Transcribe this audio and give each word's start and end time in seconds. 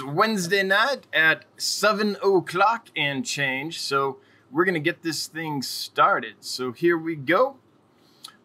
Wednesday 0.00 0.62
night 0.62 1.06
at 1.12 1.44
7 1.58 2.16
o'clock 2.22 2.88
and 2.96 3.26
change. 3.26 3.80
So 3.80 4.18
we're 4.50 4.64
going 4.64 4.74
to 4.74 4.80
get 4.80 5.02
this 5.02 5.26
thing 5.26 5.60
started. 5.60 6.36
So 6.40 6.72
here 6.72 6.96
we 6.96 7.14
go. 7.14 7.56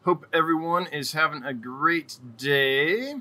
Hope 0.04 0.26
everyone 0.34 0.88
is 0.88 1.14
having 1.14 1.44
a 1.44 1.54
great 1.54 2.20
day. 2.38 3.14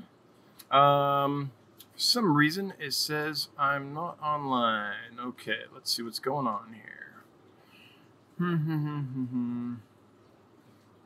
Um, 0.71 1.53
for 1.95 2.01
some 2.01 2.37
reason, 2.37 2.75
it 2.81 2.95
says 2.95 3.49
I'm 3.59 3.95
not 3.95 4.19
online. 4.21 5.19
Okay, 5.21 5.61
let's 5.73 5.95
see 5.95 6.03
what's 6.03 6.19
going 6.19 6.47
on 6.47 6.75
here. 6.75 7.23
Hmm, 8.39 8.57
hmm, 8.57 8.77
hmm, 8.77 9.75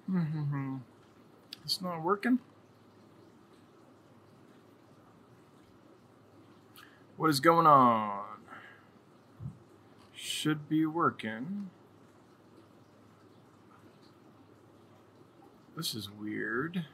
hmm, 0.06 0.18
hmm. 0.18 0.76
it's 1.64 1.80
not 1.80 2.02
working. 2.02 2.40
What 7.20 7.28
is 7.28 7.40
going 7.40 7.66
on? 7.66 8.24
Should 10.14 10.70
be 10.70 10.86
working. 10.86 11.68
This 15.76 15.94
is 15.94 16.08
weird. 16.10 16.86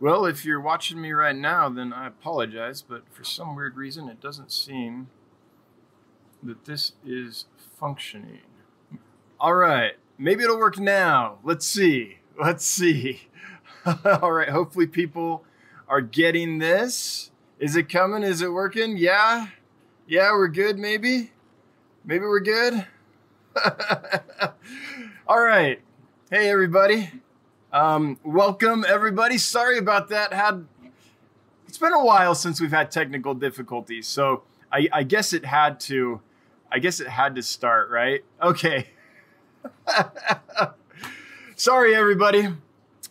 Well, 0.00 0.26
if 0.26 0.44
you're 0.44 0.60
watching 0.60 1.00
me 1.00 1.12
right 1.12 1.36
now, 1.36 1.68
then 1.68 1.92
I 1.92 2.08
apologize, 2.08 2.82
but 2.82 3.04
for 3.12 3.22
some 3.22 3.54
weird 3.54 3.76
reason, 3.76 4.08
it 4.08 4.20
doesn't 4.20 4.50
seem 4.50 5.10
that 6.42 6.64
this 6.64 6.94
is 7.06 7.44
functioning. 7.78 8.40
All 9.38 9.54
right, 9.54 9.92
maybe 10.18 10.42
it'll 10.42 10.58
work 10.58 10.80
now. 10.80 11.38
Let's 11.44 11.64
see. 11.64 12.18
Let's 12.36 12.66
see. 12.66 13.28
All 14.04 14.32
right, 14.32 14.48
hopefully, 14.48 14.88
people 14.88 15.44
are 15.86 16.00
getting 16.00 16.58
this. 16.58 17.29
Is 17.60 17.76
it 17.76 17.90
coming? 17.90 18.22
Is 18.22 18.40
it 18.40 18.50
working? 18.50 18.96
Yeah. 18.96 19.48
Yeah, 20.06 20.32
we're 20.32 20.48
good, 20.48 20.78
maybe. 20.78 21.30
Maybe 22.06 22.24
we're 22.24 22.40
good. 22.40 22.86
All 25.28 25.42
right. 25.42 25.78
Hey, 26.30 26.48
everybody. 26.48 27.10
Um, 27.70 28.18
welcome, 28.24 28.86
everybody. 28.88 29.36
Sorry 29.36 29.76
about 29.76 30.08
that. 30.08 30.32
Had 30.32 30.64
it's 31.68 31.76
been 31.76 31.92
a 31.92 32.02
while 32.02 32.34
since 32.34 32.62
we've 32.62 32.70
had 32.70 32.90
technical 32.90 33.34
difficulties, 33.34 34.06
so 34.06 34.42
I, 34.72 34.88
I 34.90 35.02
guess 35.02 35.34
it 35.34 35.44
had 35.44 35.80
to. 35.80 36.22
I 36.72 36.78
guess 36.78 36.98
it 36.98 37.08
had 37.08 37.34
to 37.34 37.42
start, 37.42 37.90
right? 37.90 38.24
Okay. 38.42 38.88
Sorry, 41.56 41.94
everybody. 41.94 42.48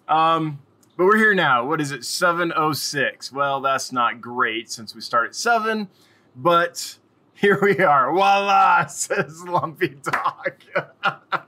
Um, 0.07 0.57
but 0.99 1.05
we're 1.05 1.15
here 1.15 1.33
now. 1.33 1.63
What 1.63 1.79
is 1.79 1.93
it? 1.93 2.03
706. 2.03 3.31
Well, 3.31 3.61
that's 3.61 3.93
not 3.93 4.19
great 4.19 4.69
since 4.69 4.93
we 4.93 4.99
start 4.99 5.27
at 5.27 5.35
7, 5.35 5.87
but 6.35 6.97
here 7.35 7.57
we 7.61 7.79
are. 7.79 8.11
Voila, 8.11 8.85
says 8.87 9.41
Lumpy 9.45 9.95
Dog. 10.03 10.61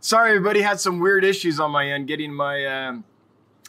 Sorry, 0.00 0.32
everybody 0.32 0.60
had 0.60 0.78
some 0.78 0.98
weird 0.98 1.24
issues 1.24 1.58
on 1.58 1.70
my 1.70 1.88
end 1.88 2.06
getting 2.06 2.34
my 2.34 2.66
um, 2.66 3.04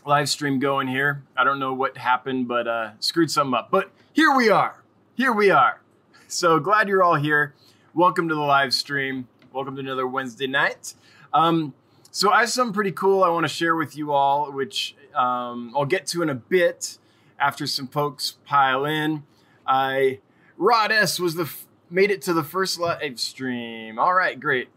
live 0.06 0.28
stream 0.28 0.60
going 0.60 0.90
here. 0.90 1.24
I 1.38 1.46
don't 1.46 1.58
know 1.58 1.74
what 1.74 1.96
happened, 1.96 2.50
but 2.50 2.68
uh, 2.68 2.92
screwed 3.00 3.32
something 3.32 3.54
up. 3.54 3.72
But 3.72 3.92
here 4.12 4.36
we 4.36 4.50
are. 4.50 4.84
Here 5.14 5.32
we 5.32 5.52
are. 5.52 5.80
So 6.28 6.60
glad 6.60 6.90
you're 6.90 7.02
all 7.02 7.16
here. 7.16 7.54
Welcome 7.94 8.28
to 8.28 8.36
the 8.36 8.42
live 8.42 8.74
stream. 8.74 9.30
Welcome 9.54 9.76
to 9.76 9.80
another 9.80 10.06
Wednesday 10.06 10.48
night. 10.48 10.96
Um, 11.34 11.74
so 12.16 12.32
I 12.32 12.40
have 12.40 12.50
something 12.50 12.74
pretty 12.74 12.94
cool 12.94 13.26
I 13.26 13.30
want 13.30 13.44
to 13.44 13.50
share 13.50 13.76
with 13.76 13.98
you 13.98 14.14
all, 14.14 14.50
which 14.50 14.96
um, 15.14 15.74
I'll 15.76 15.84
get 15.84 16.08
to 16.08 16.22
in 16.22 16.30
a 16.30 16.36
bit 16.36 16.98
after 17.38 17.68
some 17.68 17.88
folks 17.88 18.38
pile 18.46 18.86
in. 18.86 19.24
I 19.68 20.20
Rod 20.56 20.94
S 20.94 21.20
was 21.20 21.36
the 21.36 21.44
f- 21.44 21.68
made 21.90 22.12
it 22.12 22.22
to 22.22 22.34
the 22.34 22.42
first 22.42 22.80
live 22.80 23.20
stream. 23.20 24.00
All 24.00 24.14
right, 24.14 24.40
great. 24.40 24.70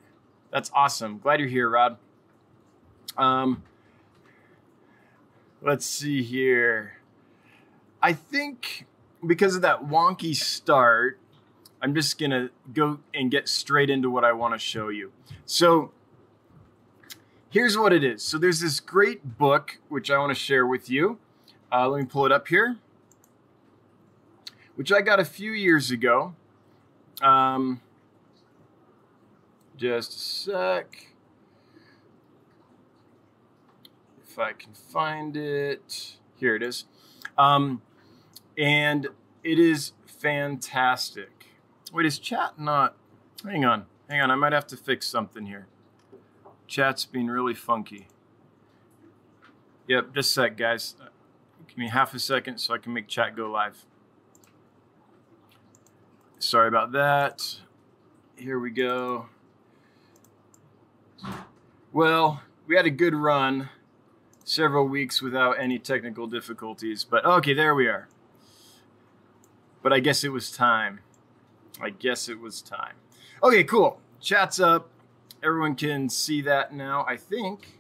That's 0.51 0.69
awesome. 0.75 1.21
Glad 1.21 1.39
you're 1.39 1.49
here, 1.49 1.71
Rod. 1.71 1.97
Um, 3.17 3.63
let's 5.63 5.87
see 5.87 6.25
here. 6.25 6.95
I 8.03 8.15
think 8.15 8.85
because 9.25 9.55
of 9.55 9.63
that 9.63 9.87
wonky 9.87 10.35
start, 10.35 11.21
I'm 11.81 11.95
just 11.95 12.19
gonna 12.19 12.51
go 12.75 12.99
and 13.15 13.31
get 13.31 13.49
straight 13.49 13.91
into 13.91 14.11
what 14.11 14.25
I 14.25 14.33
want 14.33 14.55
to 14.55 14.59
show 14.59 14.89
you. 14.89 15.13
So 15.47 15.93
here's 17.51 17.77
what 17.77 17.93
it 17.93 18.05
is. 18.05 18.23
So 18.23 18.39
there's 18.39 18.61
this 18.61 18.81
great 18.81 19.39
book 19.39 19.79
which 19.89 20.11
I 20.11 20.19
want 20.19 20.31
to 20.31 20.35
share 20.35 20.67
with 20.67 20.91
you. 20.91 21.19
Uh, 21.71 21.89
let 21.89 22.01
me 22.01 22.07
pull 22.07 22.25
it 22.25 22.33
up 22.33 22.49
here, 22.49 22.77
which 24.75 24.91
I 24.93 25.01
got 25.01 25.21
a 25.21 25.25
few 25.25 25.53
years 25.53 25.91
ago. 25.91 26.35
Um, 27.21 27.81
just 29.77 30.13
a 30.13 30.19
sec. 30.19 31.09
If 34.27 34.39
I 34.39 34.53
can 34.53 34.73
find 34.73 35.37
it. 35.37 36.17
Here 36.37 36.55
it 36.55 36.63
is. 36.63 36.85
Um, 37.37 37.83
and 38.57 39.09
it 39.43 39.59
is 39.59 39.93
fantastic. 40.07 41.47
Wait, 41.93 42.07
is 42.07 42.19
chat 42.19 42.59
not? 42.59 42.97
Hang 43.45 43.65
on. 43.65 43.87
Hang 44.09 44.21
on. 44.21 44.31
I 44.31 44.35
might 44.37 44.53
have 44.53 44.67
to 44.69 44.77
fix 44.77 45.07
something 45.07 45.47
here. 45.47 45.67
Chat's 46.69 47.07
being 47.07 47.29
really 47.29 47.55
funky. 47.55 48.07
Yep, 49.89 50.15
just 50.15 50.31
a 50.31 50.33
sec, 50.35 50.57
guys. 50.59 50.95
Give 51.67 51.79
me 51.79 51.89
half 51.89 52.13
a 52.15 52.19
second 52.19 52.59
so 52.59 52.75
I 52.75 52.79
can 52.79 52.93
make 52.93 53.09
chat 53.09 53.35
go 53.35 53.51
live. 53.51 53.85
Sorry 56.39 56.69
about 56.69 56.93
that. 56.93 57.57
Here 58.37 58.59
we 58.59 58.71
go. 58.71 59.31
Well, 61.91 62.43
we 62.67 62.77
had 62.77 62.85
a 62.85 62.91
good 62.91 63.15
run, 63.15 63.71
several 64.45 64.87
weeks 64.87 65.23
without 65.23 65.59
any 65.59 65.79
technical 65.79 66.27
difficulties, 66.27 67.03
but 67.03 67.25
okay, 67.25 67.55
there 67.55 67.75
we 67.75 67.89
are. 67.89 68.09
But 69.83 69.95
I 69.95 70.01
guess 70.01 70.23
it 70.23 70.29
was 70.29 70.53
time. 70.53 71.01
I 71.81 71.91
guess 71.91 72.29
it 72.29 72.39
was 72.39 72.61
time. 72.61 72.97
Okay, 73.43 73.65
cool. 73.65 74.01
Chat's 74.21 74.61
up 74.61 74.91
everyone 75.43 75.75
can 75.75 76.09
see 76.09 76.41
that 76.43 76.73
now, 76.73 77.05
I 77.09 77.17
think. 77.17 77.79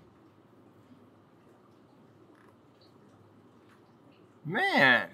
Man. 4.44 5.08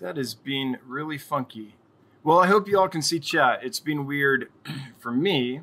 That 0.00 0.18
is 0.18 0.34
being 0.34 0.78
really 0.86 1.18
funky. 1.18 1.76
Well, 2.24 2.38
I 2.38 2.46
hope 2.46 2.68
you 2.68 2.78
all 2.78 2.88
can 2.88 3.02
see 3.02 3.18
chat. 3.18 3.60
It's 3.62 3.80
been 3.80 4.06
weird 4.06 4.50
for 4.98 5.12
me 5.12 5.60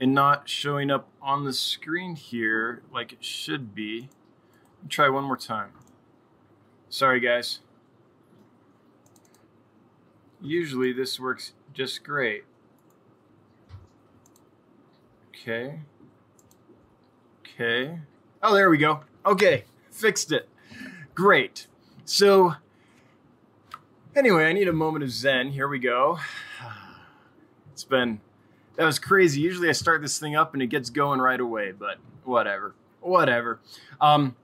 and 0.00 0.14
not 0.14 0.48
showing 0.48 0.90
up 0.90 1.08
on 1.20 1.44
the 1.44 1.52
screen 1.52 2.16
here 2.16 2.82
like 2.92 3.12
it 3.12 3.24
should 3.24 3.74
be. 3.74 4.08
try 4.88 5.08
one 5.08 5.24
more 5.24 5.36
time. 5.36 5.70
Sorry, 6.88 7.20
guys. 7.20 7.60
Usually 10.42 10.92
this 10.92 11.20
works 11.20 11.52
just 11.74 12.02
great. 12.02 12.44
Okay. 15.28 15.80
Okay. 17.40 17.98
Oh, 18.42 18.54
there 18.54 18.70
we 18.70 18.78
go. 18.78 19.00
Okay, 19.26 19.64
fixed 19.90 20.32
it. 20.32 20.48
Great. 21.14 21.66
So, 22.04 22.54
anyway, 24.16 24.44
I 24.44 24.52
need 24.52 24.68
a 24.68 24.72
moment 24.72 25.04
of 25.04 25.10
zen. 25.10 25.50
Here 25.50 25.68
we 25.68 25.78
go. 25.78 26.18
It's 27.72 27.84
been, 27.84 28.20
that 28.76 28.84
was 28.84 28.98
crazy. 28.98 29.40
Usually 29.40 29.70
I 29.70 29.72
start 29.72 30.02
this 30.02 30.18
thing 30.18 30.36
up 30.36 30.52
and 30.52 30.62
it 30.62 30.66
gets 30.66 30.90
going 30.90 31.18
right 31.18 31.40
away, 31.40 31.72
but 31.72 31.96
whatever. 32.24 32.74
Whatever. 33.00 33.58
Um, 34.02 34.36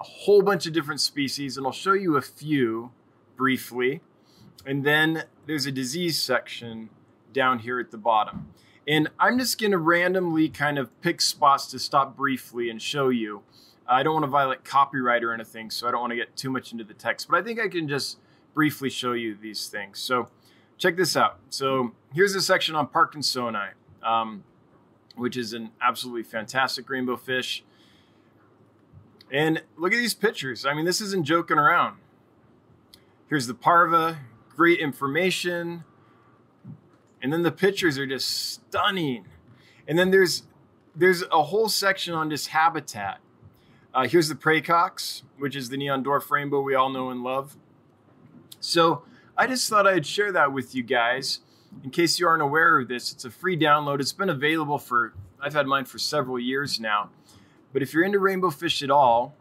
a 0.00 0.04
whole 0.04 0.42
bunch 0.42 0.66
of 0.66 0.72
different 0.72 1.00
species, 1.00 1.56
and 1.56 1.64
I'll 1.64 1.72
show 1.72 1.92
you 1.92 2.16
a 2.16 2.22
few 2.22 2.90
briefly. 3.36 4.00
And 4.66 4.84
then 4.84 5.24
there's 5.46 5.66
a 5.66 5.72
disease 5.72 6.20
section 6.20 6.90
down 7.32 7.60
here 7.60 7.80
at 7.80 7.90
the 7.90 7.98
bottom. 7.98 8.48
And 8.86 9.08
I'm 9.18 9.38
just 9.38 9.60
going 9.60 9.70
to 9.70 9.78
randomly 9.78 10.48
kind 10.48 10.78
of 10.78 11.00
pick 11.00 11.20
spots 11.20 11.66
to 11.68 11.78
stop 11.78 12.16
briefly 12.16 12.68
and 12.68 12.80
show 12.82 13.08
you. 13.08 13.42
I 13.86 14.02
don't 14.02 14.14
want 14.14 14.24
to 14.24 14.30
violate 14.30 14.64
copyright 14.64 15.22
or 15.22 15.32
anything, 15.32 15.70
so 15.70 15.86
I 15.86 15.90
don't 15.90 16.00
want 16.00 16.12
to 16.12 16.16
get 16.16 16.36
too 16.36 16.50
much 16.50 16.72
into 16.72 16.84
the 16.84 16.94
text, 16.94 17.28
but 17.28 17.38
I 17.38 17.42
think 17.42 17.60
I 17.60 17.68
can 17.68 17.88
just 17.88 18.18
briefly 18.54 18.90
show 18.90 19.12
you 19.12 19.36
these 19.40 19.68
things. 19.68 19.98
So 19.98 20.28
check 20.78 20.96
this 20.96 21.16
out. 21.16 21.38
So 21.48 21.92
here's 22.12 22.34
a 22.34 22.40
section 22.40 22.74
on 22.74 22.88
Parkinsoni, 22.88 23.70
um, 24.02 24.44
which 25.16 25.36
is 25.36 25.52
an 25.52 25.70
absolutely 25.80 26.22
fantastic 26.22 26.88
rainbow 26.88 27.16
fish. 27.16 27.64
And 29.30 29.62
look 29.76 29.92
at 29.92 29.96
these 29.96 30.14
pictures. 30.14 30.66
I 30.66 30.74
mean, 30.74 30.84
this 30.84 31.00
isn't 31.00 31.24
joking 31.24 31.58
around. 31.58 31.98
Here's 33.28 33.46
the 33.46 33.54
parva, 33.54 34.18
great 34.54 34.80
information. 34.80 35.84
And 37.22 37.32
then 37.32 37.42
the 37.42 37.52
pictures 37.52 37.98
are 37.98 38.06
just 38.06 38.52
stunning. 38.52 39.26
And 39.86 39.98
then 39.98 40.10
there's 40.10 40.44
there's 40.94 41.22
a 41.32 41.42
whole 41.44 41.68
section 41.68 42.12
on 42.14 42.28
this 42.28 42.48
habitat. 42.48 43.20
Uh, 43.94 44.06
here's 44.06 44.28
the 44.28 44.34
praecox, 44.34 45.22
which 45.38 45.56
is 45.56 45.68
the 45.68 45.76
neon 45.76 46.04
dwarf 46.04 46.30
rainbow 46.30 46.60
we 46.60 46.74
all 46.74 46.90
know 46.90 47.10
and 47.10 47.22
love. 47.22 47.56
So 48.60 49.04
I 49.36 49.46
just 49.46 49.68
thought 49.68 49.86
I'd 49.86 50.06
share 50.06 50.32
that 50.32 50.52
with 50.52 50.74
you 50.74 50.82
guys 50.82 51.40
in 51.82 51.90
case 51.90 52.18
you 52.18 52.26
aren't 52.26 52.42
aware 52.42 52.78
of 52.78 52.88
this. 52.88 53.12
It's 53.12 53.24
a 53.24 53.30
free 53.30 53.56
download. 53.56 54.00
It's 54.00 54.12
been 54.12 54.30
available 54.30 54.78
for 54.78 55.14
I've 55.40 55.54
had 55.54 55.66
mine 55.66 55.86
for 55.86 55.98
several 55.98 56.38
years 56.38 56.78
now. 56.78 57.10
But 57.72 57.82
if 57.82 57.92
you're 57.94 58.04
into 58.04 58.18
rainbow 58.18 58.50
fish 58.50 58.82
at 58.82 58.90
all, 58.90 59.34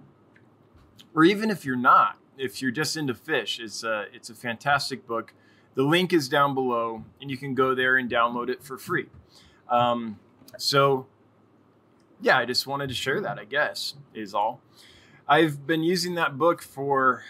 or 1.14 1.24
even 1.24 1.50
if 1.50 1.66
you're 1.66 1.76
not, 1.76 2.18
if 2.42 2.62
you're 2.62 2.72
just 2.72 2.98
into 2.98 3.14
fish, 3.14 3.60
it's 3.60 3.84
a, 3.84 4.06
it's 4.14 4.30
a 4.30 4.36
fantastic 4.36 5.06
book. 5.06 5.34
The 5.76 5.84
link 5.84 6.12
is 6.12 6.28
down 6.28 6.54
below, 6.56 7.06
and 7.22 7.30
you 7.30 7.38
can 7.38 7.54
go 7.54 7.76
there 7.76 7.98
and 7.98 8.10
download 8.10 8.50
it 8.50 8.64
for 8.64 8.78
free. 8.78 9.08
Um, 9.70 10.20
so, 10.58 11.06
yeah, 12.20 12.38
I 12.38 12.46
just 12.46 12.68
wanted 12.68 12.90
to 12.90 12.96
share 12.96 13.22
that, 13.22 13.40
I 13.40 13.46
guess, 13.46 13.94
is 14.14 14.34
all. 14.34 14.60
I've 15.28 15.66
been 15.66 15.84
using 15.84 16.16
that 16.16 16.38
book 16.38 16.62
for, 16.62 17.24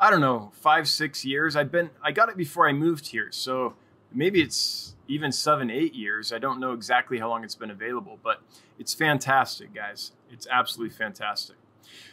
I 0.00 0.10
don't 0.10 0.20
know, 0.20 0.50
five, 0.54 0.88
six 0.88 1.24
years. 1.24 1.54
I've 1.54 1.70
been, 1.70 1.90
I 2.02 2.10
got 2.10 2.30
it 2.30 2.36
before 2.36 2.68
I 2.68 2.72
moved 2.72 3.08
here. 3.08 3.28
So 3.30 3.74
maybe 4.12 4.40
it's 4.40 4.96
even 5.06 5.30
seven, 5.30 5.70
eight 5.70 5.94
years. 5.94 6.32
I 6.32 6.38
don't 6.38 6.58
know 6.58 6.72
exactly 6.72 7.18
how 7.18 7.28
long 7.28 7.44
it's 7.44 7.54
been 7.54 7.70
available, 7.70 8.18
but 8.24 8.40
it's 8.78 8.94
fantastic, 8.94 9.74
guys. 9.74 10.12
It's 10.32 10.46
absolutely 10.50 10.96
fantastic. 10.96 11.56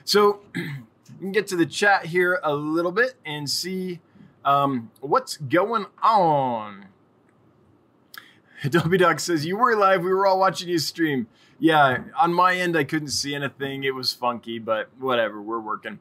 So 0.04 0.42
you 1.14 1.20
can 1.20 1.32
get 1.32 1.48
to 1.48 1.56
the 1.56 1.66
chat 1.66 2.08
here 2.08 2.40
a 2.44 2.54
little 2.54 2.92
bit 2.92 3.16
and 3.26 3.50
see 3.50 4.00
um, 4.44 4.92
what's 5.02 5.38
going 5.38 5.86
on. 6.02 6.86
Adobe 8.64 8.98
Dog 8.98 9.20
says, 9.20 9.46
You 9.46 9.58
were 9.58 9.76
live. 9.76 10.04
We 10.04 10.14
were 10.14 10.26
all 10.26 10.40
watching 10.40 10.70
you 10.70 10.80
stream. 10.80 11.28
Yeah, 11.60 12.00
on 12.18 12.34
my 12.34 12.56
end, 12.56 12.78
I 12.78 12.84
couldn't 12.84 13.10
see 13.10 13.34
anything. 13.34 13.84
It 13.84 13.96
was 13.96 14.12
funky, 14.12 14.60
but 14.60 14.90
whatever. 15.00 15.42
We're 15.42 15.60
working. 15.60 16.00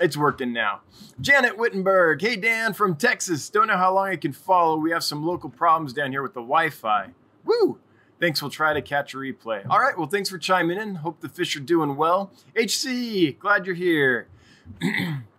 It's 0.00 0.16
working 0.16 0.52
now. 0.52 0.80
Janet 1.20 1.56
Wittenberg. 1.56 2.20
Hey, 2.20 2.36
Dan 2.36 2.74
from 2.74 2.96
Texas. 2.96 3.48
Don't 3.48 3.68
know 3.68 3.76
how 3.76 3.94
long 3.94 4.08
I 4.08 4.16
can 4.16 4.32
follow. 4.32 4.76
We 4.76 4.90
have 4.90 5.04
some 5.04 5.24
local 5.24 5.50
problems 5.50 5.92
down 5.92 6.10
here 6.10 6.22
with 6.22 6.34
the 6.34 6.40
Wi 6.40 6.70
Fi. 6.70 7.10
Woo! 7.44 7.78
Thanks. 8.20 8.40
We'll 8.42 8.50
try 8.50 8.72
to 8.72 8.82
catch 8.82 9.14
a 9.14 9.16
replay. 9.16 9.64
All 9.68 9.78
right. 9.78 9.96
Well, 9.96 10.08
thanks 10.08 10.28
for 10.28 10.38
chiming 10.38 10.78
in. 10.78 10.96
Hope 10.96 11.20
the 11.20 11.28
fish 11.28 11.56
are 11.56 11.60
doing 11.60 11.96
well. 11.96 12.32
HC, 12.56 13.38
glad 13.38 13.66
you're 13.66 13.74
here. 13.74 14.28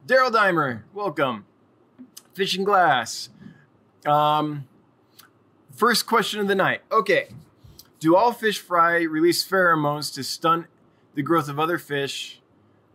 Daryl 0.08 0.32
Dimer, 0.32 0.84
welcome. 0.94 1.46
Fishing 2.34 2.64
Glass. 2.64 3.30
Um, 4.06 4.68
first 5.72 6.06
question 6.06 6.40
of 6.40 6.48
the 6.48 6.56
night. 6.56 6.82
Okay. 6.92 7.30
Do 8.00 8.16
all 8.16 8.34
fish 8.34 8.60
fry 8.60 9.02
release 9.02 9.48
pheromones 9.48 10.14
to 10.14 10.24
stunt 10.24 10.68
the 11.16 11.24
growth 11.24 11.50
of 11.50 11.60
other 11.60 11.80
fish? 11.80 12.40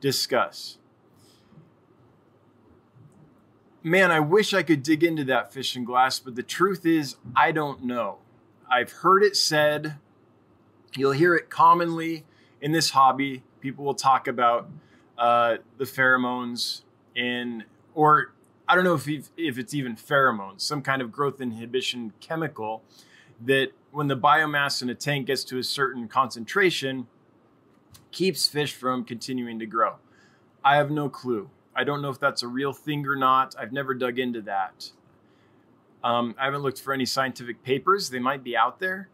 Discuss. 0.00 0.78
Man, 3.82 4.10
I 4.10 4.20
wish 4.20 4.52
I 4.52 4.62
could 4.62 4.82
dig 4.82 5.02
into 5.02 5.24
that 5.24 5.52
fishing 5.52 5.84
glass, 5.84 6.18
but 6.18 6.36
the 6.36 6.42
truth 6.42 6.84
is, 6.84 7.16
I 7.34 7.50
don't 7.50 7.82
know. 7.82 8.18
I've 8.70 8.92
heard 8.92 9.22
it 9.22 9.36
said, 9.36 9.96
you'll 10.94 11.12
hear 11.12 11.34
it 11.34 11.50
commonly 11.50 12.24
in 12.60 12.72
this 12.72 12.90
hobby. 12.90 13.42
People 13.60 13.84
will 13.84 13.94
talk 13.94 14.28
about 14.28 14.68
uh, 15.20 15.58
the 15.78 15.84
pheromones 15.84 16.82
in, 17.14 17.62
or 17.94 18.32
I 18.66 18.74
don't 18.74 18.84
know 18.84 18.94
if, 18.94 19.06
if 19.36 19.58
it's 19.58 19.74
even 19.74 19.94
pheromones, 19.94 20.62
some 20.62 20.82
kind 20.82 21.02
of 21.02 21.12
growth 21.12 21.40
inhibition 21.40 22.12
chemical 22.20 22.82
that 23.44 23.68
when 23.92 24.08
the 24.08 24.16
biomass 24.16 24.82
in 24.82 24.90
a 24.90 24.94
tank 24.94 25.26
gets 25.26 25.44
to 25.44 25.58
a 25.58 25.62
certain 25.62 26.08
concentration, 26.08 27.06
keeps 28.10 28.48
fish 28.48 28.74
from 28.74 29.04
continuing 29.04 29.58
to 29.58 29.66
grow. 29.66 29.96
I 30.64 30.76
have 30.76 30.90
no 30.90 31.08
clue. 31.08 31.50
I 31.74 31.84
don't 31.84 32.02
know 32.02 32.10
if 32.10 32.18
that's 32.18 32.42
a 32.42 32.48
real 32.48 32.72
thing 32.72 33.06
or 33.06 33.16
not. 33.16 33.54
I've 33.58 33.72
never 33.72 33.94
dug 33.94 34.18
into 34.18 34.40
that. 34.42 34.90
Um, 36.02 36.34
I 36.38 36.46
haven't 36.46 36.62
looked 36.62 36.80
for 36.80 36.92
any 36.92 37.06
scientific 37.06 37.62
papers. 37.62 38.10
They 38.10 38.18
might 38.18 38.42
be 38.42 38.56
out 38.56 38.80
there. 38.80 39.08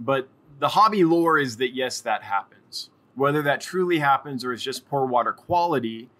But 0.00 0.28
the 0.58 0.68
hobby 0.68 1.04
lore 1.04 1.38
is 1.38 1.56
that 1.58 1.74
yes, 1.74 2.00
that 2.02 2.22
happens. 2.22 2.60
Whether 3.14 3.42
that 3.42 3.60
truly 3.60 3.98
happens 3.98 4.44
or 4.44 4.52
is 4.52 4.62
just 4.62 4.88
poor 4.88 5.06
water 5.06 5.32
quality 5.32 6.10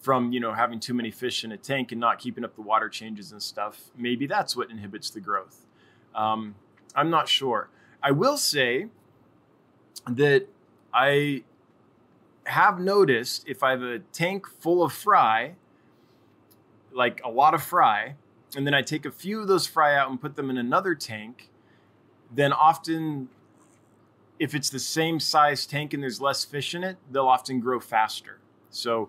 from 0.00 0.32
you 0.32 0.40
know 0.40 0.52
having 0.52 0.78
too 0.78 0.94
many 0.94 1.10
fish 1.10 1.44
in 1.44 1.52
a 1.52 1.56
tank 1.56 1.92
and 1.92 2.00
not 2.00 2.18
keeping 2.18 2.44
up 2.44 2.54
the 2.54 2.62
water 2.62 2.88
changes 2.88 3.32
and 3.32 3.42
stuff, 3.42 3.90
maybe 3.96 4.26
that's 4.26 4.56
what 4.56 4.70
inhibits 4.70 5.10
the 5.10 5.20
growth. 5.20 5.66
Um, 6.14 6.54
I'm 6.94 7.10
not 7.10 7.28
sure. 7.28 7.68
I 8.02 8.10
will 8.10 8.36
say 8.36 8.86
that 10.06 10.46
I 10.92 11.42
have 12.44 12.78
noticed 12.78 13.44
if 13.48 13.62
I 13.62 13.70
have 13.70 13.82
a 13.82 13.98
tank 14.12 14.46
full 14.46 14.82
of 14.82 14.92
fry, 14.92 15.54
like 16.92 17.20
a 17.24 17.28
lot 17.28 17.54
of 17.54 17.62
fry, 17.62 18.14
and 18.56 18.66
then 18.66 18.74
I 18.74 18.82
take 18.82 19.04
a 19.04 19.10
few 19.10 19.40
of 19.40 19.48
those 19.48 19.66
fry 19.66 19.96
out 19.96 20.10
and 20.10 20.20
put 20.20 20.36
them 20.36 20.48
in 20.50 20.56
another 20.56 20.94
tank, 20.94 21.50
then 22.32 22.52
often, 22.52 23.28
if 24.38 24.54
it's 24.54 24.70
the 24.70 24.78
same 24.78 25.18
size 25.20 25.66
tank 25.66 25.94
and 25.94 26.02
there's 26.02 26.20
less 26.20 26.44
fish 26.44 26.74
in 26.74 26.84
it, 26.84 26.96
they'll 27.10 27.28
often 27.28 27.60
grow 27.60 27.80
faster. 27.80 28.38
So 28.70 29.08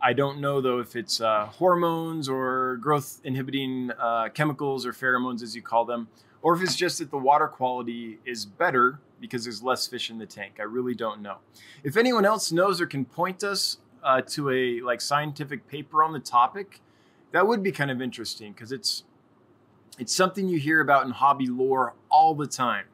I 0.00 0.12
don't 0.12 0.40
know 0.40 0.60
though 0.60 0.78
if 0.78 0.94
it's 0.94 1.20
uh, 1.20 1.46
hormones 1.46 2.28
or 2.28 2.76
growth 2.76 3.20
inhibiting 3.24 3.90
uh, 3.98 4.28
chemicals 4.28 4.86
or 4.86 4.92
pheromones, 4.92 5.42
as 5.42 5.56
you 5.56 5.62
call 5.62 5.84
them, 5.84 6.08
or 6.42 6.54
if 6.54 6.62
it's 6.62 6.76
just 6.76 6.98
that 6.98 7.10
the 7.10 7.18
water 7.18 7.48
quality 7.48 8.18
is 8.24 8.44
better 8.44 9.00
because 9.20 9.44
there's 9.44 9.62
less 9.62 9.86
fish 9.86 10.10
in 10.10 10.18
the 10.18 10.26
tank. 10.26 10.54
I 10.60 10.62
really 10.62 10.94
don't 10.94 11.20
know. 11.20 11.38
If 11.82 11.96
anyone 11.96 12.24
else 12.24 12.52
knows 12.52 12.80
or 12.80 12.86
can 12.86 13.04
point 13.04 13.42
us 13.42 13.78
uh, 14.04 14.20
to 14.22 14.50
a 14.50 14.80
like 14.80 15.00
scientific 15.00 15.66
paper 15.66 16.04
on 16.04 16.12
the 16.12 16.20
topic, 16.20 16.80
that 17.32 17.46
would 17.46 17.62
be 17.62 17.72
kind 17.72 17.90
of 17.90 18.00
interesting 18.00 18.52
because 18.52 18.72
it's 18.72 19.04
it's 19.98 20.14
something 20.14 20.48
you 20.48 20.58
hear 20.58 20.80
about 20.80 21.06
in 21.06 21.10
hobby 21.10 21.46
lore 21.46 21.94
all 22.08 22.34
the 22.34 22.46
time. 22.46 22.84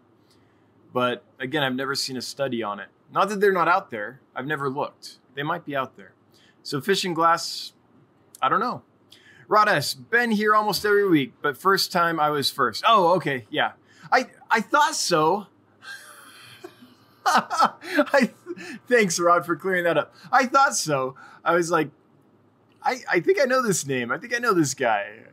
But 0.95 1.25
again, 1.41 1.65
I've 1.65 1.75
never 1.75 1.97
seen 1.97 2.17
a 2.17 2.23
study 2.23 2.63
on 2.63 2.79
it. 2.79 2.87
Not 3.13 3.29
that 3.29 3.41
they're 3.41 3.53
not 3.53 3.69
out 3.69 3.91
there. 3.91 4.21
I've 4.35 4.47
never 4.47 4.71
looked. 4.71 5.19
They 5.35 5.43
might 5.43 5.67
be 5.67 5.75
out 5.75 5.97
there. 5.97 6.13
So 6.63 6.81
fishing 6.81 7.13
glass, 7.15 7.73
I 8.41 8.49
don't 8.49 8.61
know. 8.61 8.83
Rodas, 9.49 9.95
been 10.09 10.31
here 10.31 10.55
almost 10.55 10.87
every 10.87 11.07
week, 11.07 11.35
but 11.43 11.59
first 11.59 11.91
time 11.93 12.19
I 12.19 12.31
was 12.31 12.51
first. 12.51 12.85
Oh, 12.87 13.15
okay, 13.17 13.45
yeah. 13.51 13.73
I 14.11 14.29
I 14.51 14.61
thought 14.61 14.95
so. 14.95 15.49
I 17.27 18.31
thanks, 18.89 19.19
Rod, 19.19 19.45
for 19.45 19.57
clearing 19.57 19.85
that 19.85 19.99
up. 19.99 20.15
I 20.31 20.47
thought 20.47 20.77
so. 20.77 21.17
I 21.45 21.55
was 21.55 21.71
like, 21.71 21.91
I 22.83 23.01
I 23.11 23.21
think 23.21 23.41
I 23.41 23.45
know 23.45 23.63
this 23.63 23.85
name. 23.85 24.13
I 24.13 24.19
think 24.19 24.35
I 24.35 24.39
know 24.39 24.55
this 24.55 24.75
guy. 24.75 25.25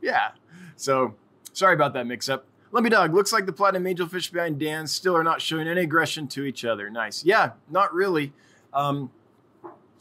Yeah. 0.00 0.30
So 0.76 1.16
sorry 1.52 1.74
about 1.74 1.92
that 1.94 2.06
mix 2.06 2.28
up. 2.28 2.46
Lumpy 2.72 2.88
Dog, 2.88 3.12
looks 3.12 3.34
like 3.34 3.44
the 3.44 3.52
platinum 3.52 3.84
angelfish 3.84 4.32
behind 4.32 4.58
Dan 4.58 4.86
still 4.86 5.14
are 5.14 5.22
not 5.22 5.42
showing 5.42 5.68
any 5.68 5.82
aggression 5.82 6.26
to 6.28 6.44
each 6.44 6.64
other. 6.64 6.88
Nice. 6.88 7.22
Yeah, 7.22 7.52
not 7.68 7.92
really. 7.92 8.32
Um, 8.72 9.10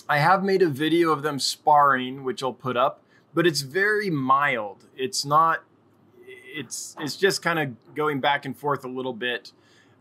I 0.08 0.20
have 0.20 0.42
made 0.42 0.62
a 0.62 0.70
video 0.70 1.12
of 1.12 1.22
them 1.22 1.38
sparring, 1.38 2.24
which 2.24 2.42
I'll 2.42 2.54
put 2.54 2.78
up, 2.78 3.02
but 3.34 3.46
it's 3.46 3.60
very 3.62 4.10
mild. 4.10 4.86
It's 4.96 5.26
not. 5.26 5.64
It's 6.26 6.96
it's 7.00 7.18
just 7.18 7.42
kind 7.42 7.60
of 7.60 7.96
going 7.96 8.22
back 8.22 8.46
and 8.46 8.58
forth 8.58 8.86
a 8.86 8.90
little 8.90 9.14
bit, 9.14 9.52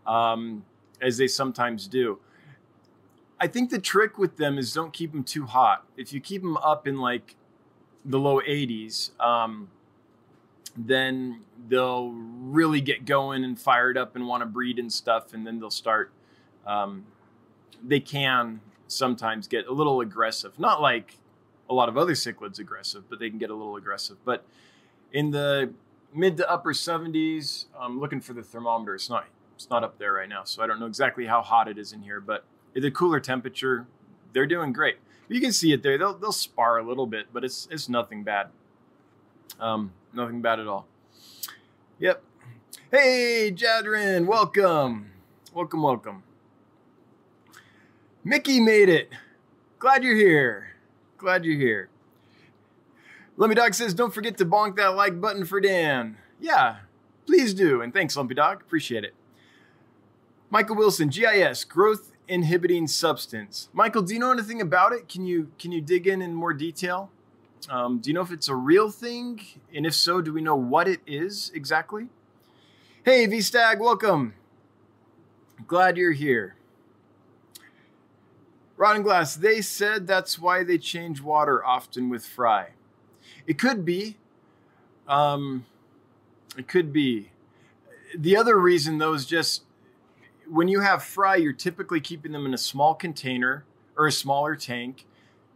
um, 0.07 0.63
as 1.01 1.17
they 1.17 1.27
sometimes 1.27 1.87
do. 1.87 2.19
I 3.39 3.47
think 3.47 3.69
the 3.69 3.79
trick 3.79 4.17
with 4.17 4.37
them 4.37 4.57
is 4.57 4.73
don't 4.73 4.93
keep 4.93 5.11
them 5.11 5.23
too 5.23 5.45
hot. 5.45 5.85
If 5.97 6.13
you 6.13 6.21
keep 6.21 6.41
them 6.41 6.57
up 6.57 6.87
in 6.87 6.99
like 6.99 7.35
the 8.05 8.19
low 8.19 8.39
80s, 8.39 9.17
um, 9.19 9.69
then 10.77 11.41
they'll 11.67 12.11
really 12.11 12.81
get 12.81 13.05
going 13.05 13.43
and 13.43 13.59
fired 13.59 13.97
up 13.97 14.15
and 14.15 14.27
want 14.27 14.41
to 14.41 14.45
breed 14.45 14.79
and 14.79 14.91
stuff, 14.91 15.33
and 15.33 15.45
then 15.45 15.59
they'll 15.59 15.69
start. 15.69 16.11
Um, 16.65 17.05
they 17.83 17.99
can 17.99 18.61
sometimes 18.87 19.47
get 19.47 19.67
a 19.67 19.73
little 19.73 20.01
aggressive. 20.01 20.59
Not 20.59 20.81
like 20.81 21.17
a 21.69 21.73
lot 21.73 21.89
of 21.89 21.97
other 21.97 22.13
cichlids 22.13 22.59
aggressive, 22.59 23.09
but 23.09 23.19
they 23.19 23.29
can 23.29 23.39
get 23.39 23.49
a 23.49 23.55
little 23.55 23.75
aggressive. 23.75 24.17
But 24.25 24.45
in 25.11 25.31
the 25.31 25.73
mid 26.13 26.37
to 26.37 26.49
upper 26.49 26.73
70s, 26.73 27.65
I'm 27.79 27.99
looking 27.99 28.21
for 28.21 28.33
the 28.33 28.43
thermometer. 28.43 28.95
It's 28.95 29.09
not 29.09 29.25
it's 29.55 29.69
not 29.69 29.83
up 29.83 29.99
there 29.99 30.13
right 30.13 30.29
now, 30.29 30.43
so 30.43 30.63
I 30.63 30.67
don't 30.67 30.79
know 30.79 30.87
exactly 30.87 31.27
how 31.27 31.41
hot 31.41 31.67
it 31.67 31.77
is 31.77 31.93
in 31.93 32.01
here. 32.01 32.19
But 32.19 32.43
at 32.75 32.81
the 32.81 32.91
cooler 32.91 33.19
temperature, 33.19 33.87
they're 34.33 34.47
doing 34.47 34.73
great. 34.73 34.97
You 35.27 35.39
can 35.39 35.53
see 35.53 35.71
it 35.71 35.83
there. 35.83 35.97
They'll 35.97 36.13
they'll 36.13 36.31
spar 36.31 36.77
a 36.77 36.83
little 36.83 37.07
bit, 37.07 37.27
but 37.31 37.43
it's 37.43 37.67
it's 37.71 37.87
nothing 37.87 38.23
bad. 38.23 38.47
Um, 39.59 39.91
nothing 40.13 40.41
bad 40.41 40.59
at 40.59 40.67
all. 40.67 40.87
Yep. 41.99 42.23
Hey, 42.91 43.53
Jadrin, 43.55 44.25
welcome, 44.25 45.11
welcome, 45.53 45.81
welcome. 45.81 46.23
Mickey 48.23 48.59
made 48.59 48.89
it. 48.89 49.09
Glad 49.79 50.03
you're 50.03 50.15
here. 50.15 50.75
Glad 51.17 51.45
you're 51.45 51.57
here. 51.57 51.89
Lumpy 53.37 53.55
Dog 53.55 53.73
says, 53.73 53.93
don't 53.93 54.13
forget 54.13 54.37
to 54.37 54.45
bonk 54.45 54.75
that 54.75 54.95
like 54.95 55.19
button 55.19 55.45
for 55.45 55.61
Dan. 55.61 56.17
Yeah, 56.39 56.77
please 57.25 57.53
do. 57.53 57.81
And 57.81 57.93
thanks, 57.93 58.15
Lumpy 58.15 58.35
Dog. 58.35 58.61
Appreciate 58.61 59.03
it. 59.03 59.13
Michael 60.49 60.75
Wilson, 60.75 61.07
GIS, 61.07 61.63
growth 61.63 62.11
inhibiting 62.27 62.87
substance. 62.87 63.69
Michael, 63.73 64.01
do 64.01 64.13
you 64.13 64.19
know 64.19 64.31
anything 64.31 64.61
about 64.61 64.91
it? 64.91 65.07
Can 65.07 65.25
you 65.25 65.51
can 65.57 65.71
you 65.71 65.81
dig 65.81 66.07
in 66.07 66.21
in 66.21 66.33
more 66.33 66.53
detail? 66.53 67.09
Um, 67.69 67.99
do 67.99 68.09
you 68.09 68.13
know 68.13 68.21
if 68.21 68.31
it's 68.31 68.49
a 68.49 68.55
real 68.55 68.89
thing? 68.89 69.41
And 69.73 69.85
if 69.85 69.93
so, 69.93 70.21
do 70.21 70.33
we 70.33 70.41
know 70.41 70.55
what 70.55 70.87
it 70.87 71.01
is 71.05 71.51
exactly? 71.53 72.07
Hey, 73.03 73.25
V 73.25 73.41
Stag, 73.41 73.79
welcome. 73.79 74.33
Glad 75.67 75.97
you're 75.97 76.11
here. 76.11 76.55
Rotten 78.77 79.03
glass. 79.03 79.35
They 79.35 79.61
said 79.61 80.07
that's 80.07 80.39
why 80.39 80.63
they 80.63 80.77
change 80.77 81.21
water 81.21 81.63
often 81.63 82.09
with 82.09 82.25
fry. 82.25 82.69
It 83.45 83.59
could 83.59 83.85
be. 83.85 84.17
Um, 85.07 85.65
it 86.57 86.67
could 86.67 86.91
be. 86.91 87.31
The 88.17 88.35
other 88.35 88.59
reason, 88.59 88.97
though, 88.97 89.13
is 89.13 89.25
just 89.25 89.63
when 90.49 90.67
you 90.67 90.81
have 90.81 91.03
fry, 91.03 91.35
you're 91.35 91.53
typically 91.53 92.01
keeping 92.01 92.31
them 92.31 92.45
in 92.45 92.53
a 92.53 92.57
small 92.57 92.95
container 92.95 93.65
or 93.95 94.07
a 94.07 94.11
smaller 94.11 94.55
tank 94.55 95.05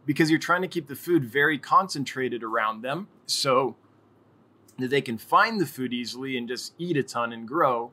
because 0.06 0.30
you're 0.30 0.38
trying 0.38 0.62
to 0.62 0.68
keep 0.68 0.86
the 0.86 0.96
food 0.96 1.24
very 1.24 1.58
concentrated 1.58 2.42
around 2.42 2.82
them 2.82 3.08
so 3.26 3.76
that 4.78 4.88
they 4.88 5.00
can 5.00 5.18
find 5.18 5.60
the 5.60 5.66
food 5.66 5.92
easily 5.92 6.38
and 6.38 6.48
just 6.48 6.72
eat 6.78 6.96
a 6.96 7.02
ton 7.02 7.32
and 7.32 7.46
grow. 7.46 7.90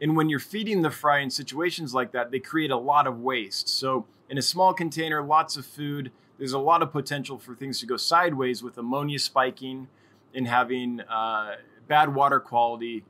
And 0.00 0.16
when 0.16 0.28
you're 0.28 0.38
feeding 0.38 0.82
the 0.82 0.90
fry 0.90 1.18
in 1.18 1.28
situations 1.28 1.92
like 1.92 2.12
that, 2.12 2.30
they 2.30 2.38
create 2.38 2.70
a 2.70 2.76
lot 2.76 3.06
of 3.06 3.20
waste. 3.20 3.68
So 3.68 4.06
in 4.28 4.38
a 4.38 4.42
small 4.42 4.72
container, 4.72 5.22
lots 5.22 5.56
of 5.56 5.66
food. 5.66 6.12
There's 6.38 6.52
a 6.52 6.58
lot 6.58 6.82
of 6.82 6.92
potential 6.92 7.38
for 7.38 7.54
things 7.54 7.80
to 7.80 7.86
go 7.86 7.98
sideways 7.98 8.62
with 8.62 8.78
ammonia 8.78 9.18
spiking 9.18 9.88
and 10.34 10.46
having 10.46 11.00
uh, 11.02 11.56
bad 11.86 12.14
water 12.14 12.40
quality 12.40 13.04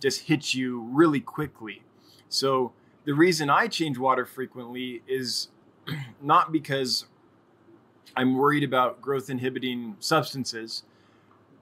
just 0.00 0.22
hit 0.22 0.54
you 0.54 0.80
really 0.80 1.20
quickly. 1.20 1.82
So 2.28 2.72
the 3.04 3.12
reason 3.12 3.50
I 3.50 3.66
change 3.66 3.98
water 3.98 4.24
frequently 4.24 5.02
is 5.06 5.48
not 6.22 6.52
because 6.52 7.06
I'm 8.16 8.36
worried 8.36 8.64
about 8.64 9.00
growth 9.00 9.30
inhibiting 9.30 9.96
substances, 10.00 10.82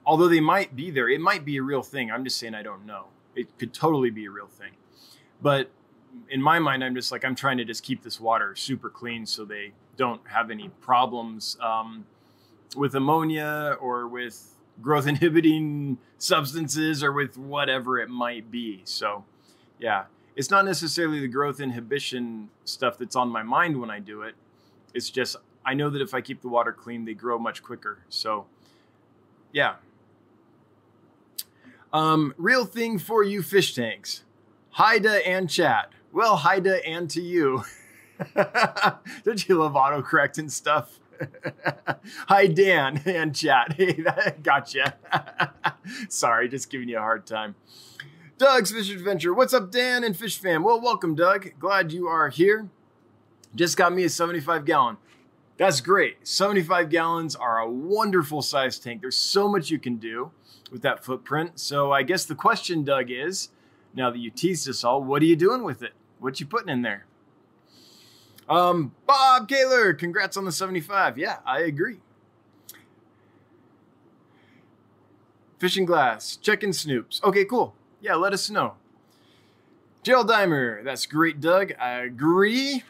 although 0.06 0.28
they 0.28 0.40
might 0.40 0.74
be 0.74 0.90
there. 0.90 1.08
It 1.08 1.20
might 1.20 1.44
be 1.44 1.56
a 1.56 1.62
real 1.62 1.82
thing. 1.82 2.10
I'm 2.10 2.24
just 2.24 2.38
saying 2.38 2.54
I 2.54 2.62
don't 2.62 2.86
know. 2.86 3.06
It 3.34 3.58
could 3.58 3.72
totally 3.72 4.10
be 4.10 4.26
a 4.26 4.30
real 4.30 4.46
thing. 4.46 4.72
But 5.40 5.70
in 6.30 6.42
my 6.42 6.58
mind, 6.58 6.82
I'm 6.82 6.94
just 6.94 7.12
like 7.12 7.24
I'm 7.24 7.34
trying 7.34 7.58
to 7.58 7.64
just 7.64 7.82
keep 7.82 8.02
this 8.02 8.20
water 8.20 8.54
super 8.56 8.90
clean 8.90 9.26
so 9.26 9.44
they 9.44 9.72
don't 9.96 10.20
have 10.28 10.50
any 10.50 10.70
problems 10.80 11.56
um, 11.60 12.06
with 12.76 12.94
ammonia 12.94 13.76
or 13.80 14.08
with 14.08 14.54
growth 14.80 15.06
inhibiting 15.06 15.98
substances 16.18 17.02
or 17.02 17.12
with 17.12 17.36
whatever 17.36 17.98
it 17.98 18.08
might 18.08 18.50
be. 18.50 18.80
So, 18.84 19.24
yeah, 19.78 20.04
it's 20.36 20.50
not 20.50 20.64
necessarily 20.64 21.20
the 21.20 21.28
growth 21.28 21.60
inhibition 21.60 22.48
stuff 22.64 22.96
that's 22.98 23.16
on 23.16 23.28
my 23.28 23.42
mind 23.42 23.80
when 23.80 23.90
I 23.90 23.98
do 23.98 24.22
it. 24.22 24.34
It's 24.94 25.10
just 25.10 25.36
I 25.68 25.74
know 25.74 25.90
that 25.90 26.00
if 26.00 26.14
I 26.14 26.22
keep 26.22 26.40
the 26.40 26.48
water 26.48 26.72
clean, 26.72 27.04
they 27.04 27.12
grow 27.12 27.38
much 27.38 27.62
quicker. 27.62 27.98
So, 28.08 28.46
yeah. 29.52 29.74
Um, 31.92 32.32
real 32.38 32.64
thing 32.64 32.98
for 32.98 33.22
you 33.22 33.42
fish 33.42 33.74
tanks. 33.74 34.24
Haida 34.70 35.28
and 35.28 35.50
chat. 35.50 35.92
Well, 36.10 36.38
Haida 36.38 36.82
and 36.88 37.10
to 37.10 37.20
you. 37.20 37.64
Don't 39.24 39.46
you 39.46 39.56
love 39.56 39.74
autocorrect 39.74 40.38
and 40.38 40.50
stuff? 40.50 41.00
Hi, 42.28 42.46
Dan 42.46 43.02
and 43.04 43.36
chat. 43.36 43.74
Hey, 43.76 43.92
that, 43.92 44.42
gotcha. 44.42 44.94
Sorry, 46.08 46.48
just 46.48 46.70
giving 46.70 46.88
you 46.88 46.96
a 46.96 47.02
hard 47.02 47.26
time. 47.26 47.56
Doug's 48.38 48.72
Fish 48.72 48.90
Adventure. 48.90 49.34
What's 49.34 49.52
up, 49.52 49.70
Dan 49.70 50.02
and 50.02 50.16
Fish 50.16 50.38
Fam? 50.38 50.62
Well, 50.62 50.80
welcome, 50.80 51.14
Doug. 51.14 51.50
Glad 51.58 51.92
you 51.92 52.06
are 52.06 52.30
here. 52.30 52.70
Just 53.54 53.76
got 53.76 53.92
me 53.92 54.04
a 54.04 54.08
75 54.08 54.64
gallon. 54.64 54.96
That's 55.58 55.80
great. 55.80 56.26
75 56.26 56.88
gallons 56.88 57.34
are 57.34 57.58
a 57.58 57.68
wonderful 57.68 58.42
size 58.42 58.78
tank. 58.78 59.00
There's 59.00 59.18
so 59.18 59.48
much 59.48 59.70
you 59.70 59.78
can 59.78 59.96
do 59.96 60.30
with 60.70 60.82
that 60.82 61.04
footprint. 61.04 61.58
So 61.58 61.90
I 61.92 62.04
guess 62.04 62.24
the 62.24 62.36
question, 62.36 62.84
Doug, 62.84 63.10
is 63.10 63.50
now 63.92 64.10
that 64.10 64.18
you 64.18 64.30
teased 64.30 64.68
us 64.68 64.84
all, 64.84 65.02
what 65.02 65.20
are 65.20 65.26
you 65.26 65.34
doing 65.34 65.64
with 65.64 65.82
it? 65.82 65.92
What 66.20 66.38
you 66.38 66.46
putting 66.46 66.68
in 66.68 66.82
there? 66.82 67.06
Um, 68.48 68.94
Bob 69.04 69.48
Kaler, 69.48 69.92
congrats 69.94 70.36
on 70.36 70.44
the 70.44 70.52
75. 70.52 71.18
Yeah, 71.18 71.38
I 71.44 71.60
agree. 71.60 71.98
Fishing 75.58 75.84
glass, 75.84 76.36
checking 76.36 76.70
snoops. 76.70 77.22
Okay, 77.24 77.44
cool. 77.44 77.74
Yeah, 78.00 78.14
let 78.14 78.32
us 78.32 78.48
know. 78.48 78.74
Gerald 80.04 80.28
Dimer, 80.28 80.84
that's 80.84 81.04
great, 81.04 81.40
Doug. 81.40 81.72
I 81.80 81.94
agree. 81.94 82.84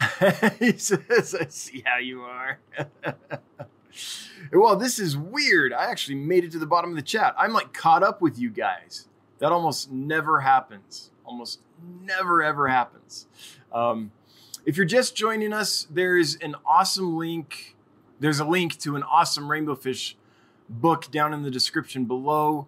he 0.58 0.76
says, 0.76 1.34
I 1.34 1.46
see 1.48 1.82
how 1.84 1.98
you 1.98 2.22
are. 2.22 2.58
well, 4.52 4.76
this 4.76 4.98
is 4.98 5.16
weird. 5.16 5.72
I 5.72 5.90
actually 5.90 6.16
made 6.16 6.44
it 6.44 6.52
to 6.52 6.58
the 6.58 6.66
bottom 6.66 6.90
of 6.90 6.96
the 6.96 7.02
chat. 7.02 7.34
I'm 7.38 7.52
like 7.52 7.72
caught 7.72 8.02
up 8.02 8.20
with 8.20 8.38
you 8.38 8.50
guys. 8.50 9.08
That 9.38 9.52
almost 9.52 9.90
never 9.90 10.40
happens. 10.40 11.10
Almost 11.24 11.60
never, 12.04 12.42
ever 12.42 12.68
happens. 12.68 13.26
Um, 13.72 14.12
if 14.64 14.76
you're 14.76 14.86
just 14.86 15.14
joining 15.14 15.52
us, 15.52 15.86
there's 15.90 16.36
an 16.36 16.56
awesome 16.66 17.16
link. 17.16 17.76
There's 18.20 18.40
a 18.40 18.44
link 18.44 18.78
to 18.80 18.96
an 18.96 19.02
awesome 19.02 19.50
rainbow 19.50 19.74
fish 19.74 20.16
book 20.68 21.10
down 21.10 21.32
in 21.32 21.42
the 21.42 21.50
description 21.50 22.04
below. 22.04 22.66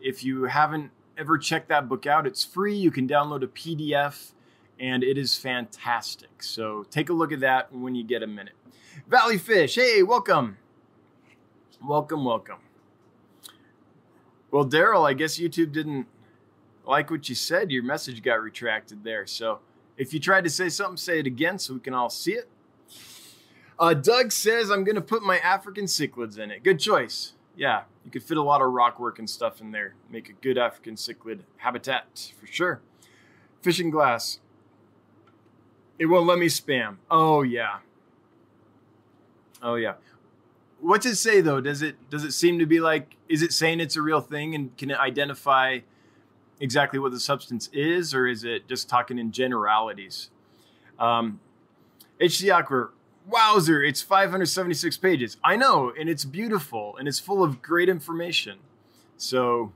If 0.00 0.24
you 0.24 0.44
haven't 0.44 0.90
ever 1.16 1.38
checked 1.38 1.68
that 1.68 1.88
book 1.88 2.06
out, 2.06 2.26
it's 2.26 2.44
free. 2.44 2.76
You 2.76 2.90
can 2.90 3.08
download 3.08 3.42
a 3.42 3.46
PDF 3.46 4.32
and 4.80 5.02
it 5.02 5.18
is 5.18 5.36
fantastic. 5.36 6.42
So 6.42 6.84
take 6.90 7.08
a 7.08 7.12
look 7.12 7.32
at 7.32 7.40
that 7.40 7.72
when 7.72 7.94
you 7.94 8.04
get 8.04 8.22
a 8.22 8.26
minute. 8.26 8.54
Valley 9.06 9.38
Fish, 9.38 9.74
hey, 9.76 10.02
welcome. 10.02 10.58
Welcome, 11.86 12.24
welcome. 12.24 12.58
Well, 14.50 14.64
Daryl, 14.64 15.08
I 15.08 15.12
guess 15.12 15.38
YouTube 15.38 15.72
didn't 15.72 16.06
like 16.86 17.10
what 17.10 17.28
you 17.28 17.34
said. 17.34 17.70
Your 17.70 17.82
message 17.82 18.22
got 18.22 18.40
retracted 18.40 19.04
there. 19.04 19.26
So 19.26 19.60
if 19.96 20.14
you 20.14 20.20
tried 20.20 20.44
to 20.44 20.50
say 20.50 20.68
something, 20.68 20.96
say 20.96 21.18
it 21.18 21.26
again 21.26 21.58
so 21.58 21.74
we 21.74 21.80
can 21.80 21.94
all 21.94 22.10
see 22.10 22.32
it. 22.32 22.48
Uh, 23.78 23.94
Doug 23.94 24.32
says, 24.32 24.70
I'm 24.70 24.82
going 24.82 24.96
to 24.96 25.00
put 25.00 25.22
my 25.22 25.38
African 25.38 25.84
cichlids 25.84 26.38
in 26.38 26.50
it. 26.50 26.64
Good 26.64 26.80
choice. 26.80 27.34
Yeah, 27.54 27.82
you 28.04 28.10
could 28.10 28.22
fit 28.22 28.36
a 28.36 28.42
lot 28.42 28.60
of 28.60 28.72
rock 28.72 28.98
work 28.98 29.18
and 29.18 29.28
stuff 29.28 29.60
in 29.60 29.70
there. 29.70 29.94
Make 30.10 30.28
a 30.28 30.32
good 30.32 30.58
African 30.58 30.94
cichlid 30.94 31.40
habitat 31.58 32.32
for 32.40 32.46
sure. 32.46 32.80
Fishing 33.62 33.90
glass. 33.90 34.40
It 35.98 36.06
won't 36.06 36.26
let 36.26 36.38
me 36.38 36.46
spam. 36.46 36.96
Oh, 37.10 37.42
yeah. 37.42 37.78
Oh, 39.62 39.74
yeah. 39.74 39.94
what's 40.80 41.06
it 41.06 41.16
say 41.16 41.40
though? 41.40 41.60
Does 41.60 41.82
it 41.82 41.96
does 42.10 42.22
it 42.24 42.32
seem 42.32 42.58
to 42.60 42.66
be 42.66 42.78
like 42.80 43.16
is 43.28 43.42
it 43.42 43.52
saying 43.52 43.80
it's 43.80 43.96
a 43.96 44.02
real 44.02 44.20
thing 44.20 44.54
and 44.54 44.76
can 44.76 44.90
it 44.90 44.98
identify 44.98 45.80
exactly 46.60 46.98
what 46.98 47.12
the 47.12 47.20
substance 47.20 47.68
is, 47.72 48.14
or 48.14 48.26
is 48.26 48.44
it 48.44 48.68
just 48.68 48.88
talking 48.88 49.18
in 49.18 49.32
generalities? 49.32 50.30
Um, 50.98 51.40
HC 52.20 52.50
Aqua, 52.50 52.90
wowzer, 53.26 53.82
it's 53.82 54.02
576 54.02 54.96
pages. 54.98 55.36
I 55.44 55.56
know, 55.56 55.92
and 55.98 56.08
it's 56.08 56.24
beautiful 56.24 56.96
and 56.96 57.06
it's 57.06 57.20
full 57.20 57.42
of 57.42 57.62
great 57.62 57.88
information. 57.88 58.58
So 59.16 59.72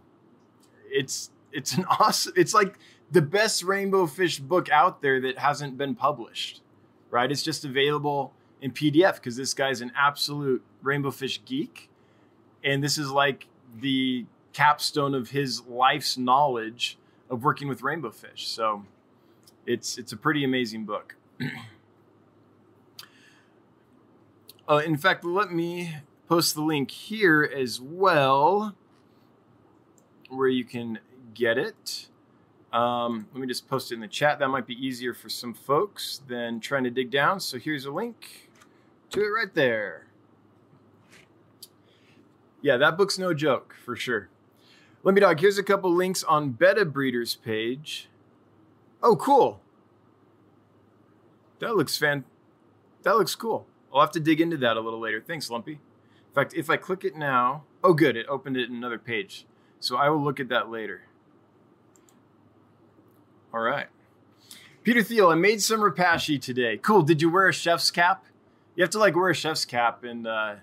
it's 0.90 1.30
it's 1.52 1.74
an 1.74 1.84
awesome 1.98 2.32
it's 2.36 2.54
like 2.54 2.78
the 3.12 3.22
best 3.22 3.62
rainbow 3.62 4.06
fish 4.06 4.38
book 4.38 4.68
out 4.70 5.02
there 5.02 5.20
that 5.20 5.38
hasn't 5.38 5.78
been 5.78 5.94
published. 5.94 6.62
Right? 7.10 7.30
It's 7.30 7.42
just 7.42 7.64
available 7.64 8.32
in 8.60 8.72
PDF 8.72 9.16
because 9.16 9.36
this 9.36 9.52
guy's 9.52 9.82
an 9.82 9.92
absolute 9.94 10.64
rainbow 10.82 11.10
fish 11.10 11.40
geek. 11.44 11.90
And 12.64 12.82
this 12.82 12.96
is 12.96 13.10
like 13.10 13.48
the 13.80 14.24
capstone 14.52 15.14
of 15.14 15.30
his 15.30 15.66
life's 15.66 16.16
knowledge 16.16 16.98
of 17.28 17.44
working 17.44 17.68
with 17.68 17.82
rainbow 17.82 18.10
fish. 18.10 18.48
So 18.48 18.84
it's 19.66 19.98
it's 19.98 20.12
a 20.12 20.16
pretty 20.16 20.44
amazing 20.44 20.84
book. 20.84 21.16
uh, 24.68 24.82
in 24.84 24.96
fact, 24.96 25.24
let 25.24 25.52
me 25.52 25.96
post 26.28 26.54
the 26.54 26.62
link 26.62 26.90
here 26.90 27.42
as 27.42 27.80
well, 27.80 28.74
where 30.28 30.48
you 30.48 30.64
can 30.64 30.98
get 31.34 31.58
it. 31.58 32.08
Um, 32.72 33.26
let 33.32 33.40
me 33.40 33.46
just 33.46 33.68
post 33.68 33.92
it 33.92 33.96
in 33.96 34.00
the 34.00 34.08
chat. 34.08 34.38
That 34.38 34.48
might 34.48 34.66
be 34.66 34.74
easier 34.74 35.12
for 35.12 35.28
some 35.28 35.52
folks 35.52 36.22
than 36.26 36.58
trying 36.58 36.84
to 36.84 36.90
dig 36.90 37.10
down. 37.10 37.38
So 37.40 37.58
here's 37.58 37.84
a 37.84 37.90
link 37.90 38.50
to 39.10 39.20
it 39.20 39.28
right 39.28 39.54
there. 39.54 40.06
Yeah, 42.62 42.76
that 42.78 42.96
book's 42.96 43.18
no 43.18 43.34
joke 43.34 43.74
for 43.84 43.94
sure. 43.96 44.28
Let 45.02 45.14
me 45.14 45.20
dog. 45.20 45.40
Here's 45.40 45.58
a 45.58 45.64
couple 45.64 45.92
links 45.92 46.22
on 46.22 46.50
Betta 46.50 46.86
Breeder's 46.86 47.34
page. 47.34 48.08
Oh, 49.02 49.16
cool. 49.16 49.60
That 51.58 51.76
looks 51.76 51.98
fan. 51.98 52.24
That 53.02 53.16
looks 53.16 53.34
cool. 53.34 53.66
I'll 53.92 54.00
have 54.00 54.12
to 54.12 54.20
dig 54.20 54.40
into 54.40 54.56
that 54.58 54.76
a 54.76 54.80
little 54.80 55.00
later. 55.00 55.20
Thanks, 55.20 55.50
Lumpy. 55.50 55.72
In 55.72 56.34
fact, 56.34 56.54
if 56.54 56.70
I 56.70 56.76
click 56.76 57.04
it 57.04 57.16
now, 57.16 57.64
oh, 57.84 57.92
good, 57.92 58.16
it 58.16 58.26
opened 58.28 58.56
it 58.56 58.70
in 58.70 58.76
another 58.76 58.98
page. 58.98 59.44
So 59.80 59.96
I 59.96 60.08
will 60.08 60.22
look 60.22 60.40
at 60.40 60.48
that 60.48 60.70
later. 60.70 61.02
All 63.52 63.60
right. 63.60 63.86
Peter 64.82 65.02
Thiel, 65.02 65.28
I 65.28 65.34
made 65.34 65.62
some 65.62 65.80
Repashy 65.80 66.40
today. 66.40 66.78
Cool. 66.78 67.02
Did 67.02 67.20
you 67.20 67.30
wear 67.30 67.48
a 67.48 67.52
chef's 67.52 67.90
cap? 67.90 68.24
You 68.74 68.82
have 68.82 68.90
to 68.90 68.98
like 68.98 69.14
wear 69.14 69.28
a 69.28 69.34
chef's 69.34 69.64
cap 69.64 70.04
and, 70.04 70.26
uh, 70.26 70.54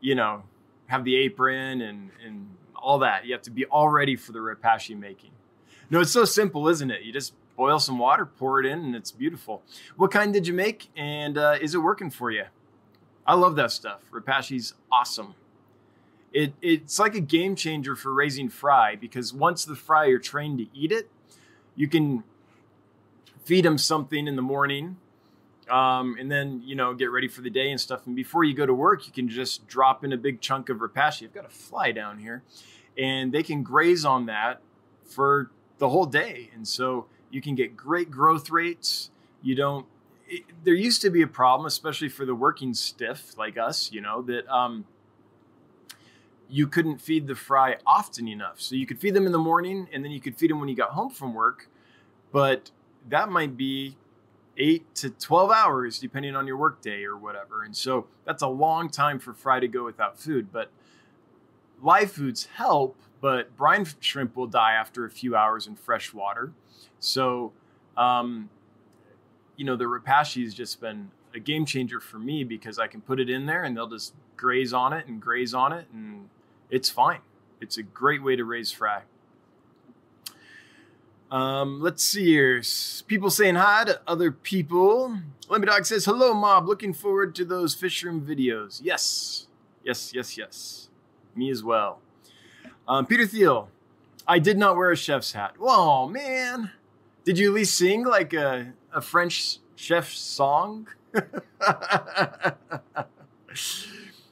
you 0.00 0.14
know, 0.14 0.42
have 0.86 1.04
the 1.04 1.16
apron 1.16 1.82
and, 1.82 2.10
and 2.24 2.48
all 2.74 2.98
that. 3.00 3.26
You 3.26 3.32
have 3.34 3.42
to 3.42 3.50
be 3.50 3.66
all 3.66 3.88
ready 3.88 4.16
for 4.16 4.32
the 4.32 4.38
Repashy 4.38 4.98
making. 4.98 5.30
No, 5.90 6.00
it's 6.00 6.10
so 6.10 6.24
simple, 6.24 6.66
isn't 6.68 6.90
it? 6.90 7.02
You 7.02 7.12
just 7.12 7.34
boil 7.56 7.78
some 7.78 7.98
water, 7.98 8.26
pour 8.26 8.58
it 8.60 8.66
in, 8.66 8.80
and 8.80 8.96
it's 8.96 9.12
beautiful. 9.12 9.62
What 9.96 10.10
kind 10.10 10.32
did 10.32 10.46
you 10.46 10.54
make? 10.54 10.88
And 10.96 11.38
uh, 11.38 11.56
is 11.60 11.74
it 11.74 11.78
working 11.78 12.10
for 12.10 12.30
you? 12.30 12.44
I 13.26 13.34
love 13.34 13.56
that 13.56 13.70
stuff. 13.70 14.00
Repashy's 14.10 14.74
awesome. 14.90 15.34
It, 16.32 16.54
it's 16.60 16.98
like 16.98 17.14
a 17.14 17.20
game 17.20 17.54
changer 17.54 17.96
for 17.96 18.12
raising 18.12 18.48
fry 18.48 18.96
because 18.96 19.32
once 19.32 19.64
the 19.64 19.76
fry 19.76 20.06
are 20.06 20.18
trained 20.18 20.58
to 20.58 20.66
eat 20.74 20.92
it, 20.92 21.08
you 21.76 21.86
can 21.86 22.24
feed 23.44 23.64
them 23.64 23.78
something 23.78 24.26
in 24.26 24.34
the 24.34 24.42
morning 24.42 24.96
um, 25.70 26.16
and 26.18 26.30
then 26.30 26.62
you 26.64 26.74
know 26.74 26.94
get 26.94 27.10
ready 27.10 27.28
for 27.28 27.40
the 27.40 27.50
day 27.50 27.70
and 27.70 27.80
stuff. 27.80 28.06
And 28.06 28.16
before 28.16 28.44
you 28.44 28.54
go 28.54 28.66
to 28.66 28.74
work 28.74 29.06
you 29.06 29.12
can 29.12 29.28
just 29.28 29.66
drop 29.66 30.04
in 30.04 30.12
a 30.12 30.16
big 30.16 30.40
chunk 30.40 30.68
of 30.68 30.78
repashy 30.78 31.24
i've 31.24 31.34
got 31.34 31.44
a 31.44 31.50
fly 31.50 31.92
down 31.92 32.18
here. 32.18 32.42
And 32.98 33.32
they 33.32 33.42
can 33.42 33.62
graze 33.62 34.04
on 34.04 34.26
that 34.26 34.60
for 35.04 35.50
the 35.78 35.90
whole 35.90 36.06
day. 36.06 36.50
And 36.54 36.66
so 36.66 37.06
you 37.30 37.42
can 37.42 37.54
get 37.54 37.76
great 37.76 38.10
growth 38.10 38.48
rates. 38.50 39.10
You 39.42 39.54
don't 39.54 39.86
it, 40.28 40.44
there 40.64 40.74
used 40.74 41.02
to 41.02 41.10
be 41.10 41.22
a 41.22 41.26
problem 41.26 41.66
especially 41.66 42.08
for 42.08 42.24
the 42.24 42.34
working 42.34 42.74
stiff 42.74 43.38
like 43.38 43.56
us 43.56 43.92
you 43.92 44.00
know 44.00 44.22
that 44.22 44.48
um, 44.52 44.84
you 46.48 46.66
couldn't 46.66 47.00
feed 47.00 47.26
the 47.26 47.34
fry 47.34 47.76
often 47.86 48.28
enough. 48.28 48.60
So 48.60 48.74
you 48.74 48.86
could 48.86 49.00
feed 49.00 49.14
them 49.14 49.26
in 49.26 49.32
the 49.32 49.38
morning 49.38 49.88
and 49.92 50.04
then 50.04 50.12
you 50.12 50.20
could 50.20 50.36
feed 50.36 50.50
them 50.50 50.60
when 50.60 50.68
you 50.68 50.76
got 50.76 50.90
home 50.90 51.10
from 51.10 51.34
work. 51.34 51.68
But 52.32 52.70
that 53.08 53.30
might 53.30 53.56
be 53.56 53.96
eight 54.56 54.94
to 54.96 55.10
12 55.10 55.50
hours, 55.50 55.98
depending 55.98 56.34
on 56.34 56.46
your 56.46 56.56
workday 56.56 57.04
or 57.04 57.16
whatever. 57.16 57.62
And 57.62 57.76
so 57.76 58.06
that's 58.24 58.42
a 58.42 58.48
long 58.48 58.88
time 58.88 59.18
for 59.18 59.34
fry 59.34 59.60
to 59.60 59.68
go 59.68 59.84
without 59.84 60.18
food. 60.18 60.52
But 60.52 60.70
live 61.82 62.12
foods 62.12 62.46
help, 62.54 62.96
but 63.20 63.56
brine 63.56 63.86
shrimp 64.00 64.36
will 64.36 64.46
die 64.46 64.72
after 64.72 65.04
a 65.04 65.10
few 65.10 65.36
hours 65.36 65.66
in 65.66 65.76
fresh 65.76 66.14
water. 66.14 66.52
So, 66.98 67.52
um, 67.96 68.48
you 69.56 69.64
know, 69.64 69.76
the 69.76 69.84
Repashy 69.84 70.42
has 70.44 70.54
just 70.54 70.80
been 70.80 71.10
a 71.34 71.38
game 71.38 71.66
changer 71.66 72.00
for 72.00 72.18
me 72.18 72.44
because 72.44 72.78
I 72.78 72.86
can 72.86 73.00
put 73.00 73.20
it 73.20 73.28
in 73.28 73.46
there 73.46 73.64
and 73.64 73.76
they'll 73.76 73.88
just 73.88 74.14
graze 74.36 74.72
on 74.72 74.92
it 74.92 75.06
and 75.06 75.20
graze 75.20 75.54
on 75.54 75.72
it 75.72 75.86
and 75.92 76.28
it's 76.70 76.90
fine. 76.90 77.20
It's 77.60 77.78
a 77.78 77.82
great 77.82 78.22
way 78.22 78.36
to 78.36 78.44
raise 78.44 78.72
fry. 78.72 79.02
Um, 81.30 81.80
let's 81.80 82.02
see 82.02 82.24
here. 82.24 82.62
People 83.06 83.30
saying 83.30 83.56
hi 83.56 83.84
to 83.84 84.00
other 84.06 84.30
people. 84.30 85.18
Lemmy 85.48 85.66
Dog 85.66 85.84
says, 85.84 86.04
Hello, 86.04 86.32
Mob. 86.34 86.68
Looking 86.68 86.92
forward 86.92 87.34
to 87.36 87.44
those 87.44 87.74
fish 87.74 88.04
room 88.04 88.20
videos. 88.20 88.80
Yes. 88.82 89.48
Yes, 89.82 90.12
yes, 90.14 90.38
yes. 90.38 90.88
Me 91.34 91.50
as 91.50 91.64
well. 91.64 92.00
Um, 92.88 93.06
Peter 93.06 93.26
Thiel, 93.26 93.68
I 94.26 94.38
did 94.38 94.58
not 94.58 94.76
wear 94.76 94.90
a 94.90 94.96
chef's 94.96 95.32
hat. 95.32 95.54
Oh, 95.60 96.08
man. 96.08 96.70
Did 97.24 97.38
you 97.38 97.48
at 97.48 97.54
least 97.54 97.76
sing 97.76 98.04
like 98.04 98.32
a, 98.32 98.72
a 98.92 99.00
French 99.00 99.58
chef 99.74 100.12
song? 100.12 100.86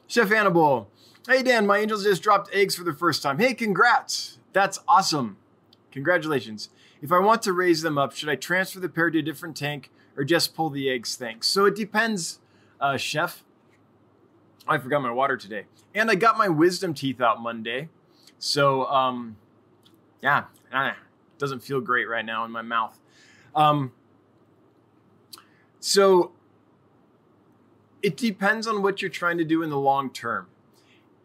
chef 0.07 0.29
Hannibal, 0.29 0.89
Hey, 1.27 1.41
Dan, 1.41 1.65
my 1.65 1.79
angels 1.79 2.03
just 2.03 2.21
dropped 2.21 2.53
eggs 2.53 2.75
for 2.75 2.83
the 2.83 2.93
first 2.93 3.23
time. 3.23 3.39
Hey, 3.39 3.55
congrats. 3.55 4.37
That's 4.53 4.79
awesome. 4.87 5.37
Congratulations. 5.91 6.69
If 7.01 7.11
I 7.11 7.17
want 7.17 7.41
to 7.43 7.53
raise 7.53 7.81
them 7.81 7.97
up, 7.97 8.13
should 8.13 8.29
I 8.29 8.35
transfer 8.35 8.79
the 8.79 8.89
pair 8.89 9.09
to 9.09 9.17
a 9.17 9.21
different 9.23 9.57
tank 9.57 9.89
or 10.15 10.23
just 10.23 10.53
pull 10.53 10.69
the 10.69 10.87
eggs? 10.87 11.15
Thanks. 11.15 11.47
So 11.47 11.65
it 11.65 11.75
depends, 11.75 12.39
uh, 12.79 12.97
chef. 12.97 13.43
I 14.67 14.77
forgot 14.77 15.01
my 15.01 15.09
water 15.09 15.35
today. 15.35 15.65
And 15.95 16.11
I 16.11 16.15
got 16.15 16.37
my 16.37 16.47
wisdom 16.47 16.93
teeth 16.93 17.19
out 17.19 17.41
Monday. 17.41 17.89
So, 18.37 18.85
um, 18.85 19.37
yeah, 20.21 20.43
doesn't 21.39 21.61
feel 21.61 21.81
great 21.81 22.07
right 22.07 22.25
now 22.25 22.45
in 22.45 22.51
my 22.51 22.61
mouth. 22.61 22.99
Um, 23.55 23.93
so 25.79 26.33
it 28.03 28.15
depends 28.15 28.67
on 28.67 28.83
what 28.83 29.01
you're 29.01 29.09
trying 29.09 29.39
to 29.39 29.43
do 29.43 29.63
in 29.63 29.71
the 29.71 29.79
long 29.79 30.11
term 30.11 30.47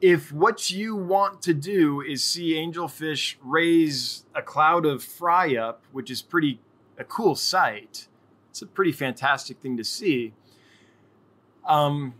if 0.00 0.32
what 0.32 0.70
you 0.70 0.96
want 0.96 1.42
to 1.42 1.52
do 1.52 2.00
is 2.00 2.24
see 2.24 2.54
angelfish 2.54 3.36
raise 3.42 4.24
a 4.34 4.40
cloud 4.40 4.86
of 4.86 5.02
fry 5.02 5.56
up, 5.56 5.84
which 5.92 6.10
is 6.10 6.22
pretty 6.22 6.60
a 6.98 7.04
cool 7.04 7.34
sight, 7.34 8.08
it's 8.50 8.62
a 8.62 8.66
pretty 8.66 8.92
fantastic 8.92 9.58
thing 9.60 9.76
to 9.76 9.84
see. 9.84 10.32
Um, 11.66 12.14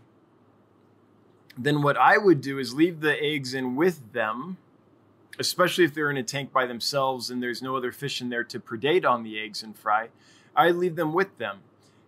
then 1.57 1.81
what 1.81 1.97
I 1.97 2.17
would 2.17 2.41
do 2.41 2.59
is 2.59 2.73
leave 2.73 3.01
the 3.01 3.21
eggs 3.21 3.53
in 3.53 3.75
with 3.75 4.13
them, 4.13 4.57
especially 5.39 5.83
if 5.83 5.93
they're 5.93 6.09
in 6.09 6.17
a 6.17 6.23
tank 6.23 6.53
by 6.53 6.65
themselves 6.65 7.29
and 7.29 7.41
there's 7.41 7.61
no 7.61 7.75
other 7.75 7.91
fish 7.91 8.21
in 8.21 8.29
there 8.29 8.43
to 8.45 8.59
predate 8.59 9.05
on 9.05 9.23
the 9.23 9.39
eggs 9.39 9.61
and 9.63 9.75
fry. 9.75 10.09
I 10.55 10.69
leave 10.69 10.95
them 10.95 11.13
with 11.13 11.37
them, 11.37 11.59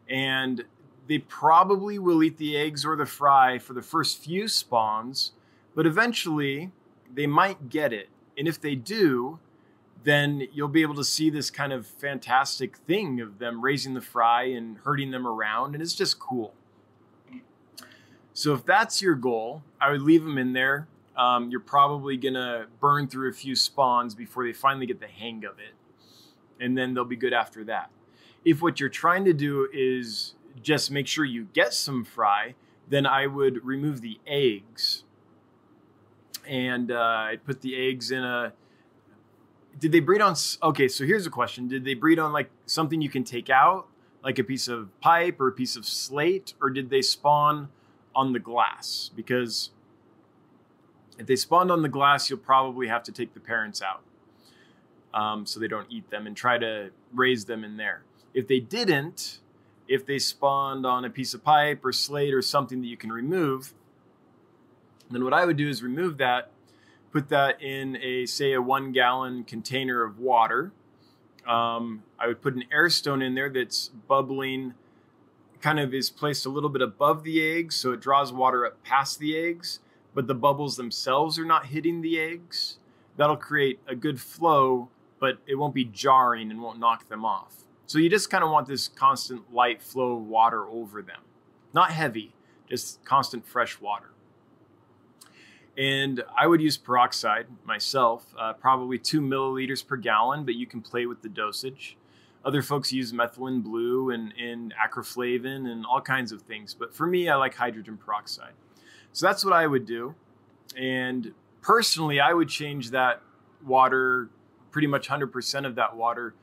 and 0.07 0.65
they 1.07 1.17
probably 1.17 1.97
will 1.97 2.23
eat 2.23 2.37
the 2.37 2.55
eggs 2.57 2.85
or 2.85 2.95
the 2.95 3.05
fry 3.05 3.57
for 3.57 3.73
the 3.73 3.81
first 3.81 4.23
few 4.23 4.47
spawns 4.47 5.31
but 5.75 5.85
eventually, 5.85 6.71
they 7.13 7.27
might 7.27 7.69
get 7.69 7.93
it. 7.93 8.09
And 8.37 8.47
if 8.47 8.59
they 8.59 8.75
do, 8.75 9.39
then 10.03 10.47
you'll 10.51 10.67
be 10.67 10.81
able 10.81 10.95
to 10.95 11.03
see 11.03 11.29
this 11.29 11.49
kind 11.49 11.71
of 11.71 11.87
fantastic 11.87 12.77
thing 12.77 13.21
of 13.21 13.39
them 13.39 13.61
raising 13.61 13.93
the 13.93 14.01
fry 14.01 14.43
and 14.43 14.77
herding 14.79 15.11
them 15.11 15.25
around. 15.25 15.75
And 15.75 15.81
it's 15.81 15.93
just 15.93 16.19
cool. 16.19 16.53
So 18.33 18.53
if 18.53 18.65
that's 18.65 19.01
your 19.01 19.15
goal, 19.15 19.63
I 19.79 19.91
would 19.91 20.01
leave 20.01 20.23
them 20.23 20.37
in 20.37 20.53
there. 20.53 20.87
Um, 21.15 21.51
you're 21.51 21.59
probably 21.59 22.17
going 22.17 22.33
to 22.33 22.65
burn 22.79 23.07
through 23.07 23.29
a 23.29 23.33
few 23.33 23.55
spawns 23.55 24.15
before 24.15 24.45
they 24.45 24.53
finally 24.53 24.87
get 24.87 24.99
the 24.99 25.07
hang 25.07 25.45
of 25.45 25.59
it. 25.59 25.75
And 26.59 26.77
then 26.77 26.93
they'll 26.93 27.05
be 27.05 27.15
good 27.15 27.33
after 27.33 27.63
that. 27.65 27.91
If 28.43 28.61
what 28.61 28.79
you're 28.79 28.89
trying 28.89 29.25
to 29.25 29.33
do 29.33 29.69
is 29.71 30.33
just 30.61 30.91
make 30.91 31.07
sure 31.07 31.23
you 31.23 31.47
get 31.53 31.73
some 31.73 32.03
fry, 32.03 32.55
then 32.89 33.05
I 33.05 33.27
would 33.27 33.63
remove 33.63 34.01
the 34.01 34.19
eggs 34.25 35.03
and 36.47 36.91
uh, 36.91 36.95
I 36.95 37.37
put 37.43 37.61
the 37.61 37.75
eggs 37.75 38.11
in 38.11 38.23
a. 38.23 38.53
Did 39.79 39.91
they 39.91 39.99
breed 39.99 40.21
on? 40.21 40.35
Okay, 40.61 40.87
so 40.87 41.05
here's 41.05 41.25
a 41.25 41.31
question: 41.31 41.67
Did 41.67 41.83
they 41.85 41.93
breed 41.93 42.19
on 42.19 42.31
like 42.31 42.49
something 42.65 43.01
you 43.01 43.09
can 43.09 43.23
take 43.23 43.49
out, 43.49 43.87
like 44.23 44.39
a 44.39 44.43
piece 44.43 44.67
of 44.67 44.89
pipe 45.01 45.39
or 45.39 45.47
a 45.47 45.51
piece 45.51 45.75
of 45.75 45.85
slate, 45.85 46.53
or 46.61 46.69
did 46.69 46.89
they 46.89 47.01
spawn 47.01 47.69
on 48.15 48.33
the 48.33 48.39
glass 48.39 49.09
because 49.15 49.71
if 51.17 51.27
they 51.27 51.35
spawned 51.35 51.71
on 51.71 51.81
the 51.81 51.89
glass, 51.89 52.29
you'll 52.29 52.39
probably 52.39 52.87
have 52.87 53.03
to 53.03 53.11
take 53.11 53.33
the 53.33 53.39
parents 53.39 53.81
out 53.81 54.01
um, 55.13 55.45
so 55.45 55.59
they 55.59 55.67
don't 55.67 55.87
eat 55.89 56.09
them 56.09 56.27
and 56.27 56.35
try 56.35 56.57
to 56.57 56.89
raise 57.13 57.45
them 57.45 57.63
in 57.63 57.77
there. 57.77 58.03
If 58.33 58.47
they 58.47 58.59
didn't, 58.59 59.39
if 59.87 60.05
they 60.05 60.17
spawned 60.17 60.85
on 60.85 61.05
a 61.05 61.09
piece 61.09 61.33
of 61.33 61.43
pipe 61.43 61.85
or 61.85 61.91
slate 61.91 62.33
or 62.33 62.41
something 62.41 62.81
that 62.81 62.87
you 62.87 62.97
can 62.97 63.11
remove, 63.11 63.73
then 65.11 65.23
what 65.23 65.33
I 65.33 65.45
would 65.45 65.57
do 65.57 65.69
is 65.69 65.83
remove 65.83 66.17
that, 66.17 66.51
put 67.11 67.29
that 67.29 67.61
in 67.61 67.97
a 67.97 68.25
say 68.25 68.53
a 68.53 68.61
one 68.61 68.91
gallon 68.91 69.43
container 69.43 70.03
of 70.03 70.19
water. 70.19 70.71
Um, 71.47 72.03
I 72.17 72.27
would 72.27 72.41
put 72.41 72.55
an 72.55 72.63
air 72.71 72.89
stone 72.89 73.21
in 73.21 73.35
there 73.35 73.49
that's 73.49 73.89
bubbling, 74.07 74.73
kind 75.61 75.79
of 75.79 75.93
is 75.93 76.09
placed 76.09 76.45
a 76.45 76.49
little 76.49 76.69
bit 76.69 76.81
above 76.81 77.23
the 77.23 77.41
eggs, 77.41 77.75
so 77.75 77.91
it 77.91 77.99
draws 77.99 78.31
water 78.31 78.65
up 78.65 78.81
past 78.83 79.19
the 79.19 79.37
eggs, 79.37 79.79
but 80.13 80.27
the 80.27 80.35
bubbles 80.35 80.77
themselves 80.77 81.37
are 81.37 81.45
not 81.45 81.67
hitting 81.67 82.01
the 82.01 82.19
eggs. 82.19 82.77
That'll 83.17 83.37
create 83.37 83.79
a 83.87 83.95
good 83.95 84.19
flow, 84.19 84.89
but 85.19 85.37
it 85.45 85.55
won't 85.55 85.73
be 85.73 85.85
jarring 85.85 86.49
and 86.49 86.61
won't 86.61 86.79
knock 86.79 87.07
them 87.09 87.25
off. 87.25 87.63
So 87.85 87.99
you 87.99 88.09
just 88.09 88.29
kind 88.29 88.43
of 88.43 88.49
want 88.49 88.67
this 88.67 88.87
constant 88.87 89.53
light 89.53 89.81
flow 89.81 90.15
of 90.17 90.27
water 90.27 90.65
over 90.65 91.01
them. 91.01 91.21
Not 91.73 91.91
heavy, 91.91 92.33
just 92.67 93.03
constant 93.05 93.45
fresh 93.45 93.79
water. 93.79 94.09
And 95.77 96.23
I 96.37 96.45
would 96.45 96.61
use 96.61 96.77
peroxide 96.77 97.47
myself, 97.65 98.25
uh, 98.37 98.53
probably 98.53 98.99
two 98.99 99.21
milliliters 99.21 99.85
per 99.85 99.95
gallon, 99.95 100.45
but 100.45 100.55
you 100.55 100.67
can 100.67 100.81
play 100.81 101.05
with 101.05 101.21
the 101.21 101.29
dosage. 101.29 101.97
Other 102.45 102.61
folks 102.61 102.91
use 102.91 103.11
methylene 103.11 103.63
blue 103.63 104.11
and, 104.11 104.33
and 104.37 104.73
acriflavine 104.73 105.67
and 105.71 105.85
all 105.85 106.01
kinds 106.01 106.31
of 106.31 106.41
things. 106.41 106.73
But 106.73 106.93
for 106.93 107.07
me, 107.07 107.29
I 107.29 107.35
like 107.35 107.55
hydrogen 107.55 107.97
peroxide. 107.97 108.53
So 109.13 109.25
that's 109.25 109.43
what 109.43 109.53
I 109.53 109.65
would 109.65 109.85
do. 109.85 110.13
And 110.77 111.33
personally, 111.61 112.19
I 112.19 112.33
would 112.33 112.49
change 112.49 112.91
that 112.91 113.21
water, 113.65 114.29
pretty 114.71 114.87
much 114.87 115.07
100% 115.07 115.65
of 115.65 115.75
that 115.75 115.95
water, 115.95 116.35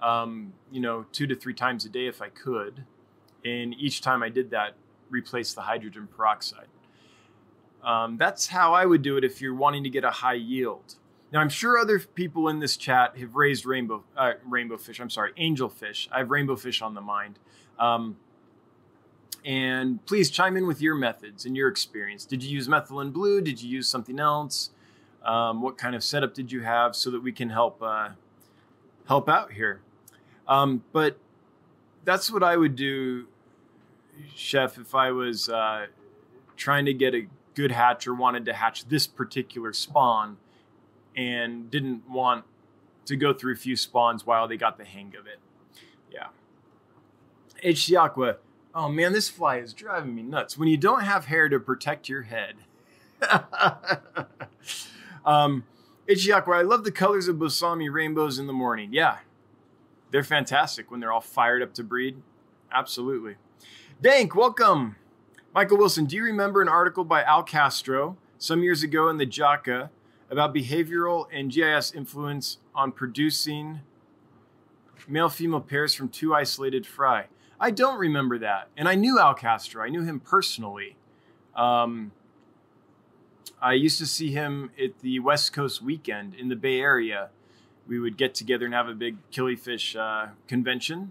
um, 0.00 0.52
you 0.70 0.80
know, 0.80 1.04
two 1.12 1.26
to 1.26 1.34
three 1.34 1.54
times 1.54 1.84
a 1.84 1.88
day 1.88 2.06
if 2.06 2.22
I 2.22 2.28
could. 2.28 2.84
And 3.44 3.74
each 3.74 4.00
time 4.00 4.22
I 4.22 4.28
did 4.28 4.50
that, 4.50 4.74
replace 5.10 5.54
the 5.54 5.62
hydrogen 5.62 6.06
peroxide. 6.06 6.68
Um, 7.88 8.18
that's 8.18 8.48
how 8.48 8.74
I 8.74 8.84
would 8.84 9.00
do 9.00 9.16
it 9.16 9.24
if 9.24 9.40
you're 9.40 9.54
wanting 9.54 9.82
to 9.84 9.88
get 9.88 10.04
a 10.04 10.10
high 10.10 10.34
yield. 10.34 10.96
Now, 11.32 11.40
I'm 11.40 11.48
sure 11.48 11.78
other 11.78 11.98
people 11.98 12.48
in 12.48 12.58
this 12.58 12.76
chat 12.76 13.16
have 13.16 13.34
raised 13.34 13.64
rainbow 13.64 14.04
uh, 14.14 14.34
rainbow 14.46 14.76
fish. 14.76 15.00
I'm 15.00 15.08
sorry, 15.08 15.32
angel 15.38 15.70
fish. 15.70 16.06
I 16.12 16.18
have 16.18 16.30
rainbow 16.30 16.54
fish 16.54 16.82
on 16.82 16.94
the 16.94 17.00
mind. 17.00 17.38
Um, 17.78 18.18
and 19.42 20.04
please 20.04 20.30
chime 20.30 20.58
in 20.58 20.66
with 20.66 20.82
your 20.82 20.94
methods 20.94 21.46
and 21.46 21.56
your 21.56 21.68
experience. 21.68 22.26
Did 22.26 22.42
you 22.42 22.50
use 22.50 22.68
methylene 22.68 23.10
blue? 23.10 23.40
Did 23.40 23.62
you 23.62 23.70
use 23.70 23.88
something 23.88 24.20
else? 24.20 24.70
Um, 25.24 25.62
what 25.62 25.78
kind 25.78 25.96
of 25.96 26.04
setup 26.04 26.34
did 26.34 26.52
you 26.52 26.60
have 26.60 26.94
so 26.94 27.10
that 27.10 27.22
we 27.22 27.32
can 27.32 27.48
help 27.48 27.82
uh, 27.82 28.10
help 29.06 29.30
out 29.30 29.52
here? 29.52 29.80
Um, 30.46 30.84
but 30.92 31.18
that's 32.04 32.30
what 32.30 32.42
I 32.42 32.58
would 32.58 32.76
do, 32.76 33.28
Chef, 34.34 34.76
if 34.76 34.94
I 34.94 35.10
was 35.10 35.48
uh, 35.48 35.86
trying 36.56 36.84
to 36.84 36.92
get 36.92 37.14
a 37.14 37.26
good 37.58 37.72
hatcher, 37.72 38.14
wanted 38.14 38.44
to 38.44 38.52
hatch 38.52 38.86
this 38.86 39.08
particular 39.08 39.72
spawn, 39.72 40.36
and 41.16 41.68
didn't 41.72 42.08
want 42.08 42.44
to 43.04 43.16
go 43.16 43.34
through 43.34 43.52
a 43.52 43.56
few 43.56 43.74
spawns 43.74 44.24
while 44.24 44.46
they 44.46 44.56
got 44.56 44.78
the 44.78 44.84
hang 44.84 45.12
of 45.18 45.26
it. 45.26 45.40
Yeah. 46.08 46.28
H. 47.60 47.92
Aqua. 47.92 48.36
Oh 48.72 48.88
man, 48.88 49.12
this 49.12 49.28
fly 49.28 49.56
is 49.56 49.74
driving 49.74 50.14
me 50.14 50.22
nuts. 50.22 50.56
When 50.56 50.68
you 50.68 50.76
don't 50.76 51.02
have 51.02 51.24
hair 51.24 51.48
to 51.48 51.58
protect 51.58 52.08
your 52.08 52.22
head. 52.22 52.54
um, 55.26 55.64
Aqua, 56.08 56.56
I 56.56 56.62
love 56.62 56.84
the 56.84 56.92
colors 56.92 57.26
of 57.26 57.36
Boesemani 57.36 57.92
rainbows 57.92 58.38
in 58.38 58.46
the 58.46 58.52
morning. 58.52 58.90
Yeah, 58.92 59.16
they're 60.12 60.22
fantastic 60.22 60.92
when 60.92 61.00
they're 61.00 61.12
all 61.12 61.20
fired 61.20 61.60
up 61.60 61.74
to 61.74 61.82
breed. 61.82 62.22
Absolutely. 62.70 63.34
Dank, 64.00 64.36
welcome. 64.36 64.94
Michael 65.58 65.78
Wilson, 65.78 66.04
do 66.04 66.14
you 66.14 66.22
remember 66.22 66.62
an 66.62 66.68
article 66.68 67.02
by 67.02 67.24
Al 67.24 67.42
Castro 67.42 68.16
some 68.38 68.62
years 68.62 68.84
ago 68.84 69.08
in 69.08 69.16
the 69.16 69.26
JAKA 69.26 69.90
about 70.30 70.54
behavioral 70.54 71.26
and 71.32 71.50
GIS 71.50 71.92
influence 71.92 72.58
on 72.76 72.92
producing 72.92 73.80
male 75.08 75.28
female 75.28 75.60
pairs 75.60 75.94
from 75.94 76.10
two 76.10 76.32
isolated 76.32 76.86
fry? 76.86 77.26
I 77.58 77.72
don't 77.72 77.98
remember 77.98 78.38
that. 78.38 78.68
And 78.76 78.88
I 78.88 78.94
knew 78.94 79.18
Al 79.18 79.34
Castro, 79.34 79.82
I 79.82 79.88
knew 79.88 80.04
him 80.04 80.20
personally. 80.20 80.94
Um, 81.56 82.12
I 83.60 83.72
used 83.72 83.98
to 83.98 84.06
see 84.06 84.30
him 84.30 84.70
at 84.80 85.00
the 85.00 85.18
West 85.18 85.52
Coast 85.52 85.82
weekend 85.82 86.36
in 86.36 86.46
the 86.46 86.54
Bay 86.54 86.78
Area 86.78 87.30
we 87.88 87.98
would 87.98 88.16
get 88.16 88.32
together 88.32 88.64
and 88.64 88.74
have 88.74 88.86
a 88.86 88.94
big 88.94 89.16
killifish 89.32 89.96
uh, 89.98 90.30
convention 90.46 91.10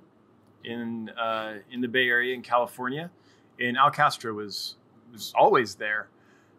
in 0.63 1.09
uh, 1.09 1.55
in 1.69 1.81
the 1.81 1.89
Bay 1.89 2.07
Area 2.07 2.33
in 2.33 2.43
California. 2.43 3.11
And 3.59 3.77
Al 3.77 3.91
Castro 3.91 4.33
was 4.33 4.75
was 5.11 5.33
always 5.35 5.75
there, 5.75 6.09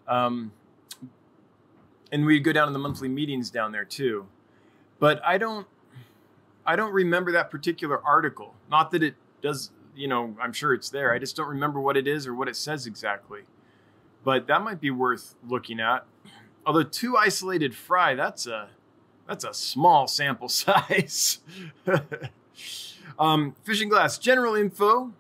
um, 0.06 0.52
and 2.10 2.24
we'd 2.24 2.40
go 2.40 2.52
down 2.52 2.66
to 2.66 2.72
the 2.72 2.78
monthly 2.78 3.08
meetings 3.08 3.50
down 3.50 3.72
there 3.72 3.84
too. 3.84 4.26
But 4.98 5.24
I 5.24 5.38
don't 5.38 5.66
I 6.68 6.76
don't 6.76 6.92
remember 6.92 7.32
that 7.32 7.50
particular 7.50 8.04
article. 8.04 8.54
Not 8.70 8.90
that 8.90 9.02
it 9.02 9.14
does, 9.40 9.70
you 9.96 10.06
know, 10.06 10.36
I'm 10.40 10.52
sure 10.52 10.74
it's 10.74 10.90
there. 10.90 11.14
I 11.14 11.18
just 11.18 11.34
don't 11.34 11.48
remember 11.48 11.80
what 11.80 11.96
it 11.96 12.06
is 12.06 12.26
or 12.26 12.34
what 12.34 12.46
it 12.46 12.56
says 12.56 12.86
exactly. 12.86 13.40
But 14.22 14.46
that 14.48 14.62
might 14.62 14.78
be 14.78 14.90
worth 14.90 15.34
looking 15.48 15.80
at. 15.80 16.04
Although 16.66 16.82
two 16.82 17.16
isolated 17.16 17.74
fry, 17.74 18.14
that's 18.14 18.46
a 18.46 18.68
that's 19.26 19.44
a 19.44 19.54
small 19.54 20.06
sample 20.06 20.48
size. 20.50 21.38
um, 23.18 23.54
fishing 23.64 23.88
glass, 23.88 24.18
general 24.18 24.54
info. 24.54 25.14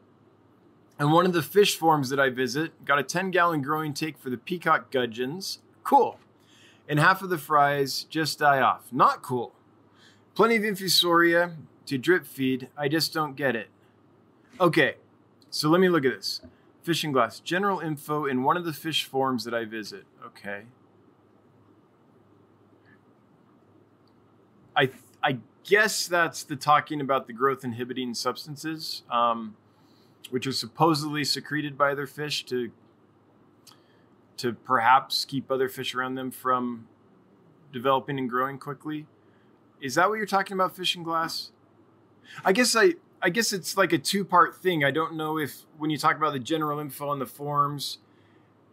And 0.98 1.12
one 1.12 1.26
of 1.26 1.32
the 1.32 1.42
fish 1.42 1.76
farms 1.76 2.08
that 2.10 2.18
I 2.18 2.28
visit 2.28 2.84
got 2.84 2.98
a 2.98 3.02
10 3.02 3.30
gallon 3.30 3.62
growing 3.62 3.94
tank 3.94 4.18
for 4.18 4.30
the 4.30 4.36
peacock 4.36 4.90
gudgeons. 4.90 5.60
Cool. 5.84 6.18
And 6.88 6.98
half 6.98 7.22
of 7.22 7.30
the 7.30 7.38
fries 7.38 8.04
just 8.04 8.40
die 8.40 8.60
off. 8.60 8.92
Not 8.92 9.22
cool. 9.22 9.52
Plenty 10.34 10.56
of 10.56 10.62
infusoria 10.62 11.54
to 11.86 11.98
drip 11.98 12.26
feed. 12.26 12.68
I 12.76 12.88
just 12.88 13.12
don't 13.12 13.36
get 13.36 13.54
it. 13.54 13.68
Okay, 14.60 14.96
so 15.50 15.68
let 15.68 15.80
me 15.80 15.88
look 15.88 16.04
at 16.04 16.14
this. 16.14 16.40
Fishing 16.82 17.12
glass, 17.12 17.38
general 17.38 17.80
info 17.80 18.24
in 18.24 18.42
one 18.42 18.56
of 18.56 18.64
the 18.64 18.72
fish 18.72 19.04
farms 19.04 19.44
that 19.44 19.54
I 19.54 19.64
visit. 19.64 20.04
Okay. 20.24 20.62
I 24.76 24.90
I 25.22 25.38
guess 25.64 26.06
that's 26.06 26.44
the 26.44 26.56
talking 26.56 27.00
about 27.00 27.26
the 27.26 27.32
growth 27.32 27.64
inhibiting 27.64 28.14
substances, 28.14 29.02
um, 29.10 29.56
which 30.30 30.46
are 30.46 30.52
supposedly 30.52 31.24
secreted 31.24 31.76
by 31.76 31.94
their 31.94 32.06
fish 32.06 32.44
to 32.46 32.70
to 34.36 34.52
perhaps 34.52 35.24
keep 35.24 35.50
other 35.50 35.68
fish 35.68 35.94
around 35.94 36.14
them 36.14 36.30
from 36.30 36.86
developing 37.72 38.18
and 38.18 38.30
growing 38.30 38.56
quickly. 38.56 39.06
Is 39.80 39.96
that 39.96 40.08
what 40.08 40.14
you're 40.14 40.26
talking 40.26 40.54
about, 40.54 40.76
fishing 40.76 41.02
glass? 41.02 41.50
I 42.44 42.52
guess 42.52 42.76
I 42.76 42.94
I 43.20 43.30
guess 43.30 43.52
it's 43.52 43.76
like 43.76 43.92
a 43.92 43.98
two 43.98 44.24
part 44.24 44.56
thing. 44.56 44.84
I 44.84 44.90
don't 44.90 45.14
know 45.14 45.38
if 45.38 45.62
when 45.76 45.90
you 45.90 45.98
talk 45.98 46.16
about 46.16 46.32
the 46.32 46.38
general 46.38 46.78
info 46.78 47.08
on 47.08 47.18
the 47.18 47.26
forms, 47.26 47.98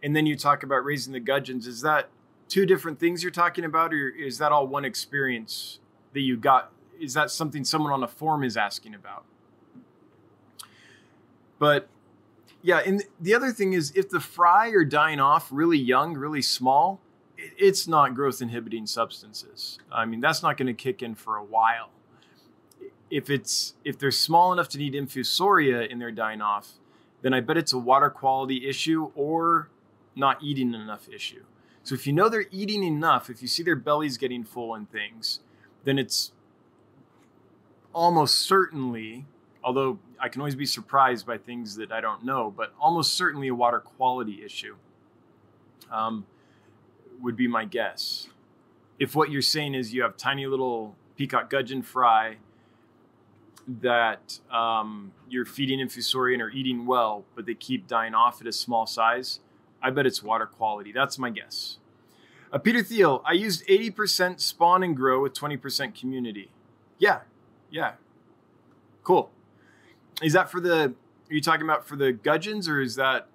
and 0.02 0.14
then 0.14 0.26
you 0.26 0.36
talk 0.36 0.62
about 0.62 0.84
raising 0.84 1.12
the 1.12 1.20
gudgeons, 1.20 1.66
is 1.66 1.80
that 1.80 2.10
two 2.48 2.64
different 2.64 3.00
things 3.00 3.22
you're 3.22 3.32
talking 3.32 3.64
about, 3.64 3.92
or 3.92 4.08
is 4.08 4.38
that 4.38 4.52
all 4.52 4.66
one 4.66 4.84
experience? 4.84 5.80
that 6.16 6.22
you 6.22 6.34
got 6.34 6.72
is 6.98 7.12
that 7.12 7.30
something 7.30 7.62
someone 7.62 7.92
on 7.92 8.02
a 8.02 8.08
form 8.08 8.42
is 8.42 8.56
asking 8.56 8.94
about 8.94 9.26
but 11.58 11.88
yeah 12.62 12.78
and 12.78 13.04
the 13.20 13.34
other 13.34 13.50
thing 13.50 13.72
is 13.72 13.92
if 13.94 14.08
the 14.08 14.20
fry 14.20 14.68
are 14.68 14.84
dying 14.84 15.20
off 15.20 15.48
really 15.50 15.78
young 15.78 16.14
really 16.14 16.42
small 16.42 17.00
it's 17.38 17.86
not 17.86 18.14
growth 18.14 18.40
inhibiting 18.40 18.86
substances. 18.86 19.78
I 19.92 20.06
mean 20.06 20.20
that's 20.20 20.42
not 20.42 20.56
going 20.56 20.68
to 20.68 20.74
kick 20.74 21.02
in 21.02 21.14
for 21.14 21.36
a 21.36 21.44
while. 21.44 21.90
If 23.10 23.30
it's 23.30 23.74
if 23.84 23.98
they're 23.98 24.10
small 24.10 24.52
enough 24.52 24.68
to 24.70 24.78
need 24.78 24.94
infusoria 24.94 25.90
and 25.90 26.00
they're 26.00 26.10
dying 26.10 26.40
off 26.40 26.72
then 27.22 27.32
i 27.32 27.40
bet 27.40 27.56
it's 27.56 27.72
a 27.72 27.78
water 27.78 28.10
quality 28.10 28.68
issue 28.68 29.10
or 29.14 29.70
not 30.14 30.42
eating 30.42 30.74
enough 30.74 31.08
issue. 31.08 31.44
So 31.82 31.94
if 31.94 32.06
you 32.06 32.12
know 32.12 32.28
they're 32.28 32.46
eating 32.50 32.82
enough 32.82 33.30
if 33.30 33.42
you 33.42 33.48
see 33.48 33.62
their 33.62 33.76
bellies 33.76 34.16
getting 34.16 34.44
full 34.44 34.74
and 34.74 34.90
things 34.90 35.40
then 35.84 35.98
it's 35.98 36.32
almost 37.96 38.40
certainly, 38.40 39.24
although 39.64 39.98
I 40.20 40.28
can 40.28 40.40
always 40.40 40.54
be 40.54 40.66
surprised 40.66 41.26
by 41.26 41.38
things 41.38 41.76
that 41.76 41.92
I 41.92 42.00
don't 42.00 42.24
know, 42.24 42.52
but 42.54 42.72
almost 42.80 43.14
certainly 43.14 43.48
a 43.48 43.54
water 43.54 43.80
quality 43.80 44.42
issue 44.44 44.76
um, 45.90 46.26
would 47.20 47.36
be 47.36 47.46
my 47.48 47.64
guess. 47.64 48.28
If 48.98 49.14
what 49.14 49.30
you're 49.30 49.42
saying 49.42 49.74
is 49.74 49.92
you 49.92 50.02
have 50.02 50.16
tiny 50.16 50.46
little 50.46 50.96
peacock 51.16 51.50
gudgeon 51.50 51.82
fry 51.82 52.36
that 53.66 54.38
um, 54.50 55.12
you're 55.28 55.44
feeding 55.44 55.80
infusorian 55.80 56.40
or 56.40 56.50
eating 56.50 56.86
well, 56.86 57.24
but 57.34 57.46
they 57.46 57.54
keep 57.54 57.86
dying 57.86 58.14
off 58.14 58.40
at 58.40 58.46
a 58.46 58.52
small 58.52 58.86
size, 58.86 59.40
I 59.82 59.90
bet 59.90 60.06
it's 60.06 60.22
water 60.22 60.46
quality. 60.46 60.92
That's 60.92 61.18
my 61.18 61.30
guess. 61.30 61.78
Uh, 62.52 62.58
Peter 62.58 62.82
Thiel, 62.82 63.22
I 63.24 63.32
used 63.32 63.66
80% 63.66 64.40
spawn 64.40 64.82
and 64.82 64.96
grow 64.96 65.20
with 65.22 65.34
20% 65.34 65.98
community. 65.98 66.50
Yeah, 66.98 67.20
yeah. 67.70 67.92
Cool. 69.02 69.30
Is 70.22 70.32
that 70.32 70.50
for 70.50 70.60
the, 70.60 70.94
are 71.30 71.34
you 71.34 71.40
talking 71.40 71.64
about 71.64 71.86
for 71.86 71.96
the 71.96 72.12
gudgeons 72.12 72.68
or 72.68 72.80
is 72.80 72.96
that, 72.96 73.28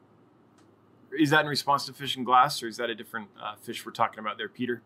is 1.18 1.30
that 1.30 1.42
in 1.42 1.48
response 1.48 1.86
to 1.86 1.94
fish 1.94 2.16
and 2.16 2.26
glass 2.26 2.64
or 2.64 2.68
is 2.68 2.78
that 2.78 2.90
a 2.90 2.96
different 2.96 3.28
uh, 3.42 3.56
fish 3.62 3.86
we're 3.86 3.92
talking 3.92 4.20
about 4.20 4.38
there, 4.38 4.50
Peter? 4.50 4.82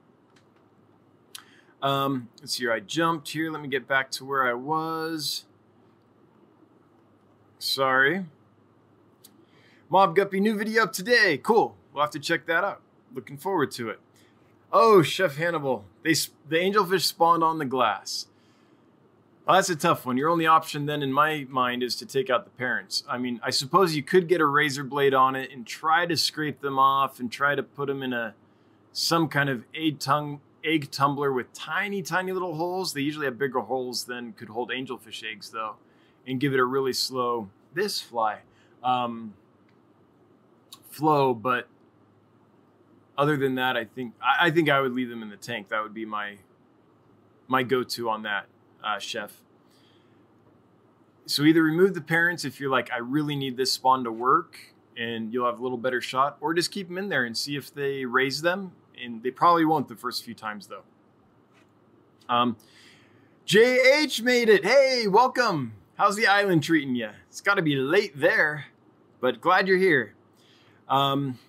Um, 1.81 2.29
let's 2.39 2.53
see 2.53 2.63
here. 2.63 2.73
I 2.73 2.79
jumped 2.79 3.29
here. 3.29 3.51
Let 3.51 3.61
me 3.61 3.67
get 3.67 3.87
back 3.87 4.09
to 4.11 4.25
where 4.25 4.47
I 4.47 4.53
was. 4.53 5.45
Sorry. 7.59 8.25
Mob 9.89 10.15
Guppy 10.15 10.39
new 10.39 10.57
video 10.57 10.83
up 10.83 10.93
today. 10.93 11.37
Cool. 11.37 11.75
We'll 11.93 12.03
have 12.03 12.11
to 12.11 12.19
check 12.19 12.47
that 12.47 12.63
out. 12.63 12.81
Looking 13.13 13.37
forward 13.37 13.71
to 13.71 13.89
it. 13.89 13.99
Oh, 14.73 15.01
Chef 15.01 15.37
Hannibal. 15.37 15.85
They 16.03 16.13
the 16.13 16.57
angelfish 16.57 17.03
spawned 17.03 17.43
on 17.43 17.59
the 17.59 17.65
glass. 17.65 18.27
Well, 19.45 19.57
that's 19.57 19.69
a 19.69 19.75
tough 19.75 20.07
one. 20.07 20.17
Your 20.17 20.29
only 20.29 20.47
option 20.47 20.87
then, 20.87 21.03
in 21.03 21.13
my 21.13 21.45
mind, 21.49 21.83
is 21.83 21.95
to 21.97 22.05
take 22.05 22.31
out 22.31 22.45
the 22.45 22.51
parents. 22.51 23.03
I 23.07 23.19
mean, 23.19 23.39
I 23.43 23.51
suppose 23.51 23.95
you 23.95 24.01
could 24.01 24.27
get 24.27 24.41
a 24.41 24.45
razor 24.45 24.83
blade 24.83 25.13
on 25.13 25.35
it 25.35 25.51
and 25.51 25.67
try 25.67 26.07
to 26.07 26.17
scrape 26.17 26.61
them 26.61 26.79
off 26.79 27.19
and 27.19 27.31
try 27.31 27.53
to 27.53 27.61
put 27.61 27.87
them 27.87 28.01
in 28.01 28.11
a 28.11 28.33
some 28.91 29.27
kind 29.27 29.49
of 29.49 29.63
egg 29.75 29.99
tongue 29.99 30.39
egg 30.63 30.89
tumbler 30.89 31.31
with 31.31 31.53
tiny, 31.53 32.01
tiny 32.01 32.31
little 32.31 32.55
holes. 32.55 32.93
They 32.93 33.01
usually 33.01 33.25
have 33.25 33.37
bigger 33.37 33.59
holes 33.59 34.05
than 34.05 34.33
could 34.33 34.49
hold 34.49 34.71
angelfish 34.71 35.23
eggs, 35.23 35.51
though, 35.51 35.75
and 36.25 36.39
give 36.39 36.53
it 36.53 36.59
a 36.59 36.65
really 36.65 36.93
slow 36.93 37.49
this 37.73 38.01
fly 38.01 38.39
um, 38.83 39.35
flow. 40.89 41.33
But 41.35 41.67
other 43.15 43.37
than 43.37 43.55
that, 43.55 43.77
I 43.77 43.85
think 43.85 44.13
I, 44.21 44.47
I, 44.47 44.51
think 44.51 44.69
I 44.69 44.81
would 44.81 44.93
leave 44.93 45.09
them 45.09 45.21
in 45.21 45.29
the 45.29 45.37
tank. 45.37 45.69
That 45.69 45.83
would 45.83 45.93
be 45.93 46.05
my 46.05 46.37
my 47.47 47.61
go-to 47.61 48.09
on 48.09 48.23
that, 48.23 48.47
uh, 48.85 48.99
chef. 48.99 49.41
So 51.25 51.43
either 51.43 51.63
remove 51.63 51.95
the 51.95 52.01
parents 52.01 52.45
if 52.45 52.59
you're 52.59 52.69
like, 52.69 52.91
I 52.91 52.97
really 52.97 53.35
need 53.35 53.57
this 53.57 53.71
spawn 53.71 54.03
to 54.03 54.11
work, 54.11 54.57
and 54.95 55.33
you'll 55.33 55.47
have 55.47 55.59
a 55.59 55.63
little 55.63 55.77
better 55.77 55.99
shot, 55.99 56.37
or 56.39 56.53
just 56.53 56.71
keep 56.71 56.87
them 56.87 56.97
in 56.97 57.09
there 57.09 57.25
and 57.25 57.35
see 57.35 57.55
if 57.55 57.73
they 57.73 58.05
raise 58.05 58.41
them. 58.41 58.71
And 59.03 59.23
they 59.23 59.31
probably 59.31 59.65
won't 59.65 59.87
the 59.87 59.95
first 59.95 60.23
few 60.23 60.35
times 60.35 60.67
though. 60.67 60.83
Um, 62.29 62.55
JH 63.45 64.21
made 64.21 64.49
it. 64.49 64.63
Hey, 64.63 65.07
welcome. 65.07 65.73
How's 65.95 66.15
the 66.15 66.27
island 66.27 66.63
treating 66.63 66.95
you? 66.95 67.09
It's 67.29 67.41
got 67.41 67.55
to 67.55 67.61
be 67.61 67.75
late 67.75 68.17
there, 68.19 68.65
but 69.19 69.41
glad 69.41 69.67
you're 69.67 69.77
here. 69.77 70.13
Um, 70.87 71.39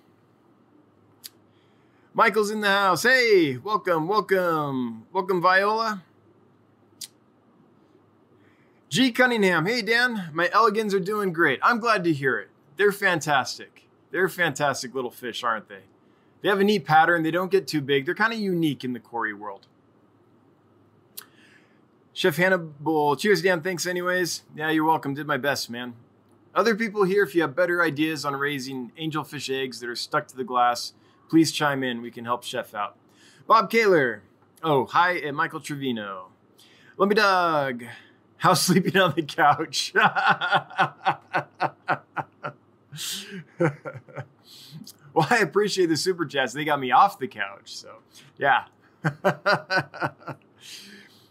Michael's 2.15 2.51
in 2.51 2.61
the 2.61 2.69
house. 2.69 3.03
Hey, 3.03 3.59
welcome, 3.59 4.09
welcome, 4.09 5.07
welcome, 5.13 5.43
Viola. 5.43 6.03
G. 8.97 9.13
Cunningham. 9.13 9.67
Hey, 9.67 9.83
Dan. 9.83 10.31
My 10.33 10.49
elegans 10.55 10.95
are 10.95 10.99
doing 10.99 11.31
great. 11.31 11.61
I'm 11.63 11.81
glad 11.81 12.03
to 12.05 12.15
hear 12.15 12.39
it. 12.39 12.49
They're 12.79 12.93
fantastic. 12.93 13.83
They're 14.11 14.27
fantastic 14.27 14.95
little 14.95 15.11
fish, 15.11 15.45
aren't 15.45 15.69
they? 15.69 15.83
They 16.41 16.49
have 16.49 16.61
a 16.61 16.65
neat 16.65 16.87
pattern. 16.87 17.23
They 17.23 17.31
don't 17.31 17.51
get 17.51 17.67
too 17.67 17.83
big. 17.83 18.07
They're 18.07 18.15
kind 18.15 18.33
of 18.33 18.39
unique 18.39 18.85
in 18.85 18.95
the 18.95 18.99
Cory 18.99 19.35
world. 19.35 19.67
Chef 22.15 22.37
Hannibal, 22.37 23.17
cheers, 23.17 23.43
Dan. 23.43 23.61
Thanks, 23.61 23.87
anyways. 23.87 24.45
Yeah, 24.55 24.71
you're 24.71 24.87
welcome. 24.87 25.13
Did 25.13 25.27
my 25.27 25.37
best, 25.37 25.69
man. 25.69 25.93
Other 26.55 26.75
people 26.75 27.05
here, 27.05 27.23
if 27.23 27.35
you 27.35 27.43
have 27.43 27.55
better 27.55 27.83
ideas 27.83 28.25
on 28.25 28.35
raising 28.35 28.93
angelfish 28.99 29.55
eggs 29.55 29.79
that 29.81 29.91
are 29.91 29.95
stuck 29.95 30.27
to 30.29 30.37
the 30.39 30.43
glass, 30.43 30.95
please 31.29 31.53
chime 31.53 31.83
in. 31.83 32.01
We 32.01 32.11
can 32.11 32.25
help 32.25 32.45
Chef 32.45 32.75
out. 32.75 32.97
Bob 33.47 33.69
Kaler. 33.71 34.23
Oh, 34.63 34.87
hi, 34.87 35.19
and 35.19 35.37
Michael 35.37 35.61
Trevino. 35.61 36.29
Lumpy 36.97 37.17
Dog. 37.17 37.85
How's 38.39 38.63
sleeping 38.63 38.97
on 38.97 39.15
the 39.15 39.23
couch? 39.23 39.93
well, 45.15 45.27
I 45.31 45.39
appreciate 45.39 45.87
the 45.87 45.97
super 45.97 46.27
chats. 46.27 46.53
They 46.53 46.65
got 46.65 46.81
me 46.81 46.91
off 46.91 47.19
the 47.19 47.29
couch. 47.29 47.75
So, 47.77 47.99
yeah. 48.39 48.65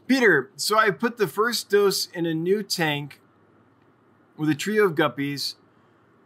Peter, 0.07 0.51
so 0.55 0.77
I 0.77 0.91
put 0.91 1.17
the 1.17 1.27
first 1.27 1.69
dose 1.69 2.07
in 2.07 2.25
a 2.25 2.33
new 2.33 2.63
tank 2.63 3.19
with 4.37 4.49
a 4.49 4.55
trio 4.55 4.85
of 4.85 4.95
guppies. 4.95 5.55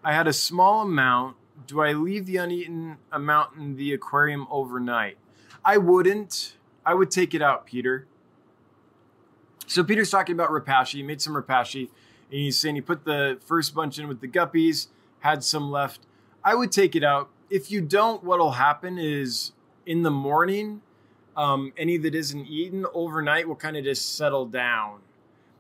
I 0.04 0.14
had 0.14 0.28
a 0.28 0.34
small 0.34 0.82
amount 0.82 1.36
do 1.68 1.82
I 1.82 1.94
leave 1.94 2.26
the 2.26 2.38
uneaten 2.38 2.98
amount 3.12 3.56
in 3.56 3.76
the 3.76 3.94
aquarium 3.94 4.48
overnight? 4.50 5.18
I 5.64 5.78
wouldn't. 5.78 6.56
I 6.86 6.94
would 6.94 7.12
take 7.12 7.34
it 7.34 7.42
out, 7.42 7.66
Peter. 7.66 8.08
So 9.70 9.84
Peter's 9.84 10.10
talking 10.10 10.34
about 10.34 10.50
Repashy. 10.50 10.94
He 10.94 11.04
made 11.04 11.22
some 11.22 11.36
Repashy, 11.36 11.90
and 12.32 12.40
he's 12.40 12.58
saying 12.58 12.74
he 12.74 12.82
put 12.82 13.06
the 13.06 13.38
first 13.46 13.76
bunch 13.76 14.00
in 14.00 14.08
with 14.08 14.20
the 14.20 14.28
guppies, 14.28 14.88
had 15.20 15.44
some 15.44 15.70
left. 15.70 16.08
I 16.44 16.56
would 16.56 16.72
take 16.72 16.96
it 16.96 17.04
out. 17.04 17.30
If 17.52 17.70
you 17.70 17.80
don't, 17.80 18.24
what'll 18.24 18.54
happen 18.54 18.98
is 18.98 19.52
in 19.86 20.02
the 20.02 20.10
morning, 20.10 20.82
um, 21.38 21.72
any 21.78 21.98
that 21.98 22.16
isn't 22.16 22.48
eaten 22.48 22.88
overnight 22.96 23.48
will 23.48 23.56
kind 23.56 23.78
of 23.78 23.84
just 23.84 24.16
settle 24.16 24.48
down. 24.48 25.02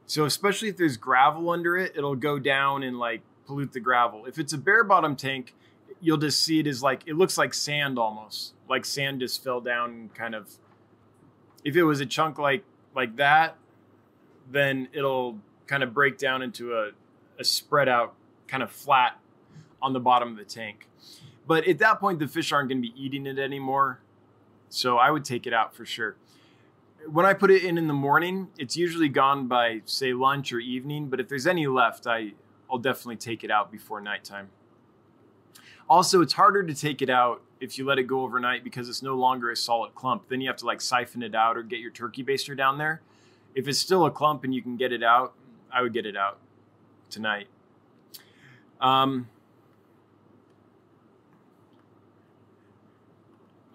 So 0.08 0.26
especially 0.26 0.70
if 0.70 0.78
there's 0.78 0.98
gravel 0.98 1.52
under 1.52 1.78
it, 1.78 1.94
it'll 1.96 2.16
go 2.16 2.40
down 2.40 2.82
and 2.82 2.98
like 2.98 3.22
pollute 3.46 3.74
the 3.74 3.80
gravel. 3.80 4.26
If 4.26 4.40
it's 4.40 4.54
a 4.54 4.58
bare 4.58 4.84
bottom 4.84 5.16
tank, 5.16 5.54
you'll 6.02 6.18
just 6.18 6.42
see 6.42 6.60
it 6.60 6.66
as 6.66 6.82
like 6.82 7.04
it 7.06 7.14
looks 7.14 7.38
like 7.38 7.54
sand 7.54 8.00
almost, 8.00 8.56
like 8.68 8.86
sand 8.86 9.20
just 9.20 9.44
fell 9.44 9.62
down 9.62 10.10
kind 10.16 10.34
of. 10.34 10.50
If 11.64 11.76
it 11.76 11.84
was 11.84 12.02
a 12.02 12.08
chunk 12.08 12.40
like 12.40 12.64
like 12.96 13.16
that, 13.18 13.56
then 14.52 14.88
it'll 14.94 15.38
kind 15.68 15.84
of 15.84 15.94
break 15.94 16.18
down 16.18 16.42
into 16.42 16.74
a, 16.74 16.92
a 17.40 17.44
spread 17.44 17.88
out 17.88 18.14
kind 18.48 18.64
of 18.64 18.72
flat 18.72 19.20
on 19.82 19.94
the 19.94 20.00
bottom 20.00 20.30
of 20.30 20.38
the 20.38 20.44
tank. 20.44 20.88
But 21.48 21.68
at 21.68 21.80
that 21.80 22.00
point, 22.00 22.20
the 22.20 22.28
fish 22.28 22.52
aren't 22.52 22.70
going 22.70 22.82
to 22.82 22.88
be 22.88 22.94
eating 23.02 23.26
it 23.26 23.40
anymore. 23.40 24.02
So 24.70 24.98
I 24.98 25.10
would 25.12 25.26
take 25.26 25.48
it 25.48 25.54
out 25.54 25.74
for 25.74 25.86
sure. 25.86 26.16
When 27.08 27.26
I 27.26 27.34
put 27.34 27.50
it 27.50 27.64
in 27.64 27.78
in 27.78 27.88
the 27.88 27.94
morning, 27.94 28.50
it's 28.58 28.76
usually 28.76 29.10
gone 29.10 29.48
by 29.48 29.82
say 29.86 30.14
lunch 30.14 30.52
or 30.54 30.60
evening. 30.60 31.10
But 31.10 31.20
if 31.20 31.28
there's 31.28 31.48
any 31.48 31.66
left, 31.66 32.06
I 32.06 32.34
I'll 32.70 32.78
definitely 32.78 33.16
take 33.16 33.44
it 33.44 33.50
out 33.50 33.72
before 33.72 34.00
nighttime. 34.00 34.50
Also, 35.90 36.22
it's 36.22 36.34
harder 36.34 36.62
to 36.62 36.76
take 36.76 37.02
it 37.02 37.10
out 37.10 37.42
if 37.60 37.78
you 37.80 37.86
let 37.86 37.98
it 37.98 38.04
go 38.04 38.22
overnight 38.22 38.64
because 38.64 38.88
it's 38.88 39.02
no 39.02 39.16
longer 39.16 39.50
a 39.50 39.56
solid 39.56 39.96
clump. 39.96 40.30
Then 40.30 40.40
you 40.40 40.48
have 40.48 40.58
to 40.58 40.66
like 40.66 40.82
siphon 40.82 41.24
it 41.24 41.34
out 41.34 41.58
or 41.58 41.64
get 41.64 41.80
your 41.80 41.90
turkey 41.90 42.24
baster 42.24 42.56
down 42.56 42.78
there. 42.78 43.02
If 43.60 43.68
it's 43.68 43.78
still 43.78 44.06
a 44.06 44.12
clump 44.12 44.46
and 44.46 44.56
you 44.56 44.62
can 44.62 44.78
get 44.78 44.94
it 44.94 45.04
out, 45.04 45.34
I 45.70 45.82
would 45.82 45.92
get 45.92 46.06
it 46.06 46.16
out 46.16 46.38
tonight. 47.10 47.48
Um, 48.80 49.28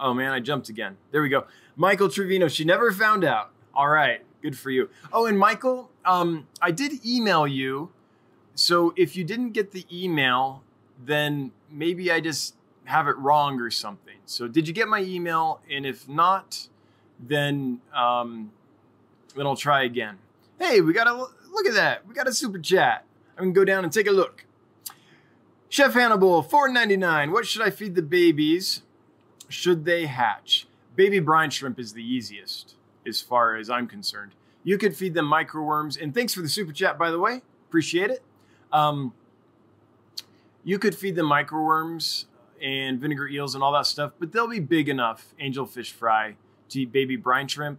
oh 0.01 0.15
man, 0.15 0.33
I 0.33 0.41
jumped 0.41 0.71
again. 0.71 0.97
There 1.11 1.21
we 1.21 1.29
go. 1.29 1.45
Michael 1.77 2.09
Trevino, 2.09 2.49
she 2.49 2.65
never 2.65 2.93
found 2.93 3.25
out. 3.25 3.51
All 3.75 3.91
right, 3.91 4.23
good 4.41 4.57
for 4.57 4.71
you. 4.71 4.89
Oh, 5.13 5.27
and 5.27 5.39
Michael, 5.39 5.91
um, 6.07 6.47
I 6.63 6.71
did 6.71 7.05
email 7.05 7.47
you. 7.47 7.91
So 8.55 8.95
if 8.97 9.17
you 9.17 9.23
didn't 9.23 9.51
get 9.51 9.73
the 9.73 9.85
email, 9.93 10.63
then 10.99 11.53
maybe 11.71 12.11
I 12.11 12.21
just 12.21 12.55
have 12.85 13.07
it 13.07 13.19
wrong 13.19 13.61
or 13.61 13.71
something. 13.71 14.17
So 14.25 14.49
did 14.49 14.67
you 14.67 14.73
get 14.73 14.89
my 14.89 15.03
email? 15.03 15.61
And 15.71 15.85
if 15.85 16.09
not, 16.09 16.69
then 17.21 17.83
um, 17.95 18.51
then 19.37 19.47
I'll 19.47 19.57
try 19.57 19.85
again. 19.85 20.19
Hey, 20.59 20.81
we 20.81 20.93
got 20.93 21.07
a 21.07 21.13
look 21.15 21.67
at 21.67 21.75
that. 21.75 22.07
We 22.07 22.15
got 22.15 22.29
a 22.29 22.33
super 22.33 22.59
chat. 22.59 23.05
I'm 23.37 23.45
gonna 23.45 23.55
go 23.55 23.65
down 23.65 23.85
and 23.85 23.93
take 23.93 24.07
a 24.07 24.13
look. 24.13 24.45
Chef 25.69 25.95
Hannibal, 25.95 26.43
four 26.43 26.69
ninety 26.69 26.97
nine. 26.97 27.33
What 27.33 27.47
should 27.47 27.63
I 27.63 27.71
feed 27.71 27.95
the 27.95 28.03
babies? 28.03 28.83
Should 29.49 29.85
they 29.85 30.07
hatch? 30.07 30.67
Baby 30.97 31.19
brine 31.19 31.51
shrimp 31.51 31.79
is 31.79 31.93
the 31.93 32.03
easiest, 32.03 32.77
as 33.07 33.21
far 33.21 33.57
as 33.57 33.69
I'm 33.69 33.87
concerned. 33.87 34.33
You 34.63 34.79
could 34.79 34.97
feed 34.97 35.15
them 35.15 35.31
microworms. 35.31 36.01
And 36.01 36.15
thanks 36.15 36.33
for 36.33 36.41
the 36.41 36.49
super 36.49 36.73
chat, 36.73 36.97
by 36.97 37.11
the 37.11 37.19
way. 37.19 37.43
Appreciate 37.69 38.11
it. 38.11 38.23
Um, 38.73 39.13
you 40.63 40.79
could 40.79 40.95
feed 40.95 41.17
them 41.17 41.27
microworms 41.27 42.27
and 42.63 42.99
vinegar 43.01 43.29
eels 43.29 43.55
and 43.55 43.63
all 43.63 43.73
that 43.73 43.87
stuff, 43.87 44.13
but 44.19 44.33
they'll 44.33 44.49
be 44.49 44.61
big 44.61 44.89
enough 44.89 45.35
angelfish 45.41 45.91
fry 45.91 46.37
to 46.71 46.81
eat 46.81 46.93
baby 46.93 47.17
brine 47.17 47.47
shrimp, 47.49 47.79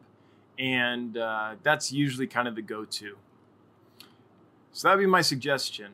and 0.58 1.18
uh, 1.18 1.56
that's 1.64 1.92
usually 1.92 2.28
kind 2.28 2.48
of 2.48 2.56
the 2.56 2.62
go-to. 2.62 3.18
So 4.72 4.88
that'd 4.88 5.00
be 5.00 5.06
my 5.06 5.22
suggestion. 5.22 5.94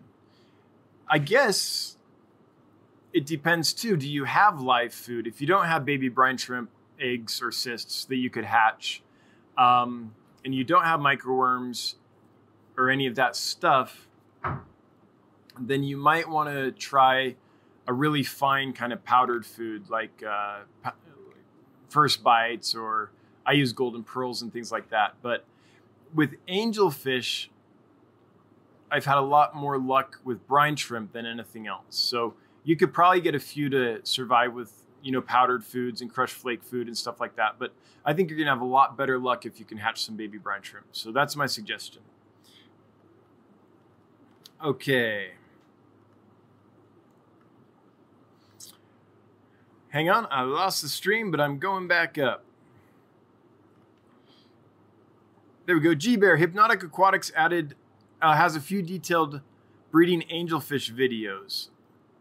I 1.07 1.17
guess 1.17 1.97
it 3.13 3.25
depends 3.25 3.73
too. 3.73 3.97
Do 3.97 4.09
you 4.09 4.23
have 4.23 4.61
live 4.61 4.93
food? 4.93 5.27
If 5.27 5.41
you 5.41 5.47
don't 5.47 5.65
have 5.65 5.85
baby 5.85 6.09
brine 6.09 6.37
shrimp 6.37 6.69
eggs 6.99 7.41
or 7.41 7.51
cysts 7.51 8.05
that 8.05 8.15
you 8.15 8.29
could 8.29 8.45
hatch, 8.45 9.03
um, 9.57 10.13
and 10.43 10.55
you 10.55 10.63
don't 10.63 10.83
have 10.83 10.99
microworms 10.99 11.95
or 12.77 12.89
any 12.89 13.05
of 13.05 13.15
that 13.15 13.35
stuff, 13.35 14.07
then 15.59 15.83
you 15.83 15.97
might 15.97 16.27
want 16.27 16.49
to 16.49 16.71
try 16.71 17.35
a 17.87 17.93
really 17.93 18.23
fine 18.23 18.73
kind 18.73 18.93
of 18.93 19.03
powdered 19.03 19.45
food 19.45 19.89
like 19.89 20.23
uh, 20.27 20.59
First 21.89 22.23
Bites 22.23 22.73
or 22.73 23.11
I 23.45 23.53
use 23.53 23.73
Golden 23.73 24.03
Pearls 24.03 24.41
and 24.41 24.51
things 24.51 24.71
like 24.71 24.89
that. 24.89 25.15
But 25.21 25.45
with 26.13 26.35
angelfish, 26.47 27.47
I've 28.91 29.05
had 29.05 29.17
a 29.17 29.21
lot 29.21 29.55
more 29.55 29.77
luck 29.77 30.19
with 30.23 30.45
brine 30.47 30.75
shrimp 30.75 31.13
than 31.13 31.25
anything 31.25 31.67
else. 31.67 31.83
So 31.89 32.33
you 32.63 32.75
could 32.75 32.93
probably 32.93 33.21
get 33.21 33.35
a 33.35 33.39
few 33.39 33.69
to 33.69 33.99
survive 34.03 34.53
with 34.53 34.73
you 35.01 35.11
know 35.11 35.21
powdered 35.21 35.63
foods 35.63 36.01
and 36.01 36.11
crushed 36.13 36.35
flake 36.35 36.63
food 36.63 36.87
and 36.87 36.97
stuff 36.97 37.19
like 37.19 37.35
that. 37.37 37.55
But 37.57 37.71
I 38.05 38.13
think 38.13 38.29
you're 38.29 38.37
gonna 38.37 38.51
have 38.51 38.61
a 38.61 38.65
lot 38.65 38.97
better 38.97 39.17
luck 39.17 39.45
if 39.45 39.59
you 39.59 39.65
can 39.65 39.77
hatch 39.77 40.03
some 40.05 40.15
baby 40.15 40.37
brine 40.37 40.61
shrimp. 40.61 40.87
So 40.91 41.11
that's 41.11 41.35
my 41.35 41.45
suggestion. 41.45 42.01
Okay. 44.63 45.31
Hang 49.89 50.09
on, 50.09 50.27
I 50.31 50.43
lost 50.43 50.81
the 50.81 50.87
stream, 50.87 51.31
but 51.31 51.41
I'm 51.41 51.59
going 51.59 51.87
back 51.87 52.17
up. 52.17 52.45
There 55.71 55.77
we 55.77 55.83
go. 55.83 55.95
G 55.95 56.17
Bear 56.17 56.35
Hypnotic 56.35 56.83
Aquatics 56.83 57.31
added 57.33 57.75
uh, 58.21 58.35
has 58.35 58.57
a 58.57 58.59
few 58.59 58.81
detailed 58.81 59.39
breeding 59.89 60.21
angelfish 60.23 60.91
videos. 60.91 61.69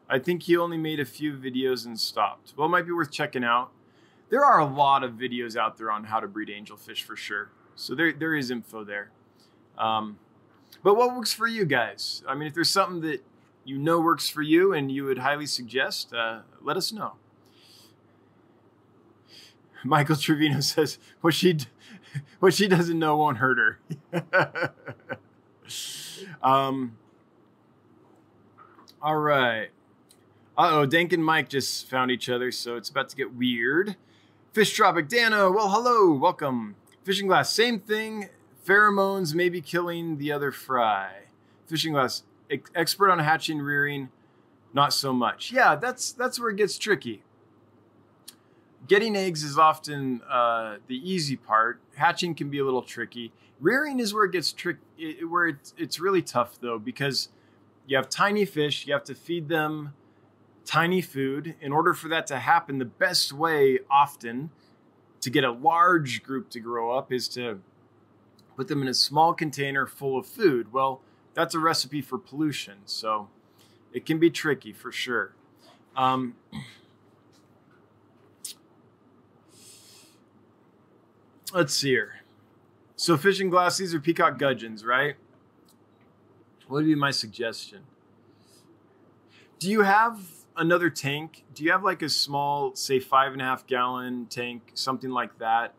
I 0.08 0.20
think 0.20 0.44
he 0.44 0.56
only 0.56 0.76
made 0.76 1.00
a 1.00 1.04
few 1.04 1.32
videos 1.32 1.84
and 1.84 1.98
stopped. 1.98 2.54
Well, 2.56 2.68
it 2.68 2.70
might 2.70 2.86
be 2.86 2.92
worth 2.92 3.10
checking 3.10 3.42
out. 3.42 3.72
There 4.28 4.44
are 4.44 4.60
a 4.60 4.64
lot 4.64 5.02
of 5.02 5.14
videos 5.14 5.56
out 5.56 5.78
there 5.78 5.90
on 5.90 6.04
how 6.04 6.20
to 6.20 6.28
breed 6.28 6.46
angelfish 6.46 7.02
for 7.02 7.16
sure. 7.16 7.50
So 7.74 7.96
there, 7.96 8.12
there 8.12 8.36
is 8.36 8.52
info 8.52 8.84
there. 8.84 9.10
Um, 9.76 10.20
but 10.84 10.96
what 10.96 11.16
works 11.16 11.32
for 11.32 11.48
you 11.48 11.64
guys? 11.64 12.22
I 12.28 12.36
mean, 12.36 12.46
if 12.46 12.54
there's 12.54 12.70
something 12.70 13.00
that 13.00 13.24
you 13.64 13.78
know 13.78 13.98
works 14.00 14.28
for 14.28 14.42
you 14.42 14.72
and 14.72 14.92
you 14.92 15.06
would 15.06 15.18
highly 15.18 15.46
suggest, 15.46 16.14
uh, 16.14 16.42
let 16.62 16.76
us 16.76 16.92
know. 16.92 17.14
Michael 19.84 20.14
Trevino 20.14 20.60
says, 20.60 20.98
"What 21.20 21.34
she, 21.34 21.58
what 22.40 22.55
she 22.55 22.68
doesn't 22.68 22.99
know 22.99 23.16
won't 23.16 23.38
hurt 23.38 23.59
her." 24.12 24.73
um. 26.42 26.96
All 29.03 29.16
right. 29.16 29.70
Uh 30.59 30.70
oh, 30.73 30.87
Dank 30.87 31.12
and 31.12 31.25
Mike 31.25 31.49
just 31.49 31.88
found 31.88 32.11
each 32.11 32.29
other, 32.29 32.53
so 32.53 32.77
it's 32.77 32.90
about 32.90 33.09
to 33.09 33.16
get 33.16 33.35
weird. 33.35 33.96
Fish 34.53 34.75
Tropic 34.75 35.09
Dano, 35.09 35.51
well, 35.51 35.70
hello, 35.70 36.12
welcome. 36.12 36.77
Fishing 37.05 37.27
Glass, 37.27 37.53
same 37.53 37.81
thing. 37.81 38.29
Pheromones 38.66 39.35
maybe 39.35 39.62
killing 39.62 40.18
the 40.18 40.31
other 40.33 40.53
fry. 40.53 41.12
Fishing 41.66 41.92
Glass, 41.94 42.25
expert 42.75 43.11
on 43.11 43.20
hatching, 43.20 43.61
rearing, 43.61 44.11
not 44.75 44.92
so 44.92 45.12
much. 45.14 45.51
Yeah, 45.51 45.77
that's 45.77 46.12
that's 46.12 46.38
where 46.38 46.51
it 46.51 46.57
gets 46.57 46.77
tricky 46.77 47.23
getting 48.90 49.14
eggs 49.14 49.44
is 49.44 49.57
often 49.57 50.20
uh, 50.29 50.79
the 50.88 50.96
easy 51.09 51.37
part. 51.37 51.81
Hatching 51.94 52.35
can 52.35 52.50
be 52.50 52.59
a 52.59 52.64
little 52.64 52.83
tricky. 52.83 53.33
Rearing 53.61 54.00
is 54.00 54.12
where 54.12 54.24
it 54.24 54.33
gets 54.33 54.53
trick, 54.53 54.79
where 55.29 55.46
it's, 55.46 55.72
it's 55.79 56.00
really 56.00 56.20
tough 56.20 56.59
though 56.61 56.76
because 56.76 57.29
you 57.87 57.96
have 57.96 58.09
tiny 58.09 58.44
fish. 58.44 58.88
You 58.88 58.92
have 58.92 59.05
to 59.05 59.14
feed 59.14 59.48
them 59.48 59.94
tiny 60.64 61.00
food. 61.00 61.55
In 61.61 61.70
order 61.70 61.94
for 61.94 62.09
that 62.09 62.26
to 62.26 62.40
happen, 62.40 62.79
the 62.79 62.85
best 62.85 63.33
way 63.33 63.79
often 63.88 64.50
to 65.20 65.31
get 65.31 65.44
a 65.44 65.53
large 65.53 66.24
group 66.24 66.50
to 66.50 66.59
grow 66.59 66.90
up 66.90 67.12
is 67.12 67.29
to 67.29 67.61
put 68.57 68.66
them 68.66 68.83
in 68.83 68.88
a 68.88 68.94
small 68.94 69.35
container 69.35 69.87
full 69.87 70.18
of 70.18 70.26
food. 70.26 70.72
Well, 70.72 71.00
that's 71.35 71.55
a 71.55 71.61
recipe 71.61 72.03
for 72.03 72.18
pollution, 72.18 72.79
so 72.87 73.29
it 73.92 74.05
can 74.05 74.18
be 74.18 74.31
tricky 74.31 74.72
for 74.72 74.90
sure. 74.90 75.33
Um, 75.96 76.35
let's 81.52 81.74
see 81.74 81.90
here. 81.90 82.20
So 82.96 83.16
fishing 83.16 83.50
glass, 83.50 83.78
these 83.78 83.94
are 83.94 84.00
peacock 84.00 84.38
gudgeons, 84.38 84.84
right? 84.84 85.16
What 86.68 86.78
would 86.78 86.86
be 86.86 86.94
my 86.94 87.10
suggestion? 87.10 87.82
Do 89.58 89.70
you 89.70 89.82
have 89.82 90.20
another 90.56 90.90
tank? 90.90 91.44
Do 91.54 91.64
you 91.64 91.72
have 91.72 91.82
like 91.82 92.02
a 92.02 92.08
small, 92.08 92.74
say 92.74 93.00
five 93.00 93.32
and 93.32 93.40
a 93.40 93.44
half 93.44 93.66
gallon 93.66 94.26
tank, 94.26 94.72
something 94.74 95.10
like 95.10 95.38
that? 95.38 95.74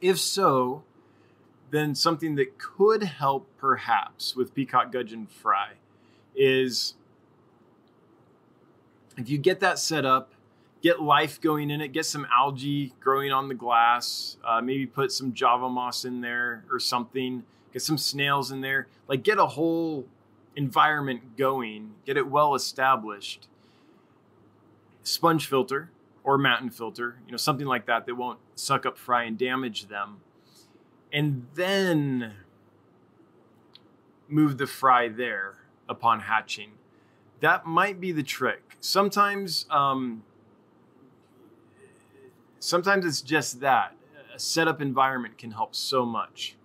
If 0.00 0.18
so, 0.18 0.84
then 1.70 1.94
something 1.94 2.36
that 2.36 2.58
could 2.58 3.02
help 3.02 3.48
perhaps 3.58 4.36
with 4.36 4.54
peacock 4.54 4.92
gudgeon 4.92 5.26
fry 5.26 5.72
is 6.34 6.94
if 9.16 9.28
you 9.28 9.38
get 9.38 9.60
that 9.60 9.78
set 9.78 10.04
up 10.04 10.32
get 10.86 11.02
life 11.02 11.40
going 11.40 11.68
in 11.68 11.80
it, 11.80 11.88
get 11.88 12.06
some 12.06 12.24
algae 12.32 12.92
growing 13.00 13.32
on 13.32 13.48
the 13.48 13.54
glass, 13.54 14.36
uh, 14.44 14.60
maybe 14.60 14.86
put 14.86 15.10
some 15.10 15.32
Java 15.32 15.68
moss 15.68 16.04
in 16.04 16.20
there 16.20 16.64
or 16.70 16.78
something, 16.78 17.42
get 17.72 17.82
some 17.82 17.98
snails 17.98 18.52
in 18.52 18.60
there, 18.60 18.86
like 19.08 19.24
get 19.24 19.36
a 19.36 19.46
whole 19.46 20.06
environment 20.54 21.36
going, 21.36 21.94
get 22.04 22.16
it 22.16 22.28
well 22.28 22.54
established. 22.54 23.48
Sponge 25.02 25.48
filter 25.48 25.90
or 26.22 26.38
Matten 26.38 26.70
filter, 26.70 27.16
you 27.26 27.32
know, 27.32 27.36
something 27.36 27.66
like 27.66 27.86
that 27.86 28.06
that 28.06 28.14
won't 28.14 28.38
suck 28.54 28.86
up 28.86 28.96
fry 28.96 29.24
and 29.24 29.36
damage 29.36 29.88
them. 29.88 30.18
And 31.12 31.48
then 31.56 32.34
move 34.28 34.56
the 34.56 34.68
fry 34.68 35.08
there 35.08 35.56
upon 35.88 36.20
hatching. 36.20 36.70
That 37.40 37.66
might 37.66 38.00
be 38.00 38.12
the 38.12 38.22
trick. 38.22 38.76
Sometimes 38.78 39.66
um, 39.68 40.22
sometimes 42.58 43.04
it's 43.04 43.20
just 43.20 43.60
that 43.60 43.94
a 44.34 44.38
setup 44.38 44.80
environment 44.80 45.38
can 45.38 45.52
help 45.52 45.74
so 45.74 46.04
much. 46.04 46.56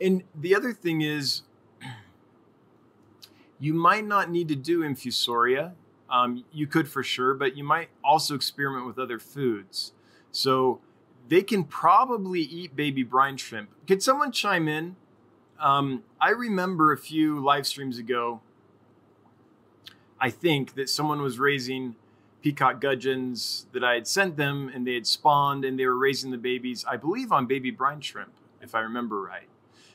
And 0.00 0.24
the 0.34 0.54
other 0.54 0.72
thing 0.72 1.02
is, 1.02 1.42
you 3.58 3.74
might 3.74 4.04
not 4.04 4.30
need 4.30 4.48
to 4.48 4.56
do 4.56 4.80
infusoria. 4.80 5.72
Um, 6.10 6.44
you 6.52 6.66
could 6.66 6.88
for 6.88 7.02
sure, 7.02 7.34
but 7.34 7.56
you 7.56 7.64
might 7.64 7.88
also 8.02 8.34
experiment 8.34 8.86
with 8.86 8.98
other 8.98 9.18
foods. 9.18 9.92
So 10.30 10.80
they 11.28 11.42
can 11.42 11.64
probably 11.64 12.40
eat 12.40 12.74
baby 12.74 13.02
brine 13.02 13.36
shrimp. 13.36 13.70
Could 13.86 14.02
someone 14.02 14.32
chime 14.32 14.68
in? 14.68 14.96
Um, 15.60 16.02
I 16.20 16.30
remember 16.30 16.92
a 16.92 16.98
few 16.98 17.38
live 17.38 17.66
streams 17.66 17.98
ago, 17.98 18.40
I 20.20 20.30
think 20.30 20.74
that 20.74 20.88
someone 20.88 21.22
was 21.22 21.38
raising 21.38 21.96
peacock 22.42 22.80
gudgeons 22.80 23.66
that 23.72 23.84
I 23.84 23.94
had 23.94 24.06
sent 24.06 24.36
them, 24.36 24.70
and 24.74 24.86
they 24.86 24.94
had 24.94 25.06
spawned, 25.06 25.64
and 25.64 25.78
they 25.78 25.86
were 25.86 25.96
raising 25.96 26.30
the 26.30 26.38
babies, 26.38 26.84
I 26.88 26.96
believe, 26.96 27.32
on 27.32 27.46
baby 27.46 27.70
brine 27.70 28.00
shrimp, 28.00 28.32
if 28.60 28.74
I 28.74 28.80
remember 28.80 29.22
right. 29.22 29.48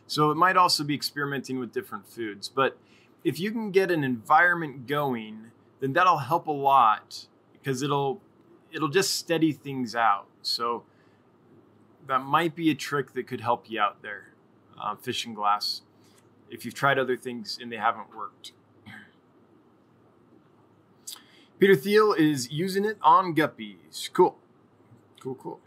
So 0.08 0.32
it 0.32 0.36
might 0.36 0.56
also 0.56 0.84
be 0.84 0.96
experimenting 0.96 1.60
with 1.60 1.74
different 1.74 2.08
foods. 2.08 2.48
But 2.48 2.78
if 3.24 3.40
you 3.40 3.52
can 3.52 3.72
get 3.72 3.92
an 3.92 4.04
environment 4.04 4.88
going, 4.88 5.52
then 5.82 5.94
that'll 5.94 6.18
help 6.20 6.48
a 6.48 6.52
lot 6.52 7.28
because 7.54 7.82
it'll 7.82 8.22
it'll 8.72 8.88
just 8.88 9.16
steady 9.16 9.52
things 9.52 9.96
out. 9.96 10.28
So 10.42 10.84
that 12.08 12.20
might 12.20 12.56
be 12.56 12.72
a 12.72 12.76
trick 12.76 13.14
that 13.14 13.28
could 13.28 13.42
help 13.42 13.70
you 13.70 13.80
out 13.82 14.02
there, 14.02 14.30
uh, 14.82 14.96
fishing 14.96 15.34
glass, 15.34 15.82
if 16.50 16.64
you've 16.64 16.74
tried 16.74 16.98
other 16.98 17.18
things 17.18 17.60
and 17.62 17.72
they 17.72 17.78
haven't 17.78 18.16
worked. 18.16 18.54
Peter 21.60 21.76
Thiel 21.76 22.14
is 22.14 22.52
using 22.52 22.86
it 22.86 22.98
on 23.02 23.34
guppies. 23.34 24.12
Cool. 24.14 24.38
Cool, 25.20 25.36
cool. 25.36 25.60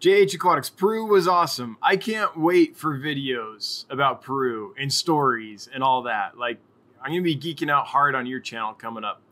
JH 0.00 0.34
Aquatics, 0.34 0.68
Peru 0.68 1.06
was 1.06 1.28
awesome. 1.28 1.76
I 1.80 1.96
can't 1.96 2.36
wait 2.36 2.76
for 2.76 2.98
videos 2.98 3.88
about 3.88 4.20
Peru 4.20 4.74
and 4.76 4.92
stories 4.92 5.68
and 5.72 5.84
all 5.84 6.02
that. 6.02 6.36
Like, 6.36 6.58
I'm 7.00 7.12
going 7.12 7.22
to 7.22 7.24
be 7.24 7.36
geeking 7.36 7.70
out 7.70 7.86
hard 7.86 8.16
on 8.16 8.26
your 8.26 8.40
channel 8.40 8.74
coming 8.74 9.04
up 9.04 9.22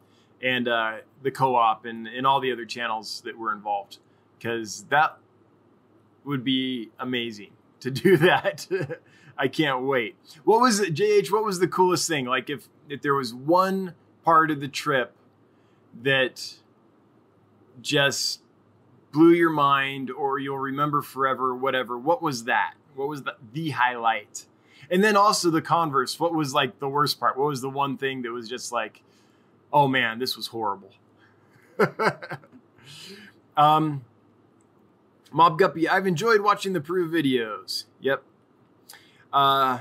and 0.40 0.68
uh, 0.68 0.98
the 1.22 1.32
co 1.32 1.56
op 1.56 1.86
and, 1.86 2.06
and 2.06 2.24
all 2.24 2.40
the 2.40 2.52
other 2.52 2.64
channels 2.64 3.20
that 3.24 3.36
were 3.36 3.52
involved 3.52 3.98
because 4.38 4.84
that 4.90 5.18
would 6.24 6.44
be 6.44 6.90
amazing 7.00 7.50
to 7.80 7.90
do 7.90 8.16
that. 8.18 8.68
I 9.36 9.48
can't 9.48 9.82
wait. 9.82 10.16
What 10.44 10.60
was 10.60 10.78
it, 10.78 10.94
JH? 10.94 11.32
What 11.32 11.44
was 11.44 11.58
the 11.58 11.68
coolest 11.68 12.06
thing? 12.06 12.26
Like, 12.26 12.48
if, 12.48 12.68
if 12.88 13.02
there 13.02 13.14
was 13.14 13.34
one 13.34 13.94
part 14.22 14.52
of 14.52 14.60
the 14.60 14.68
trip 14.68 15.16
that 16.02 16.56
just 17.80 18.40
blew 19.12 19.30
your 19.32 19.50
mind 19.50 20.10
or 20.10 20.38
you'll 20.38 20.58
remember 20.58 21.02
forever, 21.02 21.54
whatever. 21.54 21.98
What 21.98 22.22
was 22.22 22.44
that? 22.44 22.74
What 22.94 23.08
was 23.08 23.22
the, 23.22 23.36
the 23.52 23.70
highlight? 23.70 24.46
And 24.90 25.02
then 25.04 25.16
also 25.16 25.50
the 25.50 25.62
converse. 25.62 26.18
What 26.18 26.34
was 26.34 26.54
like 26.54 26.78
the 26.80 26.88
worst 26.88 27.20
part? 27.20 27.38
What 27.38 27.48
was 27.48 27.60
the 27.60 27.70
one 27.70 27.96
thing 27.96 28.22
that 28.22 28.32
was 28.32 28.48
just 28.48 28.72
like, 28.72 29.02
oh 29.72 29.88
man, 29.88 30.18
this 30.18 30.36
was 30.36 30.48
horrible? 30.48 30.92
um, 33.56 34.04
Mob 35.32 35.58
Guppy, 35.58 35.88
I've 35.88 36.06
enjoyed 36.06 36.40
watching 36.40 36.72
the 36.72 36.80
Peru 36.80 37.10
videos. 37.10 37.84
Yep. 38.00 38.22
Uh, 39.32 39.80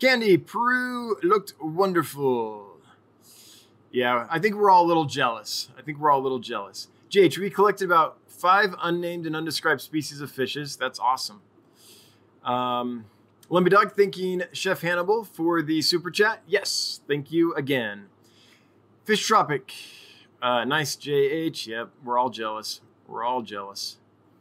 Candy, 0.00 0.38
Peru 0.38 1.16
looked 1.22 1.54
wonderful. 1.60 2.65
Yeah, 3.90 4.26
I 4.30 4.38
think 4.38 4.56
we're 4.56 4.70
all 4.70 4.84
a 4.84 4.88
little 4.88 5.04
jealous. 5.04 5.68
I 5.78 5.82
think 5.82 5.98
we're 5.98 6.10
all 6.10 6.20
a 6.20 6.22
little 6.22 6.38
jealous. 6.38 6.88
JH, 7.10 7.38
we 7.38 7.50
collected 7.50 7.84
about 7.84 8.18
five 8.26 8.74
unnamed 8.82 9.26
and 9.26 9.34
undescribed 9.34 9.80
species 9.80 10.20
of 10.20 10.30
fishes. 10.30 10.76
That's 10.76 10.98
awesome. 10.98 11.40
Um, 12.44 13.06
Lumpy 13.48 13.70
Dog 13.70 13.92
thanking 13.92 14.42
Chef 14.52 14.80
Hannibal 14.80 15.24
for 15.24 15.62
the 15.62 15.80
super 15.82 16.10
chat. 16.10 16.42
Yes, 16.46 17.00
thank 17.06 17.30
you 17.30 17.54
again. 17.54 18.06
Fish 19.04 19.24
Tropic. 19.26 19.72
Uh, 20.42 20.64
nice 20.64 20.96
JH. 20.96 21.66
Yep, 21.66 21.90
we're 22.04 22.18
all 22.18 22.30
jealous. 22.30 22.80
We're 23.06 23.24
all 23.24 23.42
jealous. 23.42 23.98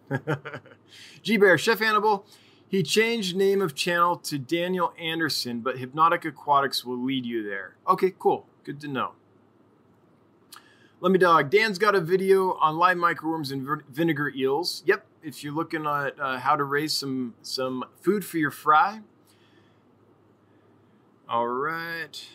G 1.21 1.37
Bear, 1.37 1.57
Chef 1.57 1.79
Hannibal. 1.79 2.25
He 2.67 2.83
changed 2.83 3.35
name 3.35 3.61
of 3.61 3.75
channel 3.75 4.17
to 4.17 4.37
Daniel 4.39 4.93
Anderson, 4.99 5.61
but 5.61 5.77
Hypnotic 5.77 6.25
Aquatics 6.25 6.83
will 6.83 6.97
lead 6.97 7.25
you 7.25 7.43
there. 7.43 7.75
Okay, 7.87 8.13
cool. 8.17 8.47
Good 8.63 8.81
to 8.81 8.87
know. 8.87 9.13
Lumpy 11.05 11.19
Dog. 11.19 11.51
Dan's 11.51 11.77
got 11.77 11.93
a 11.93 12.01
video 12.01 12.53
on 12.53 12.79
live 12.79 12.97
microworms 12.97 13.51
and 13.51 13.83
vinegar 13.93 14.29
eels. 14.29 14.81
Yep, 14.87 15.05
if 15.21 15.43
you're 15.43 15.53
looking 15.53 15.85
at 15.85 16.19
uh, 16.19 16.39
how 16.39 16.55
to 16.55 16.63
raise 16.63 16.93
some 16.93 17.35
some 17.43 17.85
food 18.01 18.25
for 18.25 18.39
your 18.39 18.49
fry. 18.49 19.01
All 21.29 21.47
right. 21.47 22.27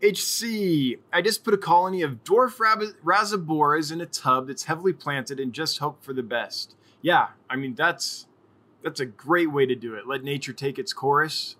HC, 0.00 0.98
I 1.12 1.20
just 1.20 1.42
put 1.42 1.52
a 1.52 1.58
colony 1.58 2.02
of 2.02 2.22
dwarf 2.22 2.58
rasiboras 3.04 3.90
in 3.90 4.00
a 4.00 4.06
tub 4.06 4.46
that's 4.46 4.66
heavily 4.66 4.92
planted 4.92 5.40
and 5.40 5.52
just 5.52 5.78
hope 5.78 6.04
for 6.04 6.12
the 6.12 6.22
best. 6.22 6.76
Yeah, 7.02 7.30
I 7.50 7.56
mean 7.56 7.74
that's 7.74 8.28
that's 8.84 9.00
a 9.00 9.06
great 9.06 9.50
way 9.50 9.66
to 9.66 9.74
do 9.74 9.94
it. 9.94 10.06
Let 10.06 10.22
nature 10.22 10.52
take 10.52 10.78
its 10.78 10.92
course. 10.92 11.56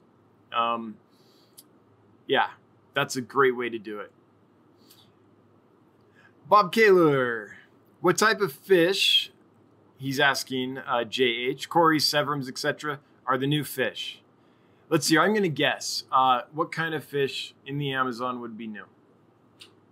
Um, 0.52 0.96
yeah, 2.28 2.50
that's 2.94 3.16
a 3.16 3.20
great 3.20 3.56
way 3.56 3.68
to 3.68 3.80
do 3.80 3.98
it. 3.98 4.12
Bob 6.50 6.72
Kaler, 6.72 7.58
what 8.00 8.18
type 8.18 8.40
of 8.40 8.52
fish? 8.52 9.30
He's 9.98 10.18
asking 10.18 10.78
uh, 10.78 11.04
JH, 11.04 11.68
Corey, 11.68 12.00
Severums, 12.00 12.48
etc. 12.48 12.98
Are 13.24 13.38
the 13.38 13.46
new 13.46 13.62
fish? 13.62 14.20
Let's 14.88 15.06
see. 15.06 15.16
I'm 15.16 15.30
going 15.30 15.44
to 15.44 15.48
guess. 15.48 16.02
Uh, 16.10 16.40
what 16.52 16.72
kind 16.72 16.92
of 16.92 17.04
fish 17.04 17.54
in 17.64 17.78
the 17.78 17.92
Amazon 17.92 18.40
would 18.40 18.58
be 18.58 18.66
new 18.66 18.86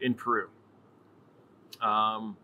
in 0.01 0.15
Peru? 0.15 0.49
Um, 1.81 2.37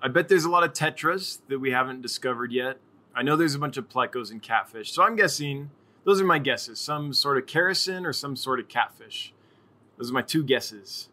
I 0.00 0.08
bet 0.08 0.28
there's 0.28 0.46
a 0.46 0.50
lot 0.50 0.64
of 0.64 0.72
tetras 0.72 1.40
that 1.48 1.58
we 1.58 1.72
haven't 1.72 2.00
discovered 2.00 2.52
yet. 2.52 2.78
I 3.14 3.22
know 3.22 3.36
there's 3.36 3.54
a 3.54 3.58
bunch 3.58 3.76
of 3.76 3.86
plecos 3.86 4.30
and 4.30 4.40
catfish. 4.40 4.92
So 4.92 5.02
I'm 5.02 5.14
guessing, 5.14 5.70
those 6.04 6.22
are 6.22 6.24
my 6.24 6.38
guesses. 6.38 6.80
Some 6.80 7.12
sort 7.12 7.36
of 7.36 7.44
characin 7.44 8.06
or 8.06 8.14
some 8.14 8.34
sort 8.34 8.60
of 8.60 8.68
catfish. 8.68 9.34
Those 9.98 10.08
are 10.08 10.14
my 10.14 10.22
two 10.22 10.42
guesses. 10.42 11.10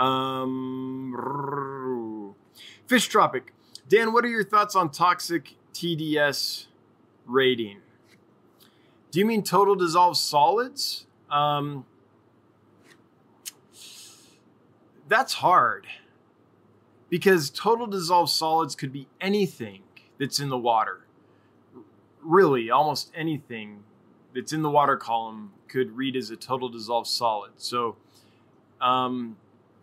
Um, 0.00 1.14
Fish 2.86 3.08
Tropic. 3.08 3.52
Dan, 3.88 4.12
what 4.12 4.24
are 4.24 4.28
your 4.28 4.44
thoughts 4.44 4.74
on 4.74 4.90
toxic 4.90 5.54
TDS 5.80 6.66
rating. 7.26 7.78
Do 9.10 9.18
you 9.18 9.26
mean 9.26 9.42
total 9.42 9.74
dissolved 9.74 10.18
solids? 10.18 11.06
Um, 11.30 11.86
that's 15.08 15.34
hard 15.34 15.86
because 17.08 17.50
total 17.50 17.86
dissolved 17.86 18.30
solids 18.30 18.74
could 18.74 18.92
be 18.92 19.08
anything 19.20 19.82
that's 20.18 20.38
in 20.38 20.48
the 20.48 20.58
water. 20.58 21.06
Really, 22.22 22.70
almost 22.70 23.10
anything 23.14 23.82
that's 24.34 24.52
in 24.52 24.62
the 24.62 24.70
water 24.70 24.96
column 24.96 25.52
could 25.66 25.96
read 25.96 26.14
as 26.14 26.30
a 26.30 26.36
total 26.36 26.68
dissolved 26.68 27.08
solid. 27.08 27.52
So, 27.56 27.96
um, 28.80 29.36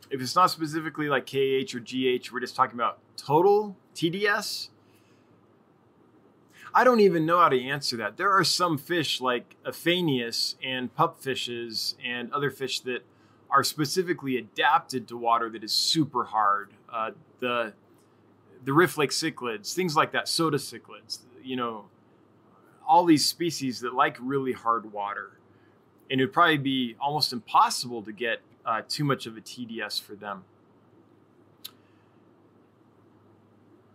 if 0.09 0.21
it's 0.21 0.35
not 0.35 0.51
specifically 0.51 1.09
like 1.09 1.25
KH 1.25 1.75
or 1.75 1.79
GH, 1.79 2.31
we're 2.31 2.39
just 2.39 2.55
talking 2.55 2.75
about 2.75 2.99
total 3.15 3.75
TDS, 3.95 4.69
I 6.73 6.83
don't 6.83 6.99
even 6.99 7.25
know 7.25 7.39
how 7.39 7.49
to 7.49 7.61
answer 7.61 7.97
that. 7.97 8.17
There 8.17 8.31
are 8.31 8.43
some 8.43 8.77
fish 8.77 9.19
like 9.19 9.55
Aphanius 9.65 10.55
and 10.63 10.95
pupfishes 10.95 11.95
and 12.03 12.31
other 12.31 12.51
fish 12.51 12.81
that 12.81 13.03
are 13.49 13.63
specifically 13.63 14.37
adapted 14.37 15.07
to 15.07 15.17
water 15.17 15.49
that 15.49 15.63
is 15.63 15.71
super 15.71 16.25
hard. 16.25 16.71
Uh, 16.91 17.11
the 17.39 17.73
the 18.63 18.73
rift 18.73 18.97
lake 18.97 19.11
cichlids, 19.11 19.73
things 19.73 19.95
like 19.95 20.11
that, 20.11 20.27
soda 20.27 20.57
cichlids, 20.57 21.19
you 21.41 21.55
know, 21.55 21.85
all 22.87 23.05
these 23.05 23.25
species 23.25 23.79
that 23.81 23.93
like 23.93 24.17
really 24.19 24.53
hard 24.53 24.91
water. 24.91 25.39
And 26.09 26.19
it 26.19 26.25
would 26.25 26.33
probably 26.33 26.57
be 26.57 26.95
almost 26.99 27.33
impossible 27.33 28.01
to 28.03 28.11
get 28.11 28.41
uh, 28.67 28.81
too 28.87 29.05
much 29.05 29.25
of 29.25 29.37
a 29.37 29.41
TDS 29.41 29.99
for 30.01 30.13
them. 30.13 30.43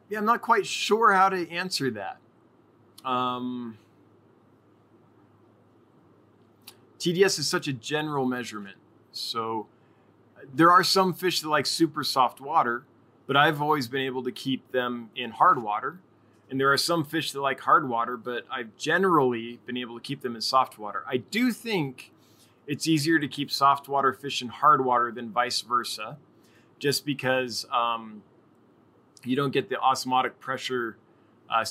Yeah, 0.08 0.18
I'm 0.18 0.24
not 0.24 0.40
quite 0.40 0.66
sure 0.66 1.12
how 1.12 1.28
to 1.28 1.48
answer 1.50 1.90
that. 1.90 2.18
Um, 3.04 3.78
TDS 6.98 7.38
is 7.38 7.48
such 7.48 7.68
a 7.68 7.72
general 7.72 8.24
measurement. 8.24 8.76
So 9.12 9.66
there 10.54 10.70
are 10.70 10.84
some 10.84 11.12
fish 11.12 11.40
that 11.42 11.48
like 11.48 11.66
super 11.66 12.02
soft 12.02 12.40
water, 12.40 12.84
but 13.26 13.36
I've 13.36 13.60
always 13.60 13.88
been 13.88 14.02
able 14.02 14.22
to 14.22 14.32
keep 14.32 14.70
them 14.72 15.10
in 15.14 15.32
hard 15.32 15.62
water. 15.62 15.98
And 16.50 16.60
there 16.60 16.72
are 16.72 16.78
some 16.78 17.04
fish 17.04 17.32
that 17.32 17.40
like 17.40 17.60
hard 17.60 17.88
water, 17.88 18.16
but 18.16 18.44
I've 18.50 18.76
generally 18.76 19.58
been 19.66 19.76
able 19.76 19.98
to 19.98 20.02
keep 20.02 20.22
them 20.22 20.34
in 20.34 20.40
soft 20.40 20.78
water. 20.78 21.04
I 21.06 21.18
do 21.18 21.52
think 21.52 22.11
it's 22.72 22.88
easier 22.88 23.18
to 23.18 23.28
keep 23.28 23.50
soft 23.50 23.86
water 23.86 24.14
fish 24.14 24.40
in 24.40 24.48
hard 24.48 24.82
water 24.82 25.12
than 25.12 25.28
vice 25.28 25.60
versa, 25.60 26.16
just 26.78 27.04
because 27.04 27.66
um, 27.70 28.22
you 29.24 29.36
don't 29.36 29.50
get 29.50 29.68
the 29.68 29.78
osmotic 29.78 30.40
pressure 30.40 30.96
uh, 31.50 31.66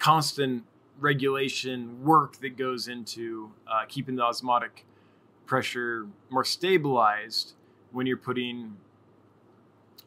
constant 0.00 0.64
regulation 0.98 2.02
work 2.02 2.36
that 2.40 2.56
goes 2.56 2.88
into 2.88 3.52
uh, 3.70 3.84
keeping 3.86 4.16
the 4.16 4.22
osmotic 4.24 4.84
pressure 5.46 6.08
more 6.30 6.44
stabilized 6.44 7.54
when 7.92 8.04
you're 8.04 8.16
putting 8.16 8.76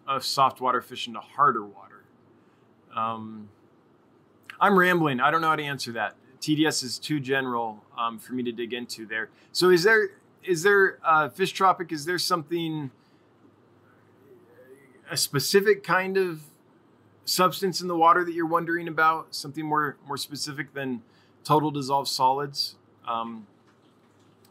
a 0.10 0.20
soft 0.20 0.60
water 0.60 0.82
fish 0.82 1.08
into 1.08 1.22
harder 1.22 1.64
water. 1.66 2.04
Um, 2.94 3.48
I'm 4.60 4.78
rambling. 4.78 5.22
I 5.22 5.32
don't 5.32 5.40
know 5.40 5.48
how 5.48 5.56
to 5.56 5.64
answer 5.64 5.94
that. 5.94 6.18
TDS 6.42 6.84
is 6.84 7.00
too 7.00 7.22
general 7.22 7.86
um, 8.02 8.20
for 8.20 8.34
me 8.34 8.44
to 8.44 8.52
dig 8.52 8.74
into 8.74 9.06
there. 9.06 9.30
So 9.52 9.70
is 9.70 9.84
there 9.84 10.10
is 10.44 10.64
there 10.64 10.98
uh, 11.04 11.30
fish 11.30 11.52
tropic? 11.52 11.92
Is 11.92 12.06
there 12.06 12.18
something 12.18 12.92
a 15.10 15.18
specific 15.18 15.84
kind 15.84 16.18
of 16.18 16.42
substance 17.26 17.82
in 17.82 17.88
the 17.88 17.96
water 17.96 18.24
that 18.24 18.34
you're 18.34 18.48
wondering 18.48 18.88
about, 18.88 19.36
something 19.36 19.66
more 19.66 19.98
more 20.08 20.18
specific 20.18 20.74
than 20.74 21.02
total 21.44 21.72
dissolved 21.72 22.08
solids, 22.08 22.76
um, 23.08 23.48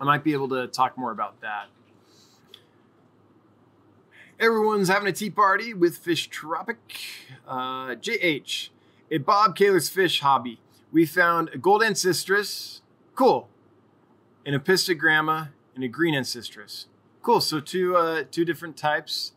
I 0.00 0.04
might 0.04 0.24
be 0.24 0.32
able 0.32 0.48
to 0.50 0.66
talk 0.66 0.96
more 0.96 1.12
about 1.12 1.40
that. 1.40 1.66
Everyone's 4.38 4.88
having 4.88 5.06
a 5.06 5.12
tea 5.12 5.28
party 5.28 5.74
with 5.74 5.98
Fish 5.98 6.28
Tropic. 6.28 6.78
Uh, 7.46 7.94
JH, 7.94 8.70
at 9.12 9.26
Bob 9.26 9.54
Kaler's 9.54 9.90
Fish 9.90 10.20
Hobby, 10.20 10.58
we 10.90 11.04
found 11.04 11.50
a 11.50 11.58
gold 11.58 11.82
ancistrus, 11.82 12.79
cool, 13.20 13.50
an 14.46 14.54
apistogramma, 14.54 15.50
and 15.74 15.84
a 15.84 15.88
green 15.88 16.14
ancistrus. 16.14 16.86
Cool, 17.20 17.42
so 17.42 17.60
two, 17.60 17.94
uh, 17.94 18.24
two 18.30 18.46
different 18.46 18.78
types 18.78 19.32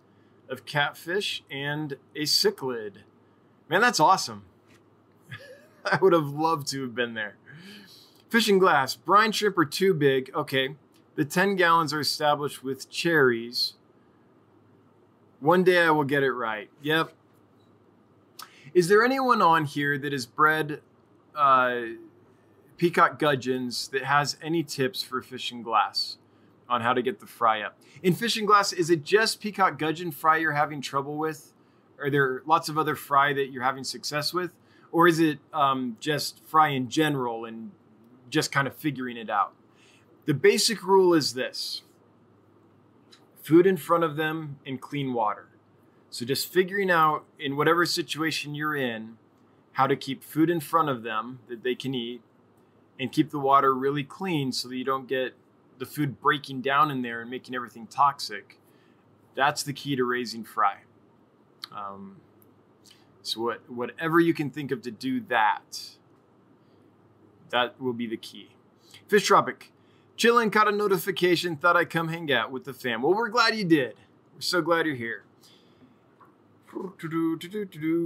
of 0.47 0.65
catfish 0.65 1.43
and 1.51 1.97
a 2.15 2.21
cichlid. 2.21 2.99
Man, 3.67 3.81
that's 3.81 3.99
awesome. 3.99 4.45
I 5.85 5.97
would 6.01 6.13
have 6.13 6.29
loved 6.29 6.67
to 6.67 6.81
have 6.83 6.95
been 6.95 7.13
there. 7.13 7.35
Fishing 8.29 8.57
glass. 8.57 8.95
Brine 8.95 9.33
shrimp 9.33 9.57
are 9.57 9.65
too 9.65 9.93
big. 9.93 10.31
Okay. 10.33 10.75
The 11.15 11.25
10 11.25 11.57
gallons 11.57 11.91
are 11.91 11.99
established 11.99 12.63
with 12.63 12.89
cherries. 12.89 13.73
One 15.41 15.65
day 15.65 15.81
I 15.81 15.91
will 15.91 16.05
get 16.05 16.23
it 16.23 16.31
right. 16.31 16.69
Yep. 16.81 17.11
Is 18.73 18.87
there 18.87 19.03
anyone 19.03 19.41
on 19.41 19.65
here 19.65 19.97
that 19.97 20.13
has 20.13 20.25
bred 20.25 20.79
uh, 21.35 21.81
peacock 22.77 23.19
gudgeons 23.19 23.87
that 23.89 24.03
has 24.03 24.37
any 24.41 24.63
tips 24.63 25.03
for 25.03 25.21
fishing 25.21 25.61
glass 25.61 26.17
on 26.67 26.81
how 26.81 26.93
to 26.93 27.01
get 27.01 27.19
the 27.19 27.27
fry 27.27 27.61
up? 27.61 27.77
In 28.01 28.13
fishing 28.13 28.45
glass, 28.45 28.73
is 28.73 28.89
it 28.89 29.03
just 29.03 29.39
peacock 29.39 29.77
gudgeon 29.77 30.11
fry 30.11 30.37
you're 30.37 30.53
having 30.53 30.81
trouble 30.81 31.17
with? 31.17 31.53
are 32.03 32.09
there 32.09 32.43
lots 32.45 32.69
of 32.69 32.77
other 32.77 32.95
fry 32.95 33.33
that 33.33 33.51
you're 33.51 33.63
having 33.63 33.83
success 33.83 34.33
with 34.33 34.53
or 34.91 35.07
is 35.07 35.19
it 35.19 35.39
um, 35.53 35.97
just 35.99 36.43
fry 36.45 36.69
in 36.69 36.89
general 36.89 37.45
and 37.45 37.71
just 38.29 38.51
kind 38.51 38.67
of 38.67 38.75
figuring 38.75 39.17
it 39.17 39.29
out 39.29 39.53
the 40.25 40.33
basic 40.33 40.83
rule 40.83 41.13
is 41.13 41.33
this 41.33 41.81
food 43.41 43.65
in 43.65 43.77
front 43.77 44.03
of 44.03 44.15
them 44.15 44.57
and 44.65 44.81
clean 44.81 45.13
water 45.13 45.47
so 46.09 46.25
just 46.25 46.51
figuring 46.51 46.91
out 46.91 47.23
in 47.39 47.55
whatever 47.55 47.85
situation 47.85 48.53
you're 48.55 48.75
in 48.75 49.17
how 49.73 49.87
to 49.87 49.95
keep 49.95 50.23
food 50.23 50.49
in 50.49 50.59
front 50.59 50.89
of 50.89 51.03
them 51.03 51.39
that 51.47 51.63
they 51.63 51.75
can 51.75 51.93
eat 51.95 52.21
and 53.03 53.11
keep 53.11 53.31
the 53.31 53.39
water 53.39 53.75
really 53.75 54.05
clean 54.05 54.53
so 54.53 54.69
that 54.69 54.77
you 54.77 54.85
don't 54.85 55.09
get 55.09 55.35
the 55.77 55.85
food 55.85 56.21
breaking 56.21 56.61
down 56.61 56.89
in 56.89 57.01
there 57.01 57.19
and 57.19 57.29
making 57.29 57.53
everything 57.53 57.85
toxic. 57.85 58.57
That's 59.35 59.61
the 59.61 59.73
key 59.73 59.97
to 59.97 60.05
raising 60.05 60.45
fry. 60.45 60.77
Um, 61.75 62.15
so 63.21 63.41
what, 63.41 63.69
whatever 63.69 64.21
you 64.21 64.33
can 64.33 64.49
think 64.49 64.71
of 64.71 64.81
to 64.83 64.91
do 64.91 65.19
that, 65.27 65.97
that 67.49 67.79
will 67.81 67.91
be 67.91 68.07
the 68.07 68.15
key. 68.15 68.51
Fish 69.09 69.25
Tropic, 69.25 69.73
chilling, 70.15 70.49
caught 70.49 70.69
a 70.69 70.71
notification, 70.71 71.57
thought 71.57 71.75
I'd 71.75 71.89
come 71.89 72.07
hang 72.07 72.31
out 72.31 72.53
with 72.53 72.63
the 72.63 72.73
fam. 72.73 73.01
Well, 73.01 73.13
we're 73.13 73.27
glad 73.27 73.53
you 73.53 73.65
did. 73.65 73.95
We're 74.33 74.39
so 74.39 74.61
glad 74.61 74.85
you're 74.85 74.95
here. 74.95 75.25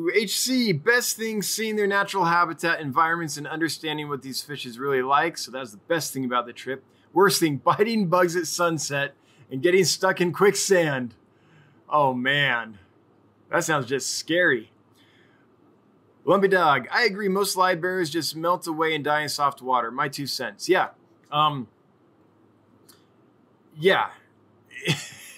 HC, 0.10 0.84
best 0.84 1.18
thing 1.18 1.42
seeing 1.42 1.76
their 1.76 1.88
natural 1.88 2.26
habitat, 2.26 2.80
environments, 2.80 3.38
and 3.38 3.48
understanding 3.48 4.10
what 4.10 4.22
these 4.22 4.42
fishes 4.42 4.78
really 4.80 5.02
like. 5.02 5.38
So 5.38 5.52
that's 5.52 5.72
the 5.72 5.78
best 5.78 6.14
thing 6.14 6.26
about 6.26 6.46
the 6.46 6.54
trip. 6.54 6.84
Worst 7.14 7.40
thing, 7.40 7.58
biting 7.64 8.08
bugs 8.08 8.36
at 8.36 8.48
sunset 8.48 9.14
and 9.52 9.62
getting 9.62 9.86
stuck 9.86 10.22
in 10.22 10.34
quicksand. 10.34 11.16
Oh 11.90 12.14
man, 12.14 12.80
that 13.50 13.64
sounds 13.64 13.88
just 13.88 14.16
scary. 14.16 14.72
Lumpy 16.26 16.50
Dog, 16.50 16.88
I 16.92 17.06
agree. 17.06 17.30
Most 17.30 17.56
livebearers 17.56 18.12
just 18.12 18.36
melt 18.36 18.68
away 18.68 18.94
and 18.94 19.04
die 19.04 19.22
in 19.22 19.30
soft 19.30 19.62
water. 19.62 19.92
My 19.92 20.10
two 20.10 20.28
cents. 20.28 20.68
Yeah. 20.68 20.90
Um, 21.32 21.70
yeah. 23.80 24.10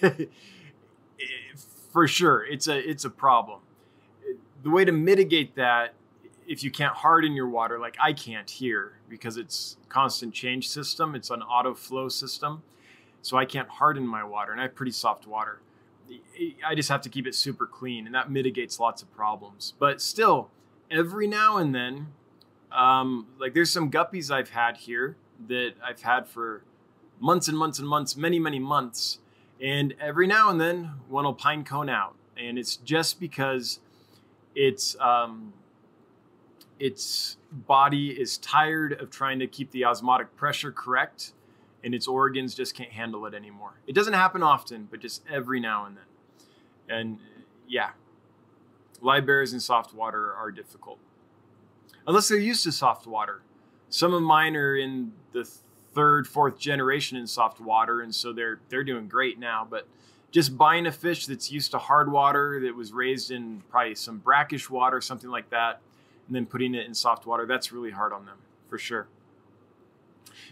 For 1.92 2.06
sure. 2.06 2.44
It's 2.44 2.68
a 2.68 2.78
it's 2.78 3.04
a 3.04 3.10
problem. 3.10 3.60
The 4.62 4.70
way 4.70 4.84
to 4.84 4.92
mitigate 4.92 5.54
that, 5.56 5.94
if 6.46 6.62
you 6.62 6.70
can't 6.70 6.94
harden 6.94 7.32
your 7.32 7.48
water, 7.48 7.78
like 7.78 7.96
I 8.00 8.12
can't 8.12 8.48
here, 8.48 8.98
because 9.08 9.36
it's 9.36 9.76
constant 9.88 10.34
change 10.34 10.68
system, 10.68 11.14
it's 11.14 11.30
an 11.30 11.42
auto 11.42 11.74
flow 11.74 12.08
system. 12.08 12.62
So 13.22 13.36
I 13.36 13.44
can't 13.44 13.68
harden 13.68 14.06
my 14.06 14.24
water, 14.24 14.52
and 14.52 14.60
I 14.60 14.64
have 14.64 14.74
pretty 14.74 14.92
soft 14.92 15.26
water. 15.26 15.60
I 16.66 16.74
just 16.74 16.88
have 16.88 17.02
to 17.02 17.08
keep 17.08 17.26
it 17.26 17.34
super 17.34 17.66
clean, 17.66 18.06
and 18.06 18.14
that 18.14 18.30
mitigates 18.30 18.80
lots 18.80 19.02
of 19.02 19.14
problems. 19.14 19.74
But 19.78 20.00
still, 20.00 20.50
every 20.90 21.26
now 21.26 21.58
and 21.58 21.74
then, 21.74 22.08
um, 22.72 23.26
like 23.38 23.54
there's 23.54 23.70
some 23.70 23.90
guppies 23.90 24.30
I've 24.30 24.50
had 24.50 24.78
here 24.78 25.16
that 25.48 25.74
I've 25.84 26.02
had 26.02 26.28
for 26.28 26.62
months 27.20 27.48
and 27.48 27.56
months 27.56 27.78
and 27.78 27.88
months, 27.88 28.16
many, 28.16 28.38
many 28.38 28.58
months. 28.58 29.18
And 29.62 29.94
every 30.00 30.26
now 30.26 30.50
and 30.50 30.60
then 30.60 30.92
one 31.08 31.24
will 31.24 31.34
pine 31.34 31.64
cone 31.64 31.88
out. 31.88 32.14
And 32.36 32.58
it's 32.58 32.76
just 32.76 33.20
because 33.20 33.80
it's, 34.54 34.96
um, 35.00 35.52
its 36.78 37.36
body 37.52 38.10
is 38.10 38.38
tired 38.38 38.94
of 38.94 39.10
trying 39.10 39.38
to 39.40 39.46
keep 39.46 39.70
the 39.70 39.84
osmotic 39.84 40.34
pressure 40.36 40.72
correct 40.72 41.32
and 41.82 41.94
its 41.94 42.06
organs 42.06 42.54
just 42.54 42.74
can't 42.74 42.90
handle 42.90 43.26
it 43.26 43.34
anymore. 43.34 43.74
It 43.86 43.94
doesn't 43.94 44.12
happen 44.12 44.42
often, 44.42 44.88
but 44.90 45.00
just 45.00 45.22
every 45.28 45.60
now 45.60 45.86
and 45.86 45.96
then. 45.96 46.04
And 46.88 47.18
yeah, 47.68 47.90
livebearers 49.02 49.52
in 49.52 49.60
soft 49.60 49.94
water 49.94 50.34
are 50.34 50.50
difficult. 50.50 50.98
Unless 52.06 52.28
they're 52.28 52.38
used 52.38 52.64
to 52.64 52.72
soft 52.72 53.06
water. 53.06 53.42
Some 53.88 54.14
of 54.14 54.22
mine 54.22 54.56
are 54.56 54.76
in 54.76 55.12
the 55.32 55.50
third, 55.92 56.26
fourth 56.26 56.58
generation 56.58 57.16
in 57.16 57.26
soft 57.26 57.60
water, 57.60 58.00
and 58.00 58.14
so 58.14 58.32
they're 58.32 58.60
they're 58.68 58.84
doing 58.84 59.08
great 59.08 59.38
now. 59.38 59.66
But 59.68 59.86
just 60.30 60.56
buying 60.56 60.86
a 60.86 60.92
fish 60.92 61.26
that's 61.26 61.50
used 61.50 61.72
to 61.72 61.78
hard 61.78 62.10
water 62.10 62.60
that 62.60 62.74
was 62.74 62.92
raised 62.92 63.30
in 63.30 63.62
probably 63.70 63.94
some 63.94 64.18
brackish 64.18 64.70
water, 64.70 65.00
something 65.00 65.30
like 65.30 65.50
that, 65.50 65.80
and 66.26 66.36
then 66.36 66.46
putting 66.46 66.74
it 66.74 66.86
in 66.86 66.94
soft 66.94 67.26
water, 67.26 67.46
that's 67.46 67.72
really 67.72 67.90
hard 67.90 68.12
on 68.12 68.26
them 68.26 68.38
for 68.68 68.78
sure. 68.78 69.08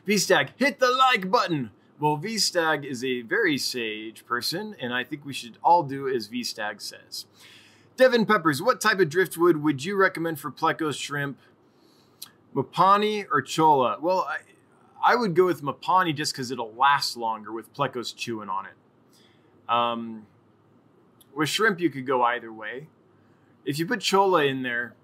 VStag, 0.06 0.50
hit 0.56 0.80
the 0.80 0.90
like 0.90 1.30
button. 1.30 1.70
Well, 2.00 2.18
VStag 2.18 2.84
is 2.84 3.04
a 3.04 3.22
very 3.22 3.58
sage 3.58 4.24
person, 4.26 4.76
and 4.80 4.92
I 4.92 5.04
think 5.04 5.24
we 5.24 5.32
should 5.32 5.58
all 5.62 5.82
do 5.82 6.08
as 6.08 6.28
VStag 6.28 6.80
says. 6.80 7.26
Devin 7.96 8.26
Peppers, 8.26 8.62
what 8.62 8.80
type 8.80 9.00
of 9.00 9.08
driftwood 9.08 9.56
would 9.58 9.84
you 9.84 9.96
recommend 9.96 10.38
for 10.38 10.52
Plecos 10.52 11.00
shrimp? 11.00 11.38
Mopani 12.54 13.26
or 13.30 13.42
Cholla? 13.42 14.00
Well, 14.00 14.28
I, 15.12 15.16
would 15.16 15.34
go 15.34 15.46
with 15.46 15.62
Mopani 15.62 16.14
just 16.14 16.32
because 16.32 16.50
it'll 16.50 16.74
last 16.74 17.16
longer 17.16 17.52
with 17.52 17.72
Plecos 17.72 18.14
chewing 18.14 18.48
on 18.48 18.66
it. 18.66 19.72
Um, 19.72 20.26
with 21.34 21.48
shrimp, 21.48 21.80
you 21.80 21.88
could 21.88 22.06
go 22.06 22.22
either 22.22 22.52
way. 22.52 22.88
If 23.64 23.78
you 23.78 23.86
put 23.86 24.00
Cholla 24.00 24.48
in 24.48 24.62
there, 24.62 24.94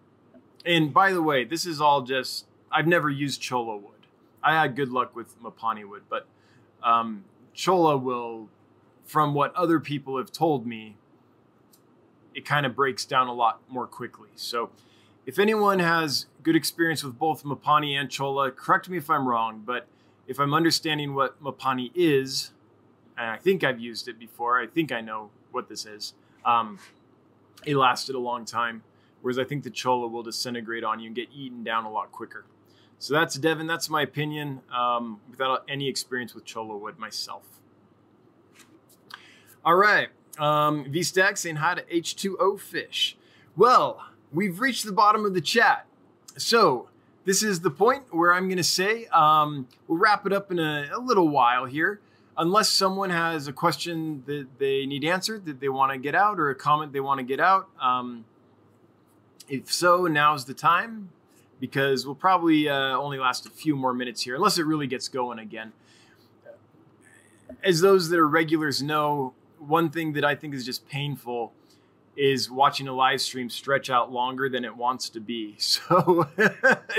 and 0.65 0.93
by 0.93 1.13
the 1.13 1.23
way, 1.23 1.45
this 1.45 1.65
is 1.67 1.81
all 1.81 2.03
just, 2.03 2.47
I've 2.71 2.87
never 2.87 3.09
used 3.09 3.43
Cholla 3.43 3.81
wood. 3.81 3.93
I 4.43 4.61
had 4.61 4.77
good 4.77 4.91
luck 4.91 5.17
with 5.17 5.41
Mopani 5.43 5.89
wood, 5.89 6.03
but 6.09 6.27
um, 6.83 7.25
Cholla 7.55 7.97
will, 8.01 8.49
from 9.05 9.33
what 9.33 9.55
other 9.55 9.81
people 9.81 10.19
have 10.19 10.33
told 10.33 10.67
me, 10.67 10.97
it 12.35 12.45
kind 12.45 12.67
of 12.67 12.75
breaks 12.75 13.05
down 13.05 13.29
a 13.29 13.35
lot 13.35 13.61
more 13.69 13.87
quickly. 13.87 14.31
So 14.35 14.71
if 15.25 15.39
anyone 15.39 15.79
has 15.79 16.27
good 16.43 16.57
experience 16.57 17.03
with 17.03 17.19
both 17.19 17.45
Mopani 17.45 17.99
and 17.99 18.11
Cholla, 18.11 18.55
correct 18.55 18.89
me 18.89 18.99
if 18.99 19.09
I'm 19.09 19.27
wrong, 19.27 19.63
but 19.65 19.87
if 20.27 20.39
I'm 20.39 20.55
understanding 20.55 21.15
what 21.15 21.43
Mopani 21.43 21.91
is, 21.95 22.53
and 23.17 23.31
I 23.31 23.37
think 23.37 23.65
I've 23.65 23.81
used 23.81 24.09
it 24.09 24.19
before, 24.19 24.61
I 24.61 24.67
think 24.67 24.93
I 24.93 25.01
know 25.01 25.31
what 25.53 25.69
this 25.69 25.87
is. 25.87 26.15
Um, 26.45 26.79
it 27.65 27.77
lasted 27.77 28.15
a 28.15 28.19
long 28.19 28.45
time, 28.45 28.83
whereas 29.23 29.39
I 29.39 29.45
think 29.45 29.65
the 29.65 29.71
Cholla 29.71 30.11
will 30.11 30.23
disintegrate 30.23 30.85
on 30.85 31.01
you 31.01 31.07
and 31.07 31.17
get 31.17 31.29
eaten 31.35 31.63
down 31.63 31.85
a 31.85 31.91
lot 31.91 32.13
quicker. 32.13 32.45
So 32.99 33.15
that's 33.15 33.35
Devin. 33.37 33.67
That's 33.67 33.91
my 33.91 34.03
opinion 34.03 34.61
um, 34.75 35.21
without 35.31 35.65
any 35.69 35.89
experience 35.89 36.35
with 36.35 36.45
Cholla 36.45 36.79
wood 36.79 36.99
myself. 36.99 37.43
All 39.65 39.77
right. 39.77 40.09
Um, 40.39 40.87
VStag 40.87 41.39
saying 41.39 41.57
hi 41.57 41.75
to 41.75 41.83
H2O 41.83 42.59
Fish. 42.59 43.17
Well, 43.57 44.05
we've 44.33 44.61
reached 44.61 44.85
the 44.85 44.93
bottom 44.93 45.25
of 45.25 45.35
the 45.35 45.41
chat. 45.41 45.87
So, 46.37 46.89
this 47.25 47.43
is 47.43 47.61
the 47.61 47.71
point 47.71 48.05
where 48.11 48.35
I'm 48.35 48.49
going 48.49 48.59
to 48.59 48.63
say 48.63 49.07
um, 49.07 49.67
we'll 49.89 49.99
wrap 49.99 50.27
it 50.27 50.33
up 50.33 50.51
in 50.51 50.59
a, 50.59 50.91
a, 50.93 50.99
little 50.99 51.29
while 51.29 51.65
here. 51.65 52.01
Unless 52.37 52.71
someone 52.71 53.11
has 53.11 53.47
a 53.47 53.53
question 53.53 54.25
that 54.27 54.59
they 54.59 54.87
need 54.87 55.05
answered 55.05 55.47
that 55.47 55.61
they 55.61 55.69
want 55.69 55.93
to 55.93 55.99
get 55.99 56.17
out 56.17 56.41
or 56.41 56.51
a 56.51 56.55
comment 56.55 56.93
they 56.93 57.01
want 57.01 57.19
to 57.19 57.25
get 57.25 57.39
out. 57.39 57.69
Um, 57.81 58.25
if 59.49 59.73
so, 59.73 60.07
now's 60.07 60.45
the 60.45 60.55
time 60.55 61.11
because 61.61 62.05
we'll 62.05 62.17
probably 62.17 62.69
uh, 62.69 62.97
only 62.97 63.19
last 63.19 63.47
a 63.47 63.51
few 63.51 63.77
more 63.77 63.95
minutes 63.95 64.23
here, 64.23 64.35
unless 64.35 64.59
it 64.59 64.67
really 64.67 64.89
gets 64.89 65.07
going 65.07 65.39
again. 65.39 65.73
As 67.63 67.81
those 67.81 68.09
that 68.09 68.19
are 68.19 68.29
regulars 68.29 68.83
know, 68.83 69.33
one 69.59 69.89
thing 69.89 70.13
that 70.15 70.25
I 70.25 70.35
think 70.35 70.55
is 70.55 70.67
just 70.67 70.89
painful 70.89 71.53
is 72.17 72.51
watching 72.51 72.89
a 72.89 72.93
live 72.93 73.21
stream 73.21 73.51
stretch 73.51 73.91
out 73.91 74.13
longer 74.13 74.49
than 74.49 74.65
it 74.65 74.77
wants 74.77 75.09
to 75.11 75.21
be. 75.21 75.57
So, 75.65 76.29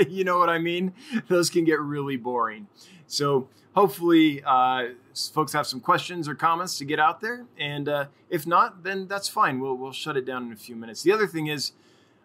you 0.08 0.24
know 0.24 0.38
what 0.38 0.48
I 0.48 0.58
mean? 0.58 0.92
Those 1.28 1.50
can 1.50 1.64
get 1.64 1.80
really 1.80 2.16
boring. 2.16 2.66
So, 3.06 3.48
hopefully, 3.74 4.42
uh, 4.44 4.88
folks 5.32 5.52
have 5.52 5.66
some 5.66 5.80
questions 5.80 6.28
or 6.28 6.34
comments 6.34 6.78
to 6.78 6.84
get 6.84 7.00
out 7.00 7.20
there. 7.20 7.46
And 7.58 7.88
uh, 7.88 8.06
if 8.28 8.46
not, 8.46 8.82
then 8.82 9.06
that's 9.06 9.28
fine. 9.28 9.60
We'll, 9.60 9.74
we'll 9.74 9.92
shut 9.92 10.16
it 10.16 10.26
down 10.26 10.46
in 10.46 10.52
a 10.52 10.56
few 10.56 10.76
minutes. 10.76 11.02
The 11.02 11.12
other 11.12 11.26
thing 11.26 11.46
is, 11.46 11.72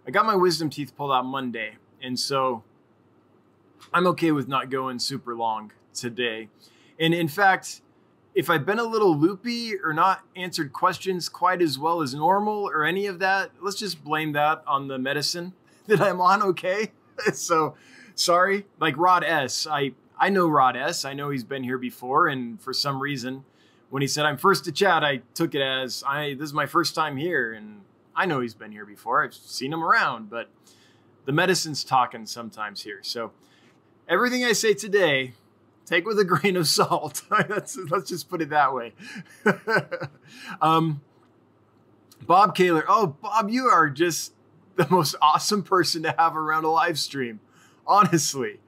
I 0.05 0.11
got 0.11 0.25
my 0.25 0.35
wisdom 0.35 0.69
teeth 0.69 0.95
pulled 0.95 1.11
out 1.11 1.25
Monday. 1.25 1.75
And 2.01 2.19
so, 2.19 2.63
I'm 3.93 4.07
okay 4.07 4.31
with 4.31 4.47
not 4.47 4.69
going 4.69 4.99
super 4.99 5.35
long 5.35 5.71
today. 5.93 6.49
And 6.99 7.13
in 7.13 7.27
fact, 7.27 7.81
if 8.33 8.49
I've 8.49 8.65
been 8.65 8.79
a 8.79 8.83
little 8.83 9.17
loopy 9.17 9.75
or 9.75 9.93
not 9.93 10.23
answered 10.35 10.71
questions 10.71 11.27
quite 11.27 11.61
as 11.61 11.77
well 11.77 12.01
as 12.01 12.13
normal 12.13 12.69
or 12.69 12.85
any 12.85 13.05
of 13.05 13.19
that, 13.19 13.51
let's 13.61 13.77
just 13.77 14.03
blame 14.03 14.31
that 14.33 14.63
on 14.65 14.87
the 14.87 14.97
medicine 14.97 15.53
that 15.87 16.01
I'm 16.01 16.21
on, 16.21 16.41
okay? 16.41 16.91
so 17.33 17.75
sorry. 18.15 18.65
Like 18.79 18.97
Rod 18.97 19.23
S. 19.23 19.67
I 19.69 19.93
I 20.17 20.29
know 20.29 20.47
Rod 20.47 20.77
S. 20.77 21.03
I 21.03 21.13
know 21.13 21.29
he's 21.29 21.43
been 21.43 21.63
here 21.63 21.79
before, 21.79 22.27
and 22.27 22.61
for 22.61 22.73
some 22.73 23.01
reason, 23.01 23.43
when 23.89 24.01
he 24.01 24.07
said 24.07 24.25
I'm 24.25 24.37
first 24.37 24.63
to 24.65 24.71
chat, 24.71 25.03
I 25.03 25.21
took 25.33 25.55
it 25.55 25.61
as 25.61 26.03
I 26.07 26.35
this 26.35 26.45
is 26.45 26.53
my 26.53 26.65
first 26.65 26.95
time 26.95 27.17
here, 27.17 27.51
and 27.51 27.81
I 28.15 28.25
know 28.25 28.39
he's 28.39 28.53
been 28.53 28.71
here 28.71 28.85
before. 28.85 29.23
I've 29.23 29.33
seen 29.33 29.73
him 29.73 29.83
around, 29.83 30.29
but 30.29 30.49
the 31.25 31.31
medicine's 31.31 31.83
talking 31.83 32.25
sometimes 32.25 32.83
here. 32.83 32.99
So 33.01 33.31
everything 34.07 34.45
I 34.45 34.53
say 34.53 34.73
today 34.73 35.33
take 35.91 36.05
with 36.05 36.19
a 36.19 36.25
grain 36.25 36.55
of 36.55 36.67
salt. 36.67 37.23
let's, 37.49 37.77
let's 37.89 38.09
just 38.09 38.29
put 38.29 38.41
it 38.41 38.49
that 38.49 38.73
way. 38.73 38.93
um, 40.61 41.01
Bob 42.25 42.55
Kaler. 42.55 42.85
Oh, 42.87 43.07
Bob, 43.07 43.49
you 43.49 43.65
are 43.65 43.89
just 43.89 44.33
the 44.77 44.87
most 44.89 45.15
awesome 45.21 45.63
person 45.63 46.03
to 46.03 46.15
have 46.17 46.35
around 46.35 46.63
a 46.63 46.69
live 46.69 46.97
stream. 46.97 47.41
Honestly. 47.85 48.59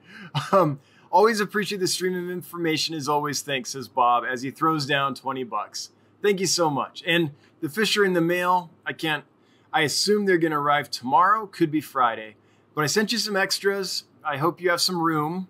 Um, 0.52 0.80
always 1.10 1.40
appreciate 1.40 1.78
the 1.78 1.86
stream 1.86 2.14
of 2.16 2.30
information 2.30 2.94
as 2.94 3.08
always. 3.08 3.40
Thanks, 3.40 3.70
says 3.70 3.88
Bob, 3.88 4.24
as 4.30 4.42
he 4.42 4.50
throws 4.50 4.84
down 4.84 5.14
20 5.14 5.44
bucks. 5.44 5.90
Thank 6.22 6.40
you 6.40 6.46
so 6.46 6.68
much. 6.68 7.02
And 7.06 7.30
the 7.60 7.68
fish 7.68 7.96
are 7.96 8.04
in 8.04 8.12
the 8.12 8.20
mail. 8.20 8.70
I 8.84 8.92
can't, 8.92 9.24
I 9.72 9.82
assume 9.82 10.26
they're 10.26 10.38
going 10.38 10.52
to 10.52 10.58
arrive 10.58 10.90
tomorrow, 10.90 11.46
could 11.46 11.70
be 11.70 11.80
Friday. 11.80 12.36
But 12.74 12.84
I 12.84 12.86
sent 12.86 13.12
you 13.12 13.18
some 13.18 13.36
extras. 13.36 14.04
I 14.24 14.36
hope 14.36 14.60
you 14.60 14.70
have 14.70 14.80
some 14.80 15.00
room. 15.00 15.48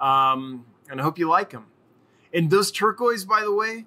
Um, 0.00 0.64
and 0.90 1.00
I 1.00 1.04
hope 1.04 1.18
you 1.18 1.28
like 1.28 1.50
them. 1.50 1.66
And 2.32 2.50
those 2.50 2.70
turquoise, 2.70 3.24
by 3.24 3.42
the 3.42 3.52
way, 3.52 3.86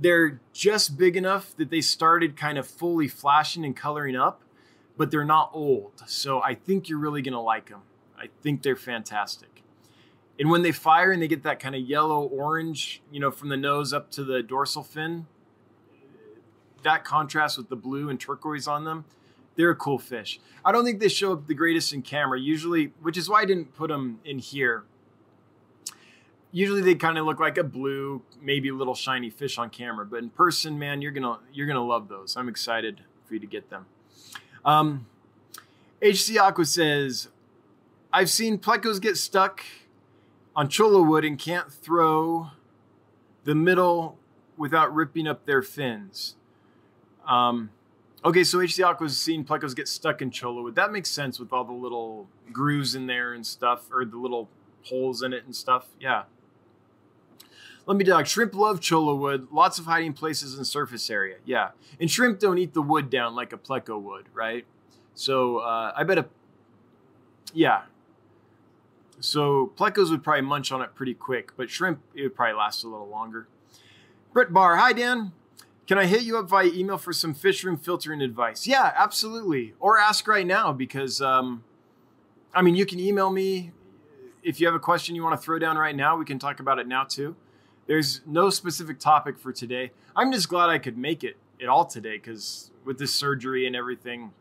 they're 0.00 0.40
just 0.52 0.96
big 0.96 1.16
enough 1.16 1.54
that 1.56 1.70
they 1.70 1.80
started 1.80 2.36
kind 2.36 2.58
of 2.58 2.66
fully 2.66 3.08
flashing 3.08 3.64
and 3.64 3.76
coloring 3.76 4.16
up, 4.16 4.42
but 4.96 5.10
they're 5.10 5.24
not 5.24 5.50
old. 5.52 6.02
So 6.06 6.42
I 6.42 6.54
think 6.54 6.88
you're 6.88 6.98
really 6.98 7.22
going 7.22 7.32
to 7.32 7.40
like 7.40 7.68
them. 7.68 7.82
I 8.18 8.28
think 8.42 8.62
they're 8.62 8.76
fantastic. 8.76 9.62
And 10.38 10.50
when 10.50 10.62
they 10.62 10.72
fire 10.72 11.12
and 11.12 11.22
they 11.22 11.28
get 11.28 11.42
that 11.42 11.60
kind 11.60 11.74
of 11.74 11.82
yellow 11.82 12.22
orange, 12.22 13.02
you 13.10 13.20
know, 13.20 13.30
from 13.30 13.48
the 13.48 13.56
nose 13.56 13.92
up 13.92 14.10
to 14.12 14.24
the 14.24 14.42
dorsal 14.42 14.82
fin, 14.82 15.26
that 16.82 17.04
contrast 17.04 17.58
with 17.58 17.68
the 17.68 17.76
blue 17.76 18.08
and 18.08 18.18
turquoise 18.18 18.66
on 18.66 18.84
them, 18.84 19.04
they're 19.56 19.70
a 19.70 19.76
cool 19.76 19.98
fish. 19.98 20.40
I 20.64 20.72
don't 20.72 20.84
think 20.84 21.00
they 21.00 21.08
show 21.08 21.32
up 21.32 21.46
the 21.46 21.54
greatest 21.54 21.92
in 21.92 22.02
camera, 22.02 22.40
usually, 22.40 22.92
which 23.02 23.16
is 23.16 23.28
why 23.28 23.42
I 23.42 23.44
didn't 23.44 23.74
put 23.74 23.88
them 23.88 24.20
in 24.24 24.38
here. 24.38 24.84
Usually 26.52 26.82
they 26.82 26.94
kind 26.94 27.16
of 27.16 27.24
look 27.24 27.40
like 27.40 27.56
a 27.56 27.64
blue, 27.64 28.22
maybe 28.40 28.68
a 28.68 28.74
little 28.74 28.94
shiny 28.94 29.30
fish 29.30 29.56
on 29.56 29.70
camera, 29.70 30.04
but 30.04 30.18
in 30.18 30.28
person, 30.28 30.78
man, 30.78 31.00
you're 31.00 31.12
gonna 31.12 31.38
you're 31.52 31.66
gonna 31.66 31.84
love 31.84 32.08
those. 32.08 32.36
I'm 32.36 32.48
excited 32.48 33.00
for 33.24 33.34
you 33.34 33.40
to 33.40 33.46
get 33.46 33.70
them. 33.70 33.86
Um, 34.64 35.06
HC 36.02 36.36
Aqua 36.38 36.66
says, 36.66 37.28
I've 38.12 38.28
seen 38.28 38.58
plecos 38.58 39.00
get 39.00 39.16
stuck 39.16 39.64
on 40.54 40.68
cholla 40.68 41.02
wood 41.02 41.24
and 41.24 41.38
can't 41.38 41.72
throw 41.72 42.50
the 43.44 43.54
middle 43.54 44.18
without 44.56 44.94
ripping 44.94 45.26
up 45.26 45.46
their 45.46 45.62
fins. 45.62 46.36
Um, 47.26 47.70
okay, 48.24 48.44
so 48.44 48.60
HC 48.60 48.80
Aqua's 48.80 49.16
seen 49.16 49.44
plecos 49.44 49.74
get 49.74 49.88
stuck 49.88 50.20
in 50.20 50.30
cholla 50.30 50.62
wood. 50.62 50.74
That 50.74 50.92
makes 50.92 51.10
sense 51.10 51.38
with 51.38 51.52
all 51.52 51.64
the 51.64 51.72
little 51.72 52.28
grooves 52.52 52.94
in 52.94 53.06
there 53.06 53.32
and 53.32 53.46
stuff, 53.46 53.90
or 53.92 54.04
the 54.04 54.18
little 54.18 54.48
holes 54.84 55.22
in 55.22 55.32
it 55.32 55.44
and 55.44 55.54
stuff. 55.54 55.86
Yeah. 56.00 56.24
Lumpy 57.86 58.04
Dog, 58.04 58.26
shrimp 58.26 58.54
love 58.54 58.80
cholla 58.80 59.16
wood. 59.18 59.48
Lots 59.50 59.78
of 59.78 59.86
hiding 59.86 60.12
places 60.12 60.56
and 60.56 60.66
surface 60.66 61.10
area. 61.10 61.36
Yeah. 61.44 61.70
And 61.98 62.10
shrimp 62.10 62.38
don't 62.38 62.58
eat 62.58 62.74
the 62.74 62.82
wood 62.82 63.10
down 63.10 63.34
like 63.34 63.52
a 63.52 63.58
pleco 63.58 64.00
would, 64.00 64.26
right? 64.32 64.64
So 65.14 65.58
uh, 65.58 65.92
I 65.96 66.04
bet 66.04 66.18
a, 66.18 66.26
yeah. 67.52 67.82
So 69.20 69.72
plecos 69.76 70.10
would 70.10 70.22
probably 70.22 70.42
munch 70.42 70.72
on 70.72 70.80
it 70.82 70.94
pretty 70.94 71.14
quick, 71.14 71.56
but 71.56 71.70
shrimp, 71.70 72.00
it 72.14 72.22
would 72.22 72.34
probably 72.34 72.54
last 72.54 72.84
a 72.84 72.88
little 72.88 73.08
longer. 73.08 73.48
Brett 74.32 74.52
Barr, 74.52 74.76
hi 74.76 74.92
Dan. 74.92 75.32
Can 75.86 75.98
I 75.98 76.06
hit 76.06 76.22
you 76.22 76.38
up 76.38 76.48
via 76.48 76.66
email 76.68 76.96
for 76.96 77.12
some 77.12 77.34
fish 77.34 77.64
room 77.64 77.76
filtering 77.76 78.22
advice? 78.22 78.66
Yeah, 78.66 78.92
absolutely. 78.96 79.74
Or 79.78 79.98
ask 79.98 80.26
right 80.26 80.46
now 80.46 80.72
because, 80.72 81.20
um, 81.20 81.64
I 82.54 82.62
mean, 82.62 82.76
you 82.76 82.86
can 82.86 82.98
email 83.00 83.30
me 83.30 83.72
if 84.42 84.60
you 84.60 84.66
have 84.66 84.74
a 84.74 84.80
question 84.80 85.14
you 85.14 85.22
want 85.22 85.38
to 85.38 85.44
throw 85.44 85.58
down 85.58 85.76
right 85.76 85.94
now. 85.94 86.16
We 86.16 86.24
can 86.24 86.38
talk 86.38 86.60
about 86.60 86.78
it 86.78 86.86
now 86.86 87.04
too. 87.04 87.36
There's 87.86 88.20
no 88.26 88.50
specific 88.50 88.98
topic 88.98 89.38
for 89.38 89.52
today. 89.52 89.90
I'm 90.14 90.32
just 90.32 90.48
glad 90.48 90.70
I 90.70 90.78
could 90.78 90.96
make 90.96 91.24
it 91.24 91.36
at 91.60 91.68
all 91.68 91.84
today 91.84 92.16
because 92.16 92.70
with 92.84 92.98
this 92.98 93.14
surgery 93.14 93.66
and 93.66 93.74
everything, 93.74 94.32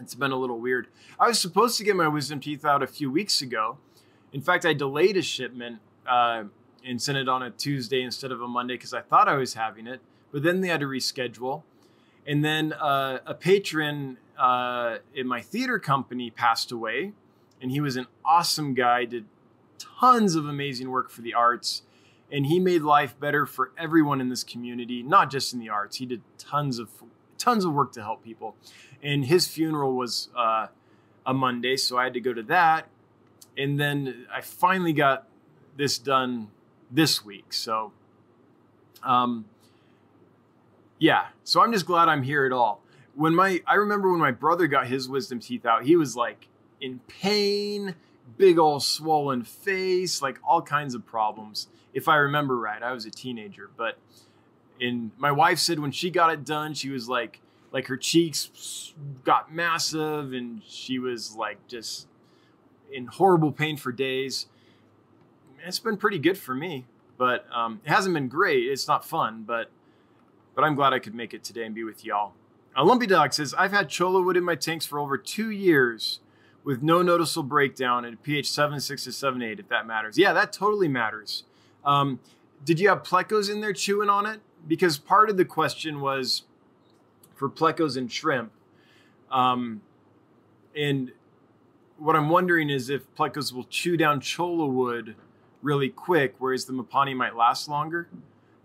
it's 0.00 0.14
been 0.14 0.32
a 0.32 0.36
little 0.36 0.58
weird. 0.58 0.88
I 1.18 1.28
was 1.28 1.40
supposed 1.40 1.78
to 1.78 1.84
get 1.84 1.96
my 1.96 2.08
wisdom 2.08 2.40
teeth 2.40 2.64
out 2.64 2.82
a 2.82 2.86
few 2.86 3.10
weeks 3.10 3.42
ago. 3.42 3.78
In 4.32 4.40
fact, 4.40 4.66
I 4.66 4.74
delayed 4.74 5.16
a 5.16 5.22
shipment 5.22 5.80
uh, 6.06 6.44
and 6.84 7.00
sent 7.00 7.18
it 7.18 7.28
on 7.28 7.42
a 7.42 7.50
Tuesday 7.50 8.02
instead 8.02 8.32
of 8.32 8.40
a 8.40 8.48
Monday 8.48 8.74
because 8.74 8.92
I 8.92 9.00
thought 9.00 9.28
I 9.28 9.36
was 9.36 9.54
having 9.54 9.86
it 9.86 10.00
but 10.36 10.42
then 10.42 10.60
they 10.60 10.68
had 10.68 10.80
to 10.80 10.86
reschedule. 10.86 11.62
And 12.26 12.44
then 12.44 12.74
uh, 12.74 13.20
a 13.24 13.32
patron 13.32 14.18
uh, 14.38 14.98
in 15.14 15.26
my 15.26 15.40
theater 15.40 15.78
company 15.78 16.30
passed 16.30 16.72
away, 16.72 17.12
and 17.62 17.70
he 17.70 17.80
was 17.80 17.96
an 17.96 18.06
awesome 18.22 18.74
guy, 18.74 19.06
did 19.06 19.24
tons 19.78 20.34
of 20.34 20.46
amazing 20.46 20.90
work 20.90 21.08
for 21.08 21.22
the 21.22 21.32
arts, 21.32 21.84
and 22.30 22.46
he 22.46 22.58
made 22.58 22.82
life 22.82 23.18
better 23.18 23.46
for 23.46 23.72
everyone 23.78 24.20
in 24.20 24.28
this 24.28 24.44
community, 24.44 25.02
not 25.02 25.30
just 25.30 25.52
in 25.52 25.60
the 25.60 25.68
arts. 25.68 25.96
He 25.96 26.06
did 26.06 26.22
tons 26.38 26.78
of 26.78 26.90
tons 27.38 27.64
of 27.64 27.72
work 27.72 27.92
to 27.92 28.02
help 28.02 28.24
people, 28.24 28.56
and 29.02 29.24
his 29.26 29.46
funeral 29.46 29.94
was 29.94 30.28
uh, 30.36 30.68
a 31.24 31.34
Monday, 31.34 31.76
so 31.76 31.98
I 31.98 32.04
had 32.04 32.14
to 32.14 32.20
go 32.20 32.32
to 32.32 32.42
that, 32.44 32.88
and 33.56 33.78
then 33.78 34.26
I 34.32 34.40
finally 34.40 34.92
got 34.92 35.26
this 35.76 35.98
done 35.98 36.48
this 36.90 37.24
week. 37.24 37.52
So. 37.52 37.92
Um, 39.02 39.44
yeah. 40.98 41.26
So 41.44 41.62
I'm 41.62 41.72
just 41.72 41.86
glad 41.86 42.08
I'm 42.08 42.22
here 42.22 42.46
at 42.46 42.52
all. 42.52 42.82
When 43.14 43.34
my 43.34 43.62
I 43.66 43.74
remember 43.74 44.10
when 44.10 44.20
my 44.20 44.30
brother 44.30 44.66
got 44.66 44.86
his 44.86 45.08
wisdom 45.08 45.40
teeth 45.40 45.64
out, 45.64 45.84
he 45.84 45.96
was 45.96 46.16
like 46.16 46.48
in 46.80 47.00
pain, 47.06 47.94
big 48.36 48.58
old 48.58 48.82
swollen 48.82 49.42
face, 49.42 50.20
like 50.20 50.38
all 50.46 50.62
kinds 50.62 50.94
of 50.94 51.06
problems. 51.06 51.68
If 51.96 52.08
I 52.08 52.16
remember 52.16 52.58
right, 52.58 52.82
I 52.82 52.92
was 52.92 53.06
a 53.06 53.10
teenager, 53.10 53.70
but 53.74 53.96
in 54.78 55.12
my 55.16 55.32
wife 55.32 55.58
said 55.58 55.80
when 55.80 55.92
she 55.92 56.10
got 56.10 56.30
it 56.30 56.44
done, 56.44 56.74
she 56.74 56.90
was 56.90 57.08
like 57.08 57.40
like 57.72 57.86
her 57.86 57.96
cheeks 57.96 58.92
got 59.24 59.52
massive 59.52 60.34
and 60.34 60.62
she 60.66 60.98
was 60.98 61.34
like 61.36 61.66
just 61.68 62.06
in 62.92 63.06
horrible 63.06 63.50
pain 63.50 63.78
for 63.78 63.92
days. 63.92 64.46
It's 65.64 65.78
been 65.78 65.96
pretty 65.96 66.18
good 66.18 66.36
for 66.36 66.54
me, 66.54 66.84
but 67.16 67.46
um, 67.50 67.80
it 67.82 67.88
hasn't 67.88 68.12
been 68.12 68.28
great. 68.28 68.64
It's 68.64 68.86
not 68.86 69.02
fun, 69.02 69.44
but 69.46 69.70
but 70.54 70.64
I'm 70.64 70.74
glad 70.74 70.92
I 70.92 70.98
could 70.98 71.14
make 71.14 71.32
it 71.32 71.42
today 71.42 71.64
and 71.64 71.74
be 71.74 71.82
with 71.82 72.04
y'all. 72.04 72.34
A 72.76 72.84
Lumpy 72.84 73.06
Dog 73.06 73.32
says, 73.32 73.54
I've 73.54 73.72
had 73.72 73.88
cholla 73.88 74.22
wood 74.22 74.36
in 74.36 74.44
my 74.44 74.54
tanks 74.54 74.84
for 74.84 74.98
over 74.98 75.16
two 75.16 75.50
years 75.50 76.20
with 76.62 76.82
no 76.82 77.00
noticeable 77.00 77.48
breakdown 77.48 78.04
at 78.04 78.12
a 78.12 78.16
pH 78.18 78.48
7.6 78.50 79.04
to 79.04 79.10
7.8, 79.10 79.60
if 79.60 79.68
that 79.68 79.86
matters. 79.86 80.18
Yeah, 80.18 80.34
that 80.34 80.52
totally 80.52 80.88
matters. 80.88 81.44
Um, 81.86 82.20
did 82.64 82.80
you 82.80 82.88
have 82.88 83.02
plecos 83.02 83.50
in 83.50 83.60
there 83.60 83.72
chewing 83.72 84.10
on 84.10 84.26
it? 84.26 84.40
Because 84.66 84.98
part 84.98 85.30
of 85.30 85.36
the 85.36 85.44
question 85.44 86.00
was 86.00 86.42
for 87.34 87.48
plecos 87.48 87.96
and 87.96 88.10
shrimp. 88.10 88.52
Um, 89.30 89.80
and 90.76 91.12
what 91.98 92.16
I'm 92.16 92.28
wondering 92.28 92.68
is 92.68 92.90
if 92.90 93.14
plecos 93.14 93.52
will 93.52 93.64
chew 93.64 93.96
down 93.96 94.20
cholla 94.20 94.68
wood 94.68 95.14
really 95.62 95.88
quick, 95.88 96.34
whereas 96.38 96.64
the 96.64 96.72
Mopani 96.72 97.16
might 97.16 97.36
last 97.36 97.68
longer. 97.68 98.08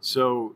So 0.01 0.55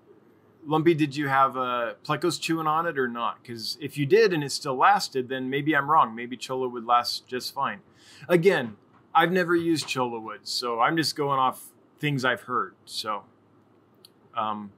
Lumpy, 0.68 0.96
did 0.96 1.16
you 1.16 1.28
have 1.28 1.56
uh, 1.56 1.94
Plecos 2.04 2.42
chewing 2.42 2.66
on 2.66 2.88
it 2.88 2.98
or 2.98 3.08
not? 3.08 3.42
Because 3.42 3.78
if 3.80 3.98
you 3.98 4.06
did 4.06 4.34
and 4.34 4.44
it 4.44 4.52
still 4.52 4.76
lasted, 4.76 5.30
then 5.30 5.50
maybe 5.50 5.76
I'm 5.76 5.90
wrong. 5.90 6.16
Maybe 6.16 6.36
Cholla 6.36 6.70
would 6.72 6.86
last 6.86 7.28
just 7.28 7.54
fine. 7.54 7.82
Again, 8.28 8.76
I've 9.14 9.32
never 9.32 9.56
used 9.56 9.88
Cholla 9.88 10.20
wood, 10.20 10.42
so 10.44 10.80
I'm 10.80 10.98
just 10.98 11.16
going 11.16 11.40
off 11.40 11.72
things 12.00 12.26
I've 12.26 12.42
heard. 12.42 12.76
So 12.86 13.24
um, 14.36 14.72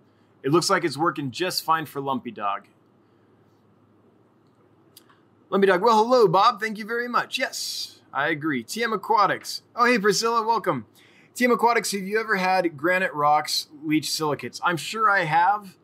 it 0.44 0.52
looks 0.52 0.70
like 0.70 0.84
it's 0.84 0.98
working 0.98 1.32
just 1.32 1.64
fine 1.64 1.86
for 1.86 2.02
Lumpy 2.02 2.32
Dog. 2.32 2.68
Lumpy 5.50 5.68
Dog, 5.68 5.82
well, 5.82 6.04
hello, 6.04 6.28
Bob. 6.28 6.60
Thank 6.60 6.78
you 6.78 6.86
very 6.86 7.08
much. 7.08 7.38
Yes, 7.38 8.02
I 8.14 8.30
agree. 8.30 8.64
TM 8.64 8.94
Aquatics. 8.94 9.62
Oh, 9.76 9.86
hey, 9.86 9.98
Priscilla, 9.98 10.46
welcome. 10.46 10.86
TM 11.36 11.54
Aquatics, 11.54 11.92
have 11.92 12.02
you 12.02 12.20
ever 12.20 12.36
had 12.36 12.76
granite 12.76 13.14
rocks 13.14 13.68
leach 13.84 14.12
silicates? 14.12 14.60
I'm 14.64 14.78
sure 14.78 15.10
I 15.10 15.24
have. 15.24 15.76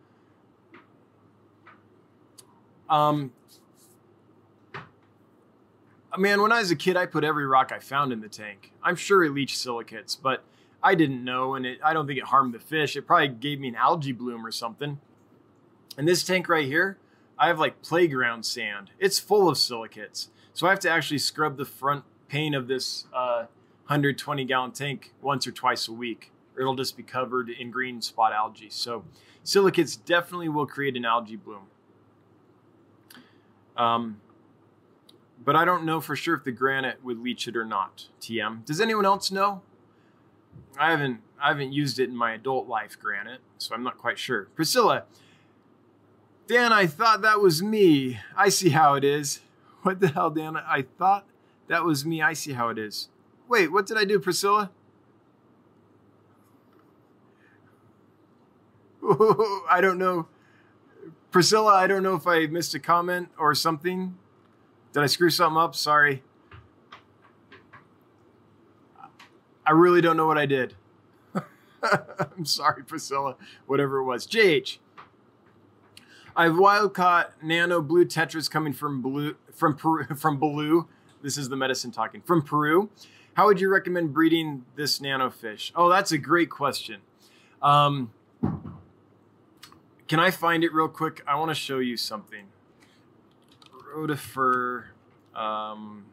Um, 2.89 3.31
man, 6.17 6.41
when 6.41 6.51
I 6.51 6.59
was 6.59 6.71
a 6.71 6.75
kid, 6.75 6.97
I 6.97 7.05
put 7.05 7.23
every 7.23 7.45
rock 7.45 7.71
I 7.71 7.79
found 7.79 8.11
in 8.11 8.19
the 8.21 8.29
tank. 8.29 8.71
I'm 8.83 8.95
sure 8.95 9.23
it 9.23 9.31
leached 9.31 9.57
silicates, 9.57 10.15
but 10.15 10.43
I 10.83 10.95
didn't 10.95 11.23
know, 11.23 11.55
and 11.55 11.65
it, 11.65 11.79
I 11.83 11.93
don't 11.93 12.07
think 12.07 12.19
it 12.19 12.25
harmed 12.25 12.53
the 12.53 12.59
fish. 12.59 12.95
It 12.97 13.03
probably 13.03 13.29
gave 13.29 13.59
me 13.59 13.69
an 13.69 13.75
algae 13.75 14.11
bloom 14.11 14.45
or 14.45 14.51
something. 14.51 14.99
And 15.97 16.07
this 16.07 16.23
tank 16.23 16.49
right 16.49 16.65
here, 16.65 16.97
I 17.39 17.47
have 17.47 17.57
like 17.59 17.81
playground 17.81 18.45
sand. 18.45 18.91
It's 18.99 19.17
full 19.17 19.47
of 19.47 19.57
silicates. 19.57 20.29
So 20.53 20.67
I 20.67 20.71
have 20.71 20.79
to 20.81 20.89
actually 20.89 21.19
scrub 21.19 21.57
the 21.57 21.65
front 21.65 22.03
pane 22.27 22.53
of 22.53 22.67
this 22.67 23.05
uh, 23.13 23.45
120 23.85 24.43
gallon 24.45 24.71
tank 24.71 25.13
once 25.21 25.47
or 25.47 25.51
twice 25.51 25.87
a 25.87 25.93
week, 25.93 26.31
or 26.55 26.61
it'll 26.61 26.75
just 26.75 26.97
be 26.97 27.03
covered 27.03 27.49
in 27.49 27.71
green 27.71 28.01
spot 28.01 28.33
algae. 28.33 28.69
So 28.69 29.05
silicates 29.43 29.95
definitely 29.95 30.49
will 30.49 30.67
create 30.67 30.97
an 30.97 31.05
algae 31.05 31.37
bloom. 31.37 31.67
Um, 33.77 34.19
but 35.43 35.55
I 35.55 35.65
don't 35.65 35.85
know 35.85 35.99
for 35.99 36.15
sure 36.15 36.35
if 36.35 36.43
the 36.43 36.51
granite 36.51 37.03
would 37.03 37.19
leach 37.19 37.47
it 37.47 37.55
or 37.55 37.65
not. 37.65 38.07
TM. 38.21 38.65
Does 38.65 38.79
anyone 38.81 39.05
else 39.05 39.31
know? 39.31 39.61
I 40.77 40.91
haven't 40.91 41.21
I 41.41 41.49
haven't 41.49 41.73
used 41.73 41.99
it 41.99 42.09
in 42.09 42.15
my 42.15 42.33
adult 42.33 42.67
life, 42.67 42.97
granite, 42.99 43.41
so 43.57 43.75
I'm 43.75 43.83
not 43.83 43.97
quite 43.97 44.17
sure. 44.17 44.45
Priscilla, 44.55 45.03
Dan, 46.47 46.73
I 46.73 46.87
thought 46.87 47.21
that 47.21 47.39
was 47.39 47.61
me. 47.63 48.19
I 48.35 48.49
see 48.49 48.69
how 48.69 48.95
it 48.95 49.03
is. 49.03 49.41
What 49.83 49.99
the 49.99 50.07
hell, 50.07 50.29
Dan? 50.29 50.55
I 50.55 50.83
thought 50.97 51.25
that 51.67 51.83
was 51.83 52.05
me. 52.05 52.21
I 52.21 52.31
see 52.33 52.53
how 52.53 52.69
it 52.69 52.77
is. 52.77 53.09
Wait, 53.49 53.71
what 53.71 53.85
did 53.85 53.97
I 53.97 54.05
do, 54.05 54.19
Priscilla? 54.19 54.71
I 59.69 59.79
don't 59.81 59.97
know. 59.97 60.27
Priscilla, 61.31 61.73
I 61.73 61.87
don't 61.87 62.03
know 62.03 62.15
if 62.15 62.27
I 62.27 62.45
missed 62.45 62.73
a 62.75 62.79
comment 62.79 63.29
or 63.37 63.53
something. 63.55 64.17
Did 64.93 65.03
I 65.03 65.07
screw 65.07 65.29
something 65.29 65.57
up? 65.57 65.75
Sorry. 65.75 66.23
I 69.65 69.71
really 69.71 70.01
don't 70.01 70.17
know 70.17 70.27
what 70.27 70.37
I 70.37 70.45
did. 70.45 70.75
I'm 71.83 72.45
sorry, 72.45 72.83
Priscilla. 72.83 73.35
Whatever 73.65 73.99
it 73.99 74.05
was. 74.05 74.27
JH. 74.27 74.77
I 76.35 76.45
have 76.45 76.57
wild 76.57 76.93
caught 76.93 77.31
nano 77.43 77.81
blue 77.81 78.05
tetras 78.05 78.49
coming 78.49 78.73
from 78.73 79.01
blue 79.01 79.35
from 79.53 79.75
Peru 79.75 80.05
from 80.17 80.37
blue. 80.37 80.87
This 81.21 81.37
is 81.37 81.49
the 81.49 81.55
medicine 81.55 81.91
talking 81.91 82.21
from 82.21 82.41
Peru. 82.41 82.89
How 83.35 83.45
would 83.45 83.59
you 83.59 83.69
recommend 83.69 84.13
breeding 84.13 84.65
this 84.75 84.99
nano 84.99 85.29
fish? 85.29 85.71
Oh, 85.75 85.89
that's 85.89 86.11
a 86.11 86.17
great 86.17 86.49
question. 86.49 87.01
Um, 87.61 88.11
can 90.07 90.19
I 90.19 90.31
find 90.31 90.63
it 90.63 90.73
real 90.73 90.87
quick? 90.87 91.23
I 91.25 91.35
want 91.35 91.49
to 91.49 91.55
show 91.55 91.79
you 91.79 91.97
something. 91.97 92.45
Rotifer. 93.95 94.85
Um, 95.35 96.05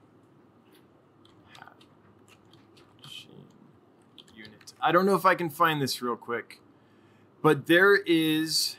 I 4.82 4.92
don't 4.92 5.06
know 5.06 5.14
if 5.14 5.26
I 5.26 5.34
can 5.34 5.50
find 5.50 5.80
this 5.80 6.00
real 6.02 6.16
quick, 6.16 6.60
but 7.42 7.66
there 7.66 7.96
is. 7.96 8.76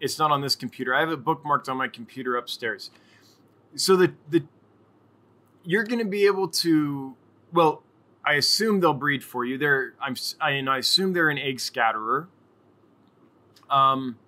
It's 0.00 0.18
not 0.18 0.30
on 0.30 0.40
this 0.40 0.56
computer. 0.56 0.94
I 0.94 1.00
have 1.00 1.10
it 1.10 1.24
bookmarked 1.24 1.68
on 1.68 1.76
my 1.76 1.88
computer 1.88 2.36
upstairs. 2.36 2.90
So 3.74 3.96
the 3.96 4.14
the 4.28 4.44
you're 5.64 5.84
going 5.84 5.98
to 5.98 6.10
be 6.10 6.26
able 6.26 6.48
to 6.48 7.14
well 7.52 7.82
I 8.24 8.34
assume 8.34 8.80
they'll 8.80 8.94
breed 8.94 9.24
for 9.24 9.44
you. 9.44 9.58
They're 9.58 9.94
I'm 10.00 10.16
I, 10.40 10.50
and 10.52 10.68
I 10.68 10.78
assume 10.78 11.12
they're 11.12 11.30
an 11.30 11.38
egg 11.38 11.60
scatterer. 11.60 12.28
Um, 13.68 14.18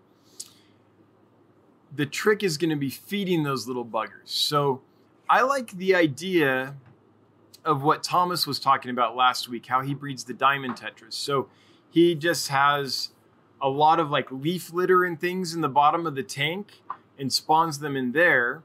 the 1.95 2.07
trick 2.07 2.43
is 2.43 2.57
going 2.57 2.71
to 2.71 2.77
be 2.77 2.91
feeding 2.91 3.43
those 3.43 3.67
little 3.67 3.85
buggers. 3.85 4.27
So 4.27 4.81
I 5.29 5.43
like 5.43 5.73
the 5.73 5.95
idea 5.95 6.77
of 7.65 7.83
what 7.83 8.03
Thomas 8.03 8.47
was 8.47 8.59
talking 8.59 8.91
about 8.91 9.17
last 9.17 9.49
week, 9.49 9.67
how 9.67 9.83
he 9.83 9.95
breeds 9.95 10.25
the 10.25 10.35
diamond 10.35 10.77
tetras. 10.77 11.15
So 11.15 11.49
he 11.91 12.15
just 12.15 12.49
has 12.49 13.11
a 13.61 13.69
lot 13.69 14.01
of 14.01 14.11
like 14.11 14.31
leaf 14.31 14.73
litter 14.73 15.05
and 15.05 15.21
things 15.21 15.55
in 15.55 15.61
the 15.61 15.69
bottom 15.69 16.07
of 16.07 16.15
the 16.15 16.23
tank 16.23 16.83
and 17.19 17.33
spawns 17.33 17.79
them 17.79 17.97
in 17.97 18.13
there. 18.13 18.63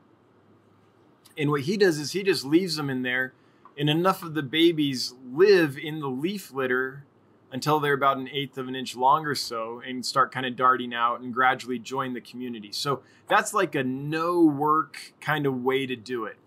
And 1.37 1.51
what 1.51 1.61
he 1.61 1.77
does 1.77 1.99
is 1.99 2.13
he 2.13 2.23
just 2.23 2.43
leaves 2.43 2.77
them 2.77 2.89
in 2.89 3.03
there, 3.03 3.33
and 3.77 3.91
enough 3.91 4.23
of 4.23 4.33
the 4.33 4.41
babies 4.41 5.13
live 5.31 5.77
in 5.77 5.99
the 5.99 6.09
leaf 6.09 6.51
litter 6.51 7.05
until 7.51 7.79
they're 7.79 7.93
about 7.93 8.17
an 8.17 8.27
eighth 8.29 8.57
of 8.57 8.67
an 8.67 8.75
inch 8.75 8.95
long 8.95 9.25
or 9.25 9.35
so 9.35 9.81
and 9.85 10.05
start 10.05 10.31
kind 10.31 10.45
of 10.45 10.55
darting 10.55 10.93
out 10.93 11.21
and 11.21 11.33
gradually 11.33 11.77
join 11.77 12.13
the 12.13 12.21
community. 12.21 12.71
So 12.71 13.03
that's 13.27 13.53
like 13.53 13.75
a 13.75 13.83
no 13.83 14.41
work 14.41 15.13
kind 15.21 15.45
of 15.45 15.63
way 15.63 15.85
to 15.85 15.95
do 15.95 16.25
it. 16.25 16.37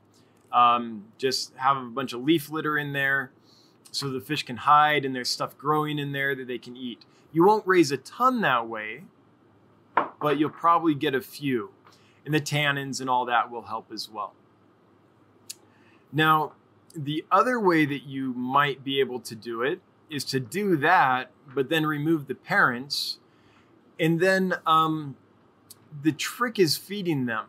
Um, 0.53 1.05
just 1.19 1.55
have 1.57 1.77
a 1.77 1.83
bunch 1.83 2.13
of 2.13 2.23
leaf 2.23 2.51
litter 2.51 2.77
in 2.77 2.93
there 2.93 3.31
so 3.93 4.09
the 4.09 4.21
fish 4.21 4.43
can 4.45 4.57
hide 4.57 5.05
and 5.05 5.15
there's 5.15 5.31
stuff 5.31 5.57
growing 5.57 5.99
in 5.99 6.13
there 6.13 6.35
that 6.35 6.47
they 6.47 6.59
can 6.59 6.77
eat. 6.77 7.03
You 7.33 7.45
won't 7.45 7.67
raise 7.67 7.91
a 7.91 7.97
ton 7.97 8.41
that 8.41 8.69
way, 8.69 9.05
but 10.21 10.39
you'll 10.39 10.51
probably 10.51 10.95
get 10.95 11.15
a 11.15 11.21
few. 11.21 11.71
And 12.25 12.35
the 12.35 12.41
tannins 12.41 13.01
and 13.01 13.09
all 13.09 13.25
that 13.27 13.51
will 13.51 13.63
help 13.63 13.91
as 13.93 14.09
well. 14.09 14.35
Now, 16.13 16.53
the 16.95 17.25
other 17.31 17.59
way 17.59 17.87
that 17.87 18.03
you 18.03 18.33
might 18.35 18.85
be 18.85 19.01
able 19.01 19.21
to 19.21 19.35
do 19.35 19.63
it 19.63 19.81
is 20.11 20.25
to 20.25 20.41
do 20.41 20.77
that, 20.77 21.31
but 21.55 21.69
then 21.69 21.87
remove 21.87 22.27
the 22.27 22.35
parents. 22.35 23.19
And 23.99 24.21
then 24.21 24.55
um, 24.67 25.17
the 26.03 26.13
trick 26.13 26.59
is 26.59 26.77
feeding 26.77 27.27
them. 27.27 27.47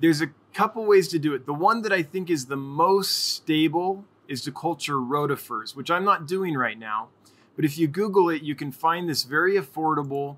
There's 0.00 0.20
a 0.20 0.26
couple 0.52 0.84
ways 0.84 1.08
to 1.08 1.18
do 1.18 1.34
it. 1.34 1.46
The 1.46 1.54
one 1.54 1.82
that 1.82 1.92
I 1.92 2.02
think 2.02 2.30
is 2.30 2.46
the 2.46 2.56
most 2.56 3.34
stable 3.34 4.04
is 4.28 4.42
to 4.42 4.52
culture 4.52 4.96
rotifers, 4.96 5.74
which 5.74 5.90
I'm 5.90 6.04
not 6.04 6.26
doing 6.26 6.54
right 6.54 6.78
now. 6.78 7.08
But 7.56 7.64
if 7.64 7.76
you 7.76 7.86
Google 7.86 8.30
it, 8.30 8.42
you 8.42 8.54
can 8.54 8.72
find 8.72 9.08
this 9.08 9.24
very 9.24 9.56
affordable 9.56 10.36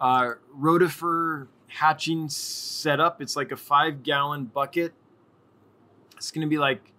uh, 0.00 0.32
rotifer 0.58 1.46
hatching 1.68 2.28
setup. 2.28 3.22
It's 3.22 3.36
like 3.36 3.52
a 3.52 3.56
five 3.56 4.02
gallon 4.02 4.46
bucket. 4.46 4.92
It's 6.16 6.30
going 6.30 6.46
to 6.46 6.50
be 6.50 6.58
like 6.58 6.92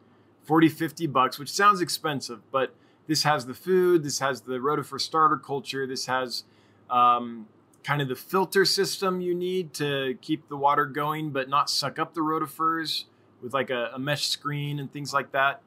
40, 0.43 0.69
50 0.69 1.07
bucks, 1.07 1.37
which 1.37 1.51
sounds 1.51 1.81
expensive, 1.81 2.39
but 2.51 2.73
this 3.07 3.23
has 3.23 3.45
the 3.45 3.53
food, 3.53 4.03
this 4.03 4.19
has 4.19 4.41
the 4.41 4.53
rotifer 4.53 4.99
starter 4.99 5.37
culture, 5.37 5.85
this 5.85 6.05
has 6.05 6.45
um, 6.89 7.47
kind 7.83 8.01
of 8.01 8.07
the 8.07 8.15
filter 8.15 8.65
system 8.65 9.21
you 9.21 9.33
need 9.33 9.73
to 9.73 10.17
keep 10.21 10.47
the 10.49 10.55
water 10.55 10.85
going 10.85 11.31
but 11.31 11.49
not 11.49 11.69
suck 11.69 11.97
up 11.97 12.13
the 12.13 12.21
rotifers 12.21 13.05
with 13.41 13.53
like 13.53 13.69
a, 13.69 13.91
a 13.93 13.99
mesh 13.99 14.27
screen 14.27 14.79
and 14.79 14.91
things 14.91 15.13
like 15.13 15.31
that. 15.31 15.61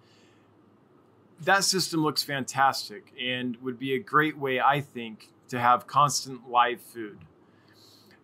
That 1.40 1.64
system 1.64 2.02
looks 2.02 2.22
fantastic 2.22 3.12
and 3.20 3.56
would 3.62 3.78
be 3.78 3.94
a 3.94 3.98
great 3.98 4.38
way, 4.38 4.60
I 4.60 4.80
think, 4.80 5.28
to 5.48 5.58
have 5.58 5.86
constant 5.86 6.48
live 6.48 6.80
food. 6.80 7.18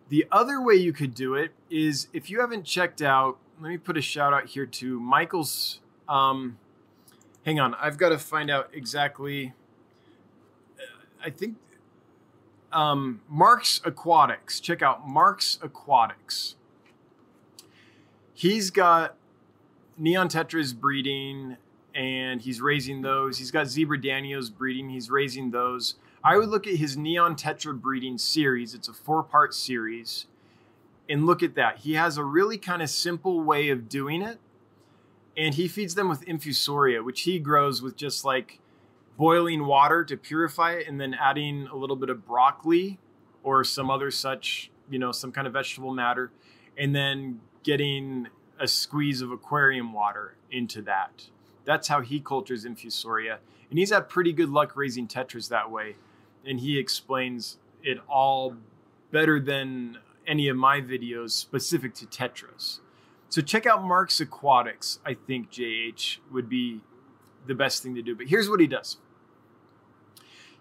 The 0.09 0.25
other 0.31 0.61
way 0.61 0.75
you 0.75 0.93
could 0.93 1.13
do 1.13 1.35
it 1.35 1.51
is 1.69 2.07
if 2.13 2.29
you 2.29 2.39
haven't 2.39 2.63
checked 2.63 3.01
out, 3.01 3.37
let 3.61 3.69
me 3.69 3.77
put 3.77 3.97
a 3.97 4.01
shout 4.01 4.33
out 4.33 4.47
here 4.47 4.65
to 4.65 4.99
Michael's. 4.99 5.79
Um, 6.09 6.57
hang 7.45 7.59
on, 7.59 7.75
I've 7.75 7.97
got 7.97 8.09
to 8.09 8.17
find 8.17 8.49
out 8.49 8.69
exactly. 8.73 9.53
I 11.23 11.29
think 11.29 11.57
um, 12.73 13.21
Mark's 13.29 13.81
Aquatics. 13.85 14.59
Check 14.59 14.81
out 14.81 15.07
Mark's 15.07 15.59
Aquatics. 15.61 16.55
He's 18.33 18.71
got 18.71 19.15
neon 19.97 20.29
tetras 20.29 20.75
breeding 20.75 21.57
and 21.93 22.41
he's 22.41 22.61
raising 22.61 23.01
those. 23.01 23.37
He's 23.37 23.51
got 23.51 23.67
zebra 23.67 23.99
danios 23.99 24.53
breeding. 24.53 24.89
He's 24.89 25.09
raising 25.09 25.51
those. 25.51 25.95
I 26.23 26.37
would 26.37 26.49
look 26.49 26.67
at 26.67 26.75
his 26.75 26.97
neon 26.97 27.35
tetra 27.35 27.79
breeding 27.79 28.17
series. 28.17 28.73
It's 28.73 28.87
a 28.87 28.93
four 28.93 29.23
part 29.23 29.53
series. 29.53 30.27
And 31.09 31.25
look 31.25 31.43
at 31.43 31.55
that. 31.55 31.79
He 31.79 31.93
has 31.93 32.17
a 32.17 32.23
really 32.23 32.57
kind 32.57 32.81
of 32.81 32.89
simple 32.89 33.41
way 33.41 33.69
of 33.69 33.89
doing 33.89 34.21
it. 34.21 34.39
And 35.35 35.55
he 35.55 35.67
feeds 35.67 35.95
them 35.95 36.09
with 36.09 36.25
infusoria, 36.25 37.03
which 37.03 37.21
he 37.21 37.39
grows 37.39 37.81
with 37.81 37.95
just 37.95 38.23
like 38.23 38.59
boiling 39.17 39.65
water 39.65 40.03
to 40.03 40.17
purify 40.17 40.73
it 40.73 40.87
and 40.87 40.99
then 40.99 41.13
adding 41.13 41.67
a 41.67 41.75
little 41.75 41.95
bit 41.95 42.09
of 42.09 42.25
broccoli 42.25 42.99
or 43.43 43.63
some 43.63 43.89
other 43.89 44.11
such, 44.11 44.71
you 44.89 44.99
know, 44.99 45.11
some 45.11 45.31
kind 45.31 45.47
of 45.47 45.53
vegetable 45.53 45.93
matter, 45.93 46.31
and 46.77 46.95
then 46.95 47.39
getting 47.63 48.27
a 48.59 48.67
squeeze 48.67 49.21
of 49.21 49.31
aquarium 49.31 49.93
water 49.93 50.35
into 50.51 50.81
that. 50.81 51.29
That's 51.65 51.87
how 51.87 52.01
he 52.01 52.19
cultures 52.19 52.65
infusoria. 52.65 53.37
And 53.69 53.79
he's 53.79 53.91
had 53.91 54.09
pretty 54.09 54.33
good 54.33 54.49
luck 54.49 54.75
raising 54.75 55.07
tetras 55.07 55.49
that 55.49 55.71
way. 55.71 55.95
And 56.45 56.59
he 56.59 56.77
explains 56.77 57.57
it 57.83 57.99
all 58.07 58.57
better 59.11 59.39
than 59.39 59.97
any 60.27 60.47
of 60.47 60.57
my 60.57 60.81
videos 60.81 61.31
specific 61.31 61.93
to 61.95 62.05
tetras. 62.05 62.79
So 63.29 63.41
check 63.41 63.65
out 63.65 63.83
Mark's 63.83 64.19
Aquatics. 64.19 64.99
I 65.05 65.13
think 65.13 65.51
JH 65.51 66.17
would 66.31 66.49
be 66.49 66.81
the 67.47 67.55
best 67.55 67.83
thing 67.83 67.95
to 67.95 68.01
do. 68.01 68.15
But 68.15 68.27
here's 68.27 68.49
what 68.49 68.59
he 68.59 68.67
does. 68.67 68.97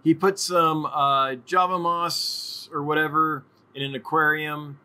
He 0.02 0.14
puts 0.14 0.42
some 0.44 0.86
uh, 0.86 1.34
Java 1.34 1.78
moss 1.78 2.68
or 2.72 2.82
whatever 2.82 3.44
in 3.74 3.82
an 3.82 3.94
aquarium 3.94 4.78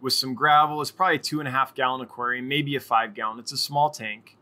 with 0.00 0.12
some 0.12 0.34
gravel. 0.34 0.80
It's 0.80 0.90
probably 0.90 1.16
a 1.16 1.20
two 1.20 1.40
and 1.40 1.48
a 1.48 1.52
half 1.52 1.74
gallon 1.74 2.00
aquarium, 2.00 2.48
maybe 2.48 2.74
a 2.74 2.80
five 2.80 3.14
gallon. 3.14 3.38
It's 3.38 3.52
a 3.52 3.58
small 3.58 3.90
tank. 3.90 4.36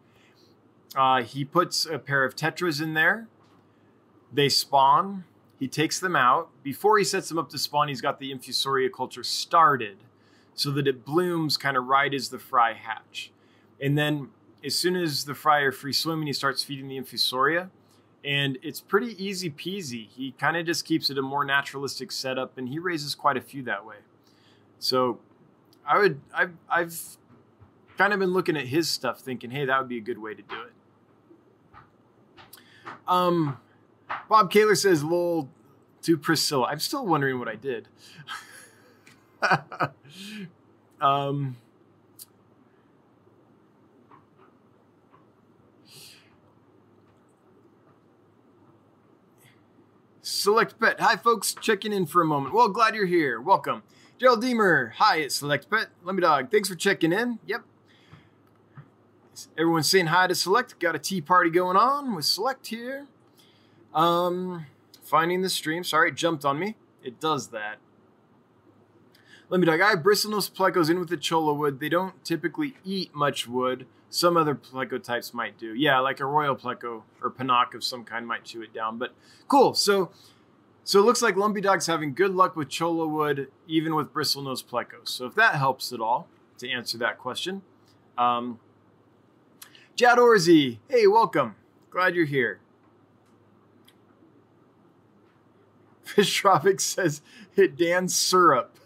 Uh, 0.95 1.23
he 1.23 1.45
puts 1.45 1.87
a 1.87 1.99
pair 1.99 2.25
of 2.25 2.35
tetras 2.35 2.83
in 2.83 2.95
there. 2.95 3.29
They 4.33 4.49
spawn. 4.49 5.25
He 5.59 5.69
takes 5.69 6.01
them 6.01 6.17
out. 6.17 6.51
Before 6.63 6.97
he 6.99 7.05
sets 7.05 7.29
them 7.29 7.39
up 7.39 7.51
to 7.51 7.59
spawn, 7.59 7.89
he's 7.89 8.01
got 8.01 8.19
the 8.19 8.33
infusoria 8.33 8.91
culture 8.91 9.23
started 9.23 9.99
so 10.55 10.71
that 10.71 10.87
it 10.87 11.05
blooms 11.05 11.57
kind 11.57 11.77
of 11.77 11.87
right 11.87 12.13
as 12.13 12.31
the 12.31 12.39
fry 12.39 12.73
hatch. 12.73 13.31
And 13.81 13.97
then 13.97 14.31
as 14.65 14.75
soon 14.75 14.97
as 14.97 15.25
the 15.25 15.35
fry 15.35 15.61
are 15.61 15.73
free 15.73 15.93
swimming, 15.93 16.27
he 16.27 16.33
starts 16.33 16.63
feeding 16.63 16.89
the 16.89 16.99
infusoria 16.99 17.71
and 18.25 18.59
it's 18.63 18.81
pretty 18.81 19.23
easy 19.23 19.51
peasy. 19.51 20.09
He 20.09 20.33
kind 20.33 20.57
of 20.57 20.67
just 20.67 20.85
keeps 20.85 21.11
it 21.11 21.19
a 21.19 21.23
more 21.23 21.45
naturalistic 21.45 22.13
setup, 22.13 22.59
and 22.59 22.69
he 22.69 22.79
raises 22.79 23.15
quite 23.15 23.37
a 23.37 23.41
few 23.41 23.63
that 23.65 23.85
way. 23.85 23.97
So, 24.79 25.21
I 25.87 25.99
would 25.99 26.21
I've 26.35 26.53
I've 26.69 27.01
kind 27.97 28.13
of 28.13 28.19
been 28.19 28.33
looking 28.33 28.57
at 28.57 28.67
his 28.67 28.89
stuff, 28.89 29.21
thinking, 29.21 29.51
hey, 29.51 29.65
that 29.65 29.79
would 29.79 29.89
be 29.89 29.99
a 29.99 30.03
good 30.03 30.19
way 30.19 30.35
to 30.35 30.43
do 30.43 30.57
it. 30.63 30.73
Um, 33.09 33.59
Bob 34.29 34.51
Kaler 34.51 34.75
says, 34.75 35.03
"Lol." 35.03 35.49
To 36.05 36.17
Priscilla, 36.17 36.65
I'm 36.65 36.79
still 36.79 37.05
wondering 37.05 37.39
what 37.39 37.47
I 37.47 37.57
did. 37.57 37.87
um, 41.03 41.57
Select 50.41 50.81
Pet. 50.81 51.01
Hi, 51.01 51.17
folks. 51.17 51.55
Checking 51.61 51.93
in 51.93 52.07
for 52.07 52.23
a 52.23 52.25
moment. 52.25 52.55
Well, 52.55 52.69
glad 52.69 52.95
you're 52.95 53.07
here. 53.07 53.41
Welcome. 53.41 53.83
Gerald 54.19 54.41
Deemer. 54.41 54.95
Hi, 54.97 55.17
it's 55.19 55.35
Select 55.35 55.69
Pet. 55.69 55.89
Lumpy 56.03 56.23
Dog. 56.23 56.51
Thanks 56.51 56.69
for 56.69 56.75
checking 56.75 57.13
in. 57.13 57.39
Yep. 57.47 57.63
Everyone's 59.59 59.89
saying 59.89 60.07
hi 60.07 60.27
to 60.27 60.35
Select. 60.35 60.79
Got 60.81 60.95
a 60.95 60.99
tea 60.99 61.21
party 61.21 61.51
going 61.51 61.77
on 61.77 62.15
with 62.15 62.25
Select 62.25 62.69
here. 62.69 63.07
Um, 63.95 64.65
finding 65.03 65.43
the 65.43 65.51
stream. 65.51 65.85
Sorry, 65.85 66.09
it 66.09 66.15
jumped 66.15 66.45
on 66.45 66.59
me. 66.59 66.77
It 67.05 67.21
does 67.21 67.49
that. 67.49 67.77
Lumpy 69.51 69.67
Dog. 69.67 69.83
I 69.83 69.91
have 69.91 69.99
bristlenose 69.99 70.51
plecos 70.51 70.89
in 70.91 70.99
with 70.99 71.11
the 71.11 71.19
cholla 71.19 71.55
wood. 71.55 71.81
They 71.81 71.91
don't 71.91 72.23
typically 72.25 72.77
eat 72.83 73.15
much 73.15 73.47
wood. 73.47 73.87
Some 74.11 74.37
other 74.37 74.57
pleco 74.57 75.03
types 75.03 75.33
might 75.33 75.57
do. 75.57 75.73
Yeah, 75.73 76.01
like 76.01 76.19
a 76.19 76.27
royal 76.27 76.57
pleco 76.57 77.03
or 77.23 77.31
Panaque 77.31 77.75
of 77.75 77.85
some 77.85 78.05
kind 78.05 78.27
might 78.27 78.45
chew 78.45 78.61
it 78.61 78.75
down. 78.75 78.99
But 78.99 79.15
cool. 79.47 79.73
So, 79.75 80.11
so 80.83 80.99
it 80.99 81.05
looks 81.05 81.23
like 81.23 81.37
Lumpy 81.37 81.61
Dog's 81.61 81.87
having 81.87 82.13
good 82.13 82.35
luck 82.35 82.57
with 82.57 82.69
cholla 82.69 83.09
wood, 83.09 83.53
even 83.69 83.95
with 83.95 84.13
bristlenose 84.13 84.65
plecos. 84.65 85.09
So 85.09 85.27
if 85.27 85.37
that 85.37 85.55
helps 85.55 85.93
at 85.93 86.01
all 86.01 86.27
to 86.59 86.69
answer 86.69 86.99
that 86.99 87.19
question, 87.19 87.63
um, 88.19 88.59
Jad 89.95 90.19
Orzi, 90.19 90.79
hey, 90.89 91.07
welcome. 91.07 91.55
Glad 91.91 92.17
you're 92.17 92.27
here. 92.27 92.59
Fish 96.03 96.35
Tropic 96.35 96.81
says 96.81 97.23
hit 97.53 97.77
Dan 97.77 98.09
syrup. 98.09 98.77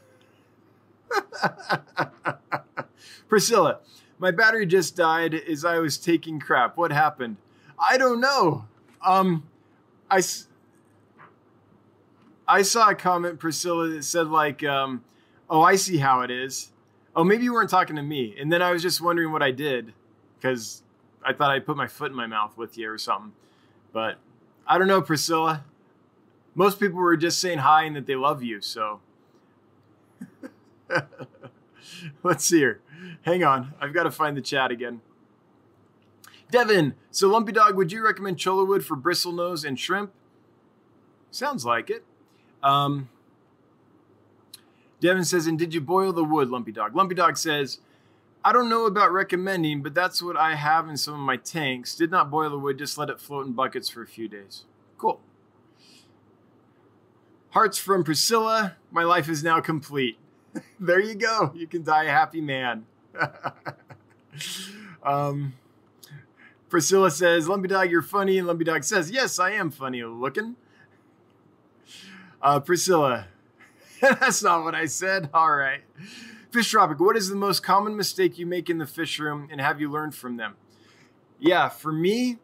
Priscilla, 3.29 3.81
my 4.25 4.31
battery 4.31 4.65
just 4.65 4.97
died 4.97 5.35
as 5.35 5.67
I 5.67 5.81
was 5.81 5.99
taking 5.99 6.41
crap. 6.41 6.79
What 6.79 6.91
happened? 6.91 7.37
I 7.79 7.99
don't 7.99 8.23
know. 8.23 8.65
Um, 9.05 9.47
I, 10.11 10.23
I 12.49 12.63
saw 12.63 12.89
a 12.89 12.95
comment, 12.95 13.39
Priscilla, 13.39 13.89
that 13.89 14.03
said 14.03 14.29
like, 14.29 14.65
um, 14.65 15.05
"Oh, 15.51 15.61
I 15.61 15.77
see 15.77 15.99
how 15.99 16.23
it 16.23 16.31
is." 16.31 16.73
Oh, 17.15 17.23
maybe 17.23 17.45
you 17.45 17.53
weren't 17.53 17.69
talking 17.69 17.97
to 17.97 18.03
me, 18.03 18.35
and 18.41 18.51
then 18.51 18.63
I 18.63 18.73
was 18.73 18.81
just 18.81 19.03
wondering 19.03 19.31
what 19.31 19.43
I 19.43 19.51
did 19.51 19.93
because 20.41 20.83
I 21.23 21.35
thought 21.35 21.51
I 21.51 21.59
put 21.59 21.77
my 21.77 21.87
foot 21.87 22.11
in 22.11 22.17
my 22.17 22.27
mouth 22.27 22.57
with 22.57 22.79
you 22.79 22.91
or 22.91 22.97
something. 22.97 23.33
But 23.93 24.17
I 24.67 24.79
don't 24.79 24.89
know, 24.89 25.03
Priscilla. 25.03 25.65
Most 26.55 26.81
people 26.81 26.99
were 26.99 27.19
just 27.19 27.39
saying 27.43 27.59
hi 27.59 27.83
and 27.83 27.95
that 27.95 28.07
they 28.07 28.17
love 28.17 28.43
you, 28.43 28.63
so. 28.63 29.01
Let's 32.23 32.47
see 32.47 32.61
here. 32.61 32.81
Hang 33.23 33.45
on. 33.45 33.75
I've 33.81 33.93
got 33.93 34.05
to 34.05 34.11
find 34.11 34.37
the 34.37 34.43
chat 34.43 34.71
again. 34.71 35.01
Devin, 36.51 36.95
so 37.11 37.29
Lumpy 37.29 37.53
Dog, 37.53 37.77
would 37.77 37.91
you 37.91 38.05
recommend 38.05 38.37
cholla 38.37 38.67
wood 38.67 38.85
for 38.85 38.97
bristlenose 38.97 39.65
and 39.65 39.79
shrimp? 39.79 40.13
Sounds 41.31 41.65
like 41.65 41.91
it. 41.91 42.05
Um, 42.63 43.09
Devin 45.01 45.25
says, 45.25 45.47
and 45.47 45.59
did 45.59 45.75
you 45.75 45.81
boil 45.81 46.13
the 46.13 46.25
wood, 46.25 46.49
Lumpy 46.49 46.73
Dog? 46.73 46.95
Lumpy 46.95 47.15
Dog 47.15 47.37
says, 47.37 47.81
I 48.45 48.53
don't 48.53 48.69
know 48.69 48.87
about 48.87 49.11
recommending, 49.11 49.83
but 49.83 49.95
that's 49.95 50.23
what 50.23 50.37
I 50.37 50.55
have 50.55 50.89
in 50.89 50.97
some 50.97 51.15
of 51.15 51.21
my 51.21 51.37
tanks. 51.37 51.95
Did 51.95 52.11
not 52.11 52.31
boil 52.31 52.51
the 52.51 52.59
wood, 52.59 52.79
just 52.79 52.99
let 52.99 53.11
it 53.11 53.21
float 53.21 53.47
in 53.47 53.53
buckets 53.53 53.89
for 53.89 54.03
a 54.03 54.07
few 54.07 54.29
days. 54.29 54.65
Cool. 54.99 55.21
Hearts 57.51 57.79
from 57.79 58.05
Priscilla. 58.05 58.77
My 58.91 59.03
life 59.03 59.29
is 59.29 59.43
now 59.43 59.61
complete. 59.61 60.19
there 60.81 61.01
you 61.01 61.15
go. 61.15 61.53
You 61.55 61.67
can 61.67 61.83
die 61.83 62.05
a 62.05 62.11
happy 62.11 62.41
man. 62.41 62.87
um, 65.03 65.55
Priscilla 66.69 67.11
says, 67.11 67.49
Lumpy 67.49 67.69
Dog, 67.69 67.91
you're 67.91 68.03
funny. 68.03 68.39
And 68.39 68.47
Lumpy 68.47 68.65
Dog 68.65 68.85
says, 68.85 69.11
Yes, 69.11 69.39
I 69.39 69.53
am 69.53 69.71
funny 69.71 70.03
looking. 70.03 70.57
Uh, 72.43 72.61
Priscilla, 72.61 73.29
that's 74.01 74.43
not 74.43 74.65
what 74.65 74.75
I 74.75 74.87
said. 74.87 75.31
All 75.33 75.53
right. 75.53 75.81
Fish 76.51 76.71
Tropic, 76.71 77.01
what 77.01 77.17
is 77.17 77.29
the 77.29 77.37
most 77.37 77.63
common 77.63 77.97
mistake 77.97 78.39
you 78.39 78.47
make 78.47 78.71
in 78.71 78.79
the 78.79 78.87
fish 78.87 79.19
room 79.19 79.49
and 79.51 79.61
have 79.61 79.81
you 79.81 79.91
learned 79.91 80.15
from 80.15 80.37
them? 80.37 80.55
Yeah, 81.41 81.69
for 81.69 81.91
me, 81.91 82.39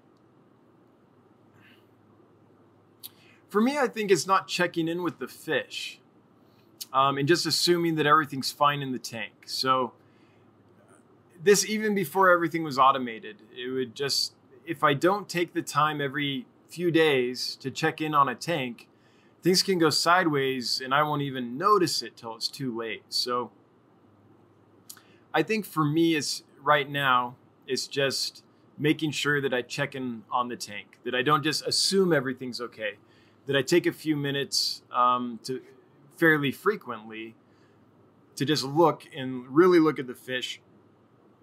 for 3.48 3.60
me, 3.60 3.78
I 3.78 3.86
think 3.86 4.10
it's 4.10 4.26
not 4.26 4.48
checking 4.48 4.88
in 4.88 5.02
with 5.02 5.18
the 5.18 5.28
fish 5.28 6.00
um, 6.92 7.18
and 7.18 7.28
just 7.28 7.46
assuming 7.46 7.96
that 7.96 8.06
everything's 8.06 8.50
fine 8.50 8.82
in 8.82 8.92
the 8.92 8.98
tank. 8.98 9.32
So, 9.46 9.92
this 11.43 11.66
even 11.66 11.95
before 11.95 12.30
everything 12.30 12.62
was 12.62 12.78
automated, 12.78 13.36
it 13.57 13.70
would 13.70 13.95
just, 13.95 14.34
if 14.66 14.84
I 14.84 14.95
don't 14.95 15.28
take 15.28 15.53
the 15.53 15.62
time 15.62 16.01
every 16.01 16.47
few 16.68 16.91
days 16.91 17.57
to 17.57 17.70
check 17.70 18.01
in 18.01 18.14
on 18.14 18.28
a 18.28 18.34
tank, 18.34 18.88
things 19.43 19.62
can 19.62 19.78
go 19.78 19.91
sideways 19.91 20.80
and 20.80 20.95
I 20.95 21.03
won't 21.03 21.22
even 21.22 21.57
notice 21.57 22.03
it 22.03 22.16
till 22.16 22.34
it's 22.34 22.49
too 22.49 22.76
late. 22.76 23.03
So, 23.09 23.51
I 25.32 25.43
think 25.43 25.64
for 25.64 25.84
me, 25.84 26.16
it's 26.16 26.43
right 26.62 26.88
now, 26.88 27.36
it's 27.66 27.86
just 27.86 28.43
making 28.78 29.12
sure 29.12 29.41
that 29.41 29.55
I 29.55 29.62
check 29.62 29.95
in 29.95 30.24
on 30.30 30.49
the 30.49 30.57
tank, 30.57 30.99
that 31.05 31.14
I 31.14 31.22
don't 31.22 31.45
just 31.45 31.66
assume 31.66 32.12
everything's 32.12 32.61
okay, 32.61 32.95
that 33.47 33.55
I 33.55 33.62
take 33.62 33.86
a 33.86 33.93
few 33.93 34.16
minutes 34.16 34.82
um, 34.93 35.38
to 35.45 35.61
fairly 36.16 36.51
frequently 36.51 37.34
to 38.36 38.45
just 38.45 38.64
look 38.64 39.05
and 39.14 39.47
really 39.49 39.78
look 39.78 39.99
at 39.99 40.07
the 40.07 40.14
fish 40.14 40.61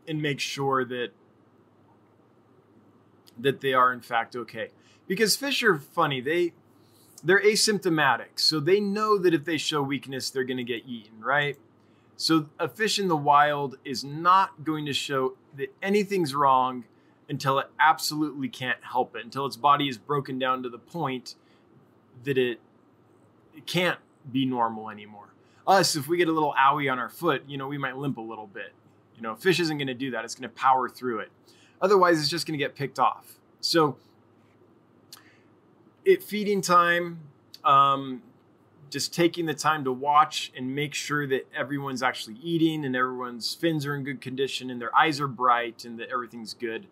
and 0.08 0.22
make 0.22 0.39
sure 0.39 0.86
that 0.86 1.10
that 3.39 3.62
they 3.62 3.74
are 3.74 3.93
in 3.93 4.01
fact 4.01 4.36
okay 4.36 4.70
because 5.08 5.36
fish 5.36 5.62
are 5.64 5.78
funny 5.78 6.22
they 6.22 6.53
they're 7.24 7.43
asymptomatic 7.43 8.36
so 8.36 8.60
they 8.60 8.80
know 8.80 9.18
that 9.18 9.34
if 9.34 9.45
they 9.45 9.58
show 9.58 9.82
weakness 9.82 10.30
they're 10.30 10.43
going 10.43 10.58
to 10.58 10.64
get 10.64 10.84
eaten 10.88 11.22
right 11.22 11.58
so 12.16 12.47
a 12.60 12.68
fish 12.68 12.97
in 12.97 13.08
the 13.08 13.18
wild 13.18 13.78
is 13.86 14.03
not 14.03 14.64
going 14.64 14.86
to 14.88 14.93
show 14.93 15.36
that 15.55 15.74
anything's 15.84 16.34
wrong 16.34 16.86
until 17.30 17.60
it 17.60 17.68
absolutely 17.80 18.49
can't 18.49 18.80
help 18.82 19.16
it 19.16 19.24
until 19.24 19.45
its 19.45 19.58
body 19.58 19.88
is 19.88 19.97
broken 19.97 20.39
down 20.39 20.64
to 20.64 20.70
the 20.70 20.80
point 20.80 21.36
that 22.24 22.38
it, 22.38 22.60
it 23.55 23.66
can't 23.66 23.99
be 24.32 24.45
normal 24.45 24.89
anymore. 24.89 25.30
Us, 25.66 25.95
if 25.95 26.08
we 26.08 26.18
get 26.18 26.28
a 26.28 26.32
little 26.32 26.55
owie 26.58 26.91
on 26.91 26.97
our 26.97 27.10
foot, 27.10 27.43
you 27.47 27.58
know, 27.58 27.68
we 27.68 27.78
might 27.78 27.97
limp 27.97 28.18
a 28.18 28.22
little 28.22 28.47
bit. 28.47 28.74
You 29.18 29.24
know, 29.24 29.36
fish 29.36 29.59
isn't 29.59 29.78
going 29.78 29.88
to 29.88 29.93
do 29.93 30.11
that. 30.11 30.24
It's 30.24 30.36
going 30.36 30.49
to 30.49 30.55
power 30.55 30.88
through 30.88 31.20
it. 31.20 31.32
Otherwise, 31.82 32.20
it's 32.20 32.30
just 32.30 32.47
going 32.47 32.57
to 32.57 32.63
get 32.63 32.76
picked 32.76 32.99
off. 32.99 33.39
So, 33.59 33.97
it 36.05 36.24
feeding 36.24 36.61
time, 36.61 37.20
um, 37.65 38.22
just 38.89 39.13
taking 39.13 39.45
the 39.45 39.53
time 39.53 39.84
to 39.84 39.91
watch 39.91 40.51
and 40.55 40.74
make 40.74 40.93
sure 40.93 41.28
that 41.28 41.47
everyone's 41.53 42.01
actually 42.01 42.38
eating 42.41 42.86
and 42.86 42.95
everyone's 42.95 43.53
fins 43.53 43.86
are 43.86 43.95
in 43.95 44.03
good 44.03 44.22
condition 44.22 44.70
and 44.70 44.80
their 44.80 44.95
eyes 44.95 45.20
are 45.20 45.28
bright 45.28 45.84
and 45.84 45.99
that 45.99 46.09
everything's 46.09 46.53
good 46.53 46.88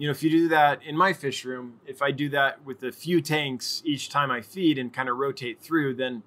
you 0.00 0.06
know, 0.06 0.12
if 0.12 0.22
you 0.22 0.30
do 0.30 0.48
that 0.48 0.82
in 0.82 0.96
my 0.96 1.12
fish 1.12 1.44
room, 1.44 1.74
if 1.86 2.00
I 2.00 2.10
do 2.10 2.30
that 2.30 2.64
with 2.64 2.82
a 2.84 2.90
few 2.90 3.20
tanks 3.20 3.82
each 3.84 4.08
time 4.08 4.30
I 4.30 4.40
feed 4.40 4.78
and 4.78 4.90
kind 4.90 5.10
of 5.10 5.18
rotate 5.18 5.60
through, 5.60 5.94
then 5.94 6.22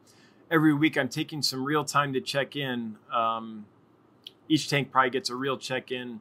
every 0.51 0.75
week 0.75 0.95
I'm 0.95 1.09
taking 1.09 1.41
some 1.41 1.63
real 1.63 1.83
time 1.83 2.13
to 2.13 2.21
check 2.21 2.55
in. 2.55 2.97
Um, 3.11 3.65
each 4.49 4.69
tank 4.69 4.91
probably 4.91 5.09
gets 5.09 5.29
a 5.29 5.35
real 5.35 5.57
check 5.57 5.91
in 5.91 6.19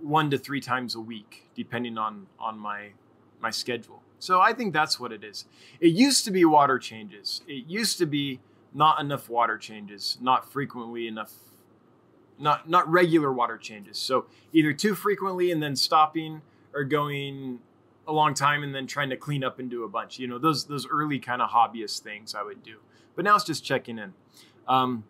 one 0.00 0.30
to 0.30 0.38
three 0.38 0.60
times 0.60 0.94
a 0.94 1.00
week, 1.00 1.48
depending 1.54 1.98
on 1.98 2.26
on 2.38 2.58
my 2.58 2.90
my 3.40 3.50
schedule. 3.50 4.02
So 4.18 4.40
I 4.40 4.52
think 4.52 4.72
that's 4.72 4.98
what 4.98 5.12
it 5.12 5.22
is. 5.22 5.44
It 5.80 5.88
used 5.88 6.24
to 6.24 6.30
be 6.30 6.44
water 6.44 6.78
changes. 6.78 7.42
It 7.46 7.66
used 7.66 7.98
to 7.98 8.06
be 8.06 8.40
not 8.72 9.00
enough 9.00 9.28
water 9.28 9.58
changes, 9.58 10.18
not 10.20 10.50
frequently 10.50 11.06
enough 11.06 11.32
not 12.38 12.68
not 12.68 12.88
regular 12.90 13.32
water 13.32 13.56
changes. 13.56 13.98
So 13.98 14.26
either 14.52 14.72
too 14.72 14.94
frequently 14.94 15.50
and 15.50 15.62
then 15.62 15.76
stopping, 15.76 16.42
or 16.74 16.84
going 16.84 17.60
a 18.06 18.12
long 18.12 18.34
time 18.34 18.62
and 18.62 18.74
then 18.74 18.86
trying 18.86 19.10
to 19.10 19.16
clean 19.16 19.42
up 19.42 19.58
and 19.58 19.68
do 19.70 19.84
a 19.84 19.88
bunch. 19.88 20.18
You 20.18 20.28
know, 20.28 20.38
those 20.38 20.66
those 20.66 20.86
early 20.86 21.18
kind 21.18 21.42
of 21.42 21.50
hobbyist 21.50 22.00
things 22.00 22.34
I 22.34 22.42
would 22.42 22.62
do. 22.62 22.76
But 23.14 23.24
now 23.24 23.34
it's 23.34 23.44
just 23.44 23.64
checking 23.64 23.98
in. 23.98 24.12
Um, 24.68 25.04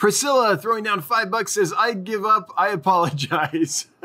Priscilla 0.00 0.56
throwing 0.56 0.82
down 0.82 1.02
five 1.02 1.30
bucks 1.30 1.52
says, 1.52 1.74
I 1.76 1.92
give 1.92 2.24
up. 2.24 2.50
I 2.56 2.70
apologize. 2.70 3.88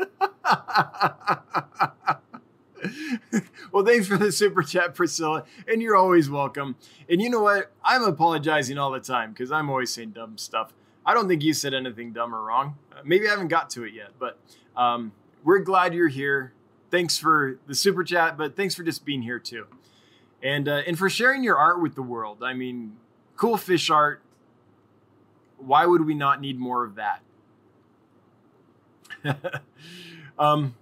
well, 3.72 3.82
thanks 3.82 4.06
for 4.06 4.18
the 4.18 4.30
super 4.30 4.62
chat, 4.62 4.94
Priscilla. 4.94 5.44
And 5.66 5.80
you're 5.80 5.96
always 5.96 6.28
welcome. 6.28 6.76
And 7.08 7.22
you 7.22 7.30
know 7.30 7.40
what? 7.40 7.72
I'm 7.82 8.02
apologizing 8.02 8.76
all 8.76 8.90
the 8.90 9.00
time 9.00 9.32
because 9.32 9.50
I'm 9.50 9.70
always 9.70 9.90
saying 9.90 10.10
dumb 10.10 10.36
stuff. 10.36 10.74
I 11.06 11.14
don't 11.14 11.28
think 11.28 11.42
you 11.42 11.54
said 11.54 11.72
anything 11.72 12.12
dumb 12.12 12.34
or 12.34 12.42
wrong. 12.42 12.76
Uh, 12.92 13.00
maybe 13.02 13.26
I 13.26 13.30
haven't 13.30 13.48
got 13.48 13.70
to 13.70 13.84
it 13.84 13.94
yet, 13.94 14.10
but 14.18 14.38
um, 14.76 15.12
we're 15.44 15.60
glad 15.60 15.94
you're 15.94 16.08
here. 16.08 16.52
Thanks 16.90 17.16
for 17.16 17.58
the 17.66 17.74
super 17.74 18.04
chat, 18.04 18.36
but 18.36 18.54
thanks 18.54 18.74
for 18.74 18.82
just 18.82 19.06
being 19.06 19.22
here 19.22 19.38
too, 19.38 19.66
and 20.42 20.68
uh, 20.68 20.82
and 20.86 20.98
for 20.98 21.08
sharing 21.08 21.42
your 21.42 21.56
art 21.56 21.80
with 21.80 21.94
the 21.94 22.02
world. 22.02 22.42
I 22.42 22.52
mean, 22.52 22.98
cool 23.36 23.56
fish 23.56 23.90
art. 23.90 24.22
Why 25.58 25.86
would 25.86 26.04
we 26.04 26.14
not 26.14 26.40
need 26.40 26.58
more 26.58 26.84
of 26.84 26.96
that? 26.96 27.22
um, 30.38 30.74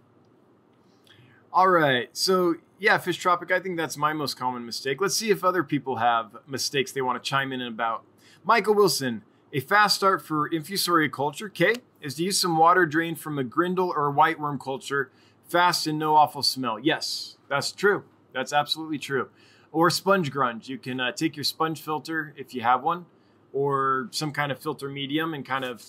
all 1.52 1.68
right, 1.68 2.08
so 2.12 2.56
yeah, 2.78 2.98
Fish 2.98 3.16
Tropic. 3.16 3.50
I 3.52 3.60
think 3.60 3.76
that's 3.76 3.96
my 3.96 4.12
most 4.12 4.36
common 4.36 4.66
mistake. 4.66 5.00
Let's 5.00 5.16
see 5.16 5.30
if 5.30 5.44
other 5.44 5.62
people 5.62 5.96
have 5.96 6.36
mistakes 6.46 6.92
they 6.92 7.02
want 7.02 7.22
to 7.22 7.28
chime 7.28 7.52
in 7.52 7.62
about. 7.62 8.04
Michael 8.44 8.74
Wilson, 8.74 9.22
a 9.52 9.60
fast 9.60 9.96
start 9.96 10.24
for 10.24 10.50
infusoria 10.50 11.10
culture, 11.10 11.48
K, 11.48 11.76
is 12.02 12.16
to 12.16 12.24
use 12.24 12.38
some 12.38 12.58
water 12.58 12.84
drained 12.84 13.20
from 13.20 13.38
a 13.38 13.44
grindal 13.44 13.88
or 13.88 14.10
white 14.10 14.38
worm 14.38 14.58
culture, 14.58 15.10
Fast 15.48 15.86
and 15.86 15.98
no 15.98 16.16
awful 16.16 16.42
smell. 16.42 16.78
Yes, 16.78 17.36
that's 17.48 17.70
true. 17.70 18.04
That's 18.32 18.52
absolutely 18.52 18.98
true. 18.98 19.28
Or 19.72 19.90
sponge 19.90 20.32
grunge. 20.32 20.68
You 20.68 20.78
can 20.78 21.00
uh, 21.00 21.12
take 21.12 21.36
your 21.36 21.44
sponge 21.44 21.82
filter 21.82 22.32
if 22.36 22.54
you 22.54 22.62
have 22.62 22.82
one, 22.82 23.06
or 23.54 24.08
some 24.10 24.32
kind 24.32 24.52
of 24.52 24.58
filter 24.58 24.88
medium, 24.88 25.32
and 25.32 25.46
kind 25.46 25.64
of, 25.64 25.82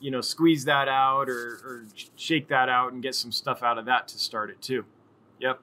you 0.00 0.10
know, 0.10 0.22
squeeze 0.22 0.64
that 0.64 0.88
out 0.88 1.28
or, 1.28 1.60
or 1.64 1.84
shake 2.16 2.48
that 2.48 2.68
out 2.68 2.92
and 2.92 3.02
get 3.02 3.14
some 3.14 3.30
stuff 3.30 3.62
out 3.62 3.78
of 3.78 3.84
that 3.84 4.08
to 4.08 4.18
start 4.18 4.50
it 4.50 4.60
too. 4.60 4.84
Yep. 5.38 5.60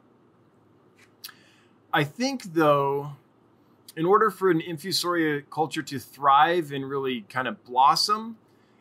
I 1.92 2.04
think 2.04 2.54
though, 2.54 3.14
in 3.96 4.06
order 4.06 4.30
for 4.30 4.52
an 4.52 4.62
infusoria 4.62 5.44
culture 5.50 5.82
to 5.82 5.98
thrive 5.98 6.72
and 6.72 6.88
really 6.88 7.22
kind 7.22 7.48
of 7.48 7.64
blossom, 7.66 8.38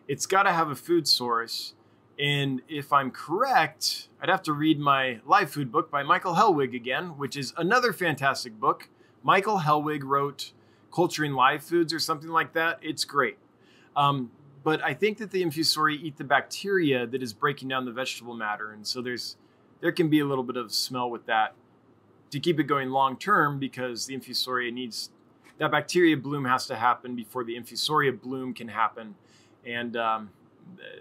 it's 0.07 0.27
got 0.27 0.43
to 0.43 0.53
have 0.53 0.71
a 0.71 0.77
food 0.77 1.09
source. 1.09 1.73
And 2.19 2.61
if 2.69 2.93
I'm 2.93 3.11
correct, 3.11 4.09
I'd 4.21 4.29
have 4.29 4.43
to 4.43 4.53
read 4.53 4.79
my 4.79 5.21
live 5.27 5.51
food 5.51 5.73
book 5.73 5.91
by 5.91 6.03
Michael 6.03 6.35
Hellwig 6.35 6.75
again, 6.75 7.17
which 7.17 7.37
is 7.37 7.55
another 7.57 7.93
fantastic 7.93 8.61
book. 8.61 8.89
Michael 9.23 9.61
Hellwig 9.61 10.03
wrote 10.05 10.53
Culturing 10.93 11.33
Live 11.33 11.63
Foods 11.63 11.93
or 11.93 11.99
something 11.99 12.31
like 12.31 12.53
that. 12.55 12.79
It's 12.83 13.05
great. 13.05 13.39
Um, 13.97 14.31
but 14.63 14.83
I 14.83 14.95
think 14.95 15.19
that 15.19 15.31
the 15.31 15.45
infusoria 15.45 15.99
eat 16.03 16.17
the 16.17 16.25
bacteria 16.25 17.07
that 17.07 17.23
is 17.23 17.33
breaking 17.33 17.69
down 17.69 17.85
the 17.85 17.93
vegetable 17.93 18.35
matter. 18.35 18.73
And 18.73 18.87
so 18.87 19.01
there's 19.01 19.37
there 19.81 19.93
can 19.93 20.09
be 20.09 20.21
a 20.21 20.25
little 20.25 20.45
bit 20.45 20.57
of 20.57 20.73
smell 20.73 21.11
with 21.11 21.27
that 21.27 21.55
to 22.31 22.41
keep 22.41 22.59
it 22.59 22.65
going 22.65 22.91
long 22.91 23.17
term 23.17 23.59
because 23.59 24.07
the 24.07 24.19
infusoria 24.19 24.73
needs 24.73 25.11
that 25.59 25.71
bacteria 25.71 26.17
bloom 26.17 26.45
has 26.45 26.67
to 26.67 26.77
happen 26.77 27.15
before 27.15 27.45
the 27.45 27.57
infusoria 27.57 28.21
bloom 28.21 28.53
can 28.53 28.69
happen. 28.69 29.15
And 29.65 29.97
um, 29.97 30.31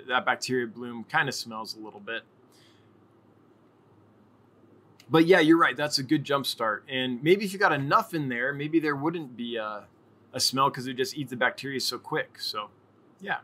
that 0.07 0.25
bacteria 0.25 0.67
bloom 0.67 1.03
kind 1.05 1.27
of 1.27 1.35
smells 1.35 1.75
a 1.75 1.79
little 1.79 1.99
bit. 1.99 2.23
But 5.09 5.27
yeah, 5.27 5.39
you're 5.39 5.57
right. 5.57 5.77
That's 5.77 5.97
a 5.99 6.03
good 6.03 6.23
jump 6.23 6.45
start. 6.45 6.83
And 6.89 7.21
maybe 7.21 7.45
if 7.45 7.53
you 7.53 7.59
got 7.59 7.71
enough 7.71 8.13
in 8.13 8.29
there, 8.29 8.53
maybe 8.53 8.79
there 8.79 8.95
wouldn't 8.95 9.37
be 9.37 9.55
a, 9.55 9.85
a 10.33 10.39
smell 10.39 10.69
because 10.69 10.87
it 10.87 10.95
just 10.95 11.15
eats 11.15 11.29
the 11.29 11.35
bacteria 11.35 11.79
so 11.79 11.97
quick. 11.97 12.39
So 12.39 12.69
yeah. 13.21 13.37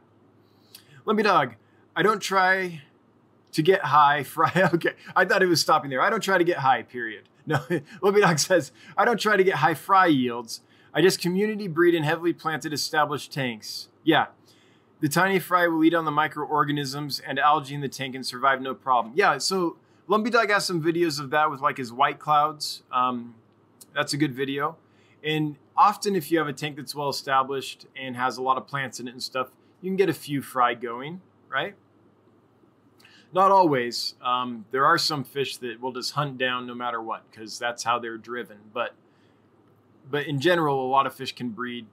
Lumpy 1.05 1.23
Dog, 1.23 1.55
I 1.95 2.03
don't 2.03 2.19
try 2.19 2.81
to 3.51 3.61
get 3.61 3.81
high 3.81 4.23
fry. 4.23 4.51
Okay, 4.73 4.93
I 5.15 5.25
thought 5.25 5.43
it 5.43 5.47
was 5.47 5.61
stopping 5.61 5.89
there. 5.89 6.01
I 6.01 6.09
don't 6.09 6.21
try 6.21 6.37
to 6.37 6.43
get 6.43 6.57
high, 6.57 6.83
period. 6.83 7.23
No, 7.43 7.59
Lumpy 8.03 8.21
Dog 8.21 8.37
says, 8.37 8.71
I 8.95 9.03
don't 9.03 9.19
try 9.19 9.35
to 9.35 9.43
get 9.43 9.55
high 9.55 9.73
fry 9.73 10.05
yields. 10.05 10.61
I 10.93 11.01
just 11.01 11.19
community 11.19 11.67
breed 11.67 11.95
in 11.95 12.03
heavily 12.03 12.33
planted 12.33 12.71
established 12.71 13.33
tanks. 13.33 13.87
Yeah, 14.03 14.27
the 14.99 15.09
tiny 15.09 15.39
fry 15.39 15.67
will 15.67 15.83
eat 15.83 15.95
on 15.95 16.05
the 16.05 16.11
microorganisms 16.11 17.19
and 17.19 17.39
algae 17.39 17.73
in 17.73 17.81
the 17.81 17.89
tank 17.89 18.13
and 18.13 18.23
survive 18.23 18.61
no 18.61 18.75
problem. 18.75 19.15
Yeah, 19.17 19.39
so 19.39 19.77
Lumpy 20.11 20.29
Dog 20.29 20.49
has 20.49 20.65
some 20.65 20.83
videos 20.83 21.21
of 21.21 21.29
that 21.29 21.49
with 21.49 21.61
like 21.61 21.77
his 21.77 21.93
white 21.93 22.19
clouds. 22.19 22.83
Um, 22.91 23.33
that's 23.95 24.11
a 24.11 24.17
good 24.17 24.35
video. 24.35 24.75
And 25.23 25.55
often, 25.77 26.17
if 26.17 26.29
you 26.29 26.37
have 26.39 26.49
a 26.49 26.53
tank 26.53 26.75
that's 26.75 26.93
well 26.93 27.07
established 27.07 27.85
and 27.95 28.17
has 28.17 28.35
a 28.35 28.41
lot 28.41 28.57
of 28.57 28.67
plants 28.67 28.99
in 28.99 29.07
it 29.07 29.11
and 29.11 29.23
stuff, 29.23 29.51
you 29.81 29.89
can 29.89 29.95
get 29.95 30.09
a 30.09 30.13
few 30.13 30.41
fry 30.41 30.73
going, 30.73 31.21
right? 31.47 31.75
Not 33.31 33.51
always. 33.51 34.15
Um, 34.21 34.65
there 34.71 34.85
are 34.85 34.97
some 34.97 35.23
fish 35.23 35.55
that 35.57 35.79
will 35.79 35.93
just 35.93 36.11
hunt 36.11 36.37
down 36.37 36.67
no 36.67 36.75
matter 36.75 37.01
what 37.01 37.23
because 37.31 37.57
that's 37.57 37.83
how 37.83 37.97
they're 37.97 38.17
driven. 38.17 38.57
But 38.73 38.93
but 40.09 40.27
in 40.27 40.41
general, 40.41 40.85
a 40.85 40.89
lot 40.89 41.07
of 41.07 41.15
fish 41.15 41.33
can 41.33 41.51
breed 41.51 41.85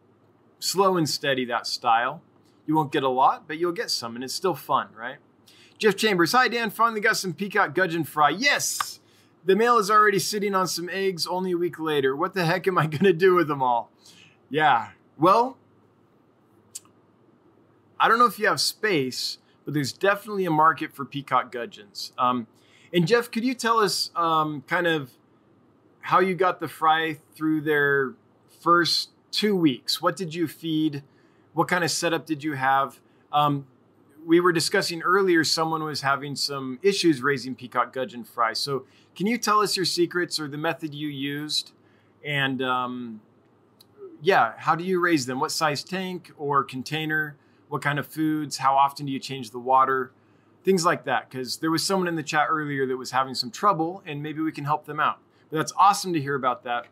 slow 0.58 0.96
and 0.96 1.08
steady 1.08 1.44
that 1.44 1.68
style. 1.68 2.22
You 2.66 2.74
won't 2.74 2.90
get 2.90 3.04
a 3.04 3.08
lot, 3.08 3.46
but 3.46 3.58
you'll 3.58 3.70
get 3.70 3.92
some, 3.92 4.16
and 4.16 4.24
it's 4.24 4.34
still 4.34 4.56
fun, 4.56 4.88
right? 4.92 5.18
Jeff 5.78 5.94
Chambers, 5.94 6.32
hi 6.32 6.48
Dan, 6.48 6.70
finally 6.70 7.00
got 7.00 7.16
some 7.16 7.32
peacock 7.32 7.72
gudgeon 7.72 8.02
fry. 8.02 8.30
Yes, 8.30 8.98
the 9.44 9.54
male 9.54 9.78
is 9.78 9.92
already 9.92 10.18
sitting 10.18 10.52
on 10.52 10.66
some 10.66 10.90
eggs 10.90 11.24
only 11.24 11.52
a 11.52 11.56
week 11.56 11.78
later. 11.78 12.16
What 12.16 12.34
the 12.34 12.44
heck 12.44 12.66
am 12.66 12.76
I 12.76 12.86
going 12.88 13.04
to 13.04 13.12
do 13.12 13.34
with 13.34 13.46
them 13.46 13.62
all? 13.62 13.92
Yeah, 14.50 14.88
well, 15.16 15.56
I 18.00 18.08
don't 18.08 18.18
know 18.18 18.26
if 18.26 18.40
you 18.40 18.48
have 18.48 18.60
space, 18.60 19.38
but 19.64 19.72
there's 19.72 19.92
definitely 19.92 20.46
a 20.46 20.50
market 20.50 20.92
for 20.92 21.04
peacock 21.04 21.52
gudgeons. 21.52 22.12
Um, 22.18 22.48
and 22.92 23.06
Jeff, 23.06 23.30
could 23.30 23.44
you 23.44 23.54
tell 23.54 23.78
us 23.78 24.10
um, 24.16 24.64
kind 24.66 24.88
of 24.88 25.12
how 26.00 26.18
you 26.18 26.34
got 26.34 26.58
the 26.58 26.68
fry 26.68 27.18
through 27.36 27.60
their 27.60 28.14
first 28.60 29.10
two 29.30 29.54
weeks? 29.54 30.02
What 30.02 30.16
did 30.16 30.34
you 30.34 30.48
feed? 30.48 31.04
What 31.52 31.68
kind 31.68 31.84
of 31.84 31.90
setup 31.92 32.26
did 32.26 32.42
you 32.42 32.54
have? 32.54 32.98
Um, 33.32 33.66
we 34.26 34.40
were 34.40 34.52
discussing 34.52 35.02
earlier, 35.02 35.44
someone 35.44 35.82
was 35.82 36.02
having 36.02 36.36
some 36.36 36.78
issues 36.82 37.22
raising 37.22 37.54
peacock 37.54 37.92
gudgeon 37.92 38.24
fry. 38.24 38.52
So, 38.52 38.84
can 39.16 39.26
you 39.26 39.38
tell 39.38 39.60
us 39.60 39.76
your 39.76 39.86
secrets 39.86 40.38
or 40.38 40.48
the 40.48 40.58
method 40.58 40.94
you 40.94 41.08
used? 41.08 41.72
And 42.24 42.62
um, 42.62 43.20
yeah, 44.20 44.52
how 44.58 44.74
do 44.74 44.84
you 44.84 45.00
raise 45.00 45.26
them? 45.26 45.40
What 45.40 45.50
size 45.50 45.82
tank 45.82 46.30
or 46.36 46.64
container? 46.64 47.36
What 47.68 47.82
kind 47.82 47.98
of 47.98 48.06
foods? 48.06 48.58
How 48.58 48.76
often 48.76 49.06
do 49.06 49.12
you 49.12 49.18
change 49.18 49.50
the 49.50 49.58
water? 49.58 50.12
Things 50.64 50.84
like 50.84 51.04
that. 51.04 51.30
Because 51.30 51.58
there 51.58 51.70
was 51.70 51.84
someone 51.84 52.08
in 52.08 52.16
the 52.16 52.22
chat 52.22 52.46
earlier 52.50 52.86
that 52.86 52.96
was 52.96 53.10
having 53.10 53.34
some 53.34 53.50
trouble, 53.50 54.02
and 54.06 54.22
maybe 54.22 54.40
we 54.40 54.52
can 54.52 54.64
help 54.64 54.86
them 54.86 55.00
out. 55.00 55.18
But 55.50 55.58
that's 55.58 55.72
awesome 55.76 56.12
to 56.12 56.20
hear 56.20 56.34
about 56.34 56.64
that. 56.64 56.86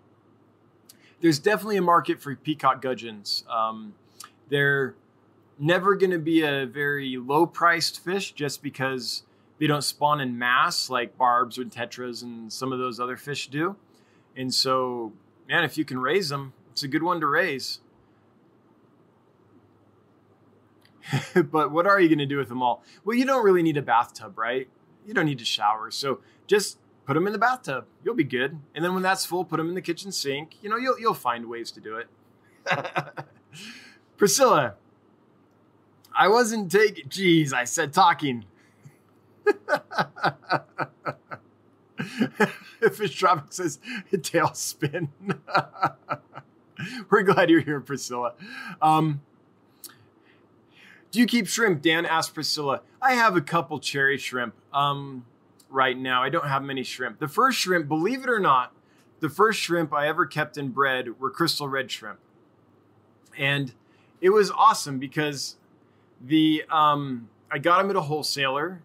There's 1.21 1.39
definitely 1.39 1.77
a 1.77 1.83
market 1.83 2.21
for 2.21 2.35
peacock 2.37 2.83
gudgeons. 2.83 3.45
Um, 3.51 3.95
they're 4.49 4.95
never 5.59 5.97
going 5.97 6.11
to 6.11 6.19
be 6.19 6.43
a 6.43 6.67
very 6.67 7.17
low 7.17 7.47
priced 7.47 8.03
fish 8.03 8.33
just 8.33 8.63
because 8.63 9.23
they 9.59 9.67
don't 9.67 9.83
spawn 9.83 10.21
in 10.21 10.39
mass 10.39 10.91
like 10.91 11.17
barbs 11.17 11.59
and 11.59 11.71
tetras 11.71 12.23
and 12.23 12.53
some 12.53 12.73
of 12.73 12.79
those 12.79 13.01
other 13.01 13.17
fish 13.17 13.49
do. 13.49 13.77
And 14.37 14.53
so, 14.53 15.13
man, 15.49 15.65
if 15.65 15.79
you 15.79 15.85
can 15.85 15.99
raise 15.99 16.29
them, 16.29 16.53
it's 16.73 16.83
a 16.83 16.89
good 16.89 17.03
one 17.03 17.21
to 17.21 17.27
raise. 17.27 17.81
but 21.51 21.71
what 21.71 21.87
are 21.87 22.01
you 22.01 22.09
going 22.09 22.19
to 22.19 22.27
do 22.27 22.37
with 22.37 22.49
them 22.49 22.63
all? 22.63 22.83
Well, 23.05 23.17
you 23.17 23.25
don't 23.25 23.45
really 23.45 23.63
need 23.63 23.77
a 23.77 23.83
bathtub, 23.83 24.37
right? 24.37 24.69
You 25.07 25.15
don't 25.15 25.27
need 25.27 25.39
to 25.39 25.45
shower. 25.45 25.91
So 25.91 26.21
just 26.47 26.79
put 27.07 27.15
them 27.15 27.27
in 27.27 27.33
the 27.33 27.39
bathtub. 27.39 27.87
You'll 28.05 28.15
be 28.15 28.25
good. 28.25 28.59
And 28.75 28.85
then 28.85 28.93
when 28.93 29.03
that's 29.03 29.25
full, 29.25 29.45
put 29.45 29.57
them 29.57 29.69
in 29.69 29.75
the 29.75 29.83
kitchen 29.83 30.13
sink. 30.13 30.57
You 30.61 30.69
know, 30.69 30.77
you'll, 30.77 30.99
you'll 30.99 31.15
find 31.15 31.47
ways 31.47 31.71
to 31.73 31.81
do 31.81 31.97
it. 31.97 32.09
Priscilla, 34.17 34.75
I 36.17 36.29
wasn't 36.29 36.73
taking. 36.73 37.09
Jeez, 37.09 37.53
I 37.53 37.65
said 37.65 37.93
talking. 37.93 38.45
Fish 42.93 43.15
Tropic 43.15 43.53
says 43.53 43.79
tailspin. 44.13 45.09
We're 47.11 47.23
glad 47.23 47.51
you're 47.51 47.61
here, 47.61 47.81
Priscilla. 47.81 48.35
Um, 48.81 49.21
do 51.11 51.21
you 51.21 51.27
keep 51.27 51.47
shrimp? 51.47 51.83
Dan 51.83 52.07
asked 52.07 52.35
Priscilla. 52.35 52.83
I 53.01 53.15
have 53.15 53.37
a 53.37 53.41
couple 53.41 53.79
cherry 53.79 54.19
shrimp 54.19 54.55
um, 54.73 55.25
right 55.69 55.97
now. 55.97 56.23
I 56.23 56.29
don't 56.29 56.49
have 56.49 56.63
many 56.63 56.83
shrimp. 56.83 57.19
The 57.19 57.29
first 57.29 57.59
shrimp, 57.59 57.89
believe 57.89 58.23
it 58.23 58.29
or 58.29 58.41
not, 58.41 58.73
the 59.21 59.29
first 59.31 59.61
shrimp 59.61 59.93
I 59.95 60.09
ever 60.09 60.27
kept 60.27 60.57
and 60.57 60.75
bred 60.75 61.21
were 61.21 61.31
crystal 61.31 61.69
red 61.69 61.91
shrimp. 61.91 62.19
And 63.39 63.73
it 64.21 64.31
was 64.31 64.51
awesome 64.51 64.99
because 64.99 65.57
the 66.21 66.65
um, 66.71 67.29
I 67.51 67.59
got 67.59 67.79
them 67.79 67.91
at 67.91 67.97
a 67.97 68.01
wholesaler, 68.03 68.83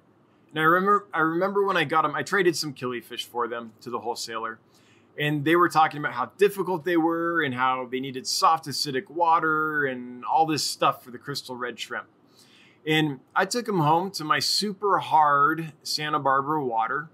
and 0.49 0.59
I 0.59 0.63
remember 0.63 1.07
I 1.13 1.19
remember 1.19 1.65
when 1.65 1.77
I 1.77 1.83
got 1.83 2.03
them, 2.03 2.15
I 2.15 2.23
traded 2.23 2.55
some 2.55 2.73
killifish 2.73 3.25
for 3.25 3.47
them 3.47 3.73
to 3.81 3.89
the 3.89 3.99
wholesaler, 3.99 4.59
and 5.17 5.45
they 5.45 5.55
were 5.55 5.69
talking 5.69 5.99
about 5.99 6.13
how 6.13 6.31
difficult 6.37 6.85
they 6.85 6.97
were 6.97 7.43
and 7.43 7.53
how 7.53 7.87
they 7.89 7.99
needed 7.99 8.27
soft 8.27 8.65
acidic 8.65 9.09
water 9.09 9.85
and 9.85 10.25
all 10.25 10.45
this 10.45 10.63
stuff 10.63 11.03
for 11.03 11.11
the 11.11 11.17
crystal 11.17 11.55
red 11.55 11.79
shrimp. 11.79 12.07
And 12.85 13.19
I 13.35 13.45
took 13.45 13.65
them 13.65 13.79
home 13.79 14.09
to 14.11 14.23
my 14.23 14.39
super 14.39 14.97
hard 14.99 15.73
Santa 15.83 16.19
Barbara 16.19 16.65
water. 16.65 17.09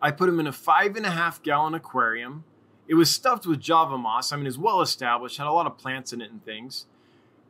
I 0.00 0.10
put 0.12 0.26
them 0.26 0.38
in 0.38 0.46
a 0.46 0.52
five 0.52 0.96
and 0.96 1.04
a 1.04 1.10
half 1.10 1.42
gallon 1.42 1.74
aquarium. 1.74 2.44
It 2.86 2.94
was 2.94 3.10
stuffed 3.10 3.46
with 3.46 3.60
Java 3.60 3.98
moss. 3.98 4.30
I 4.30 4.36
mean, 4.36 4.46
it's 4.46 4.58
well 4.58 4.80
established, 4.80 5.38
had 5.38 5.48
a 5.48 5.52
lot 5.52 5.66
of 5.66 5.76
plants 5.76 6.12
in 6.12 6.20
it 6.20 6.30
and 6.30 6.44
things. 6.44 6.86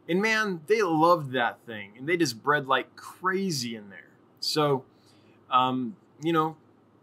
And 0.08 0.22
man, 0.22 0.60
they 0.66 0.82
loved 0.82 1.32
that 1.32 1.58
thing, 1.66 1.92
and 1.98 2.08
they 2.08 2.16
just 2.16 2.42
bred 2.42 2.66
like 2.66 2.94
crazy 2.94 3.74
in 3.74 3.90
there. 3.90 4.10
So, 4.40 4.84
um, 5.50 5.96
you 6.22 6.32
know, 6.32 6.56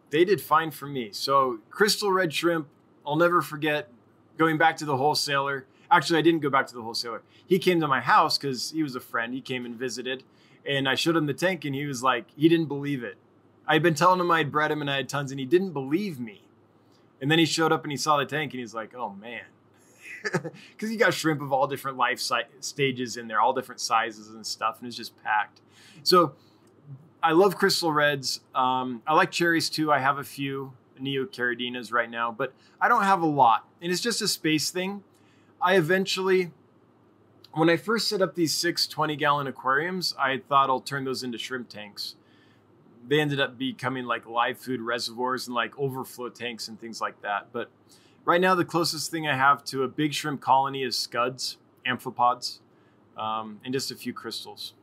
they 0.10 0.24
did 0.24 0.40
fine 0.40 0.72
for 0.72 0.88
me. 0.88 1.10
So, 1.12 1.60
crystal 1.70 2.12
red 2.12 2.34
shrimp, 2.34 2.68
I'll 3.06 3.18
never 3.18 3.42
forget 3.42 3.90
going 4.38 4.58
back 4.58 4.78
to 4.78 4.86
the 4.86 4.98
wholesaler. 4.98 5.66
Actually, 5.92 6.20
I 6.20 6.22
didn't 6.22 6.42
go 6.42 6.50
back 6.50 6.68
to 6.68 6.74
the 6.74 6.82
wholesaler. 6.82 7.22
He 7.46 7.60
came 7.60 7.82
to 7.82 7.88
my 7.88 8.00
house 8.00 8.38
because 8.38 8.72
he 8.72 8.82
was 8.82 8.96
a 8.96 9.02
friend. 9.02 9.34
He 9.34 9.42
came 9.42 9.66
and 9.66 9.76
visited, 9.76 10.24
and 10.66 10.88
I 10.88 10.96
showed 10.96 11.18
him 11.18 11.26
the 11.26 11.34
tank, 11.34 11.66
and 11.66 11.76
he 11.76 11.86
was 11.86 12.02
like, 12.02 12.26
he 12.38 12.48
didn't 12.48 12.68
believe 12.68 13.04
it. 13.04 13.18
I'd 13.68 13.84
been 13.84 13.96
telling 13.96 14.20
him 14.20 14.32
I'd 14.32 14.52
bred 14.52 14.72
him 14.72 14.82
and 14.82 14.90
I 14.90 14.98
had 14.98 15.10
tons, 15.10 15.32
and 15.32 15.40
he 15.40 15.46
didn't 15.46 15.72
believe 15.72 16.20
me. 16.20 16.44
And 17.22 17.30
then 17.30 17.40
he 17.40 17.46
showed 17.46 17.72
up 17.72 17.84
and 17.84 17.92
he 17.92 17.98
saw 17.98 18.18
the 18.18 18.26
tank, 18.26 18.54
and 18.54 18.62
he's 18.62 18.74
like, 18.74 18.96
oh 18.96 19.10
man 19.10 19.44
because 20.72 20.92
you 20.92 20.98
got 20.98 21.14
shrimp 21.14 21.42
of 21.42 21.52
all 21.52 21.68
different 21.68 21.98
life 21.98 22.20
si- 22.20 22.36
stages 22.60 23.18
in 23.18 23.28
there, 23.28 23.42
all 23.42 23.54
different 23.54 23.82
sizes 23.82 24.30
and 24.30 24.46
stuff, 24.46 24.80
and 24.80 24.88
it's 24.88 24.98
just 24.98 25.22
packed. 25.24 25.62
So 26.04 26.34
I 27.22 27.32
love 27.32 27.56
crystal 27.56 27.92
reds. 27.92 28.42
Um, 28.54 29.02
I 29.08 29.14
like 29.14 29.32
cherries 29.32 29.70
too. 29.70 29.92
I 29.92 30.00
have 30.00 30.18
a 30.18 30.24
few 30.24 30.74
neocaridinas 31.02 31.92
right 31.92 32.10
now, 32.10 32.32
but 32.32 32.54
I 32.80 32.88
don't 32.88 33.04
have 33.04 33.22
a 33.22 33.28
lot. 33.28 33.68
And 33.82 33.92
it's 33.92 34.02
just 34.02 34.22
a 34.22 34.28
space 34.28 34.70
thing. 34.70 35.04
I 35.62 35.76
eventually, 35.76 36.52
when 37.54 37.70
I 37.70 37.78
first 37.78 38.08
set 38.08 38.22
up 38.22 38.36
these 38.36 38.54
six 38.54 38.88
20 38.88 39.16
gallon 39.16 39.48
aquariums, 39.48 40.14
I 40.20 40.42
thought 40.50 40.70
I'll 40.70 40.82
turn 40.82 41.06
those 41.06 41.24
into 41.24 41.38
shrimp 41.38 41.70
tanks. 41.70 42.16
They 43.08 43.20
ended 43.20 43.40
up 43.40 43.58
becoming 43.58 44.06
like 44.06 44.26
live 44.26 44.58
food 44.58 44.82
reservoirs 44.82 45.48
and 45.48 45.56
like 45.56 45.78
overflow 45.78 46.30
tanks 46.30 46.68
and 46.68 46.80
things 46.80 47.02
like 47.02 47.22
that. 47.22 47.48
But 47.52 47.70
right 48.26 48.42
now, 48.42 48.56
the 48.56 48.66
closest 48.66 49.12
thing 49.12 49.28
I 49.28 49.36
have 49.36 49.64
to 49.66 49.84
a 49.84 49.88
big 49.88 50.14
shrimp 50.14 50.42
colony 50.42 50.84
is 50.84 50.98
scuds, 50.98 51.58
amphipods, 51.86 52.60
um, 53.18 53.60
and 53.64 53.74
just 53.74 53.92
a 53.92 53.96
few 53.96 54.14
crystals. 54.14 54.74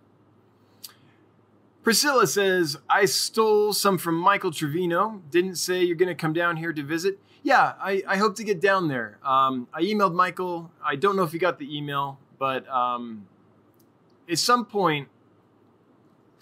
Priscilla 1.83 2.27
says, 2.27 2.77
I 2.91 3.07
stole 3.07 3.73
some 3.73 3.97
from 3.97 4.17
Michael 4.17 4.51
Trevino. 4.51 5.23
Didn't 5.31 5.57
say 5.57 5.83
you're 5.83 5.97
going 5.97 6.09
to 6.09 6.15
come 6.15 6.35
down 6.35 6.59
here 6.59 6.73
to 6.75 6.83
visit. 6.83 7.19
Yeah, 7.43 7.73
I, 7.81 8.03
I 8.07 8.17
hope 8.19 8.37
to 8.37 8.45
get 8.45 8.61
down 8.61 8.89
there. 8.89 9.19
Um, 9.25 9.67
I 9.73 9.81
emailed 9.83 10.15
Michael. 10.15 10.71
I 10.85 10.97
don't 10.97 11.17
know 11.17 11.23
if 11.23 11.33
he 11.33 11.39
got 11.39 11.59
the 11.59 11.75
email, 11.75 12.19
but 12.39 12.69
um, 12.69 13.27
at 14.29 14.39
some 14.39 14.67
point, 14.67 15.09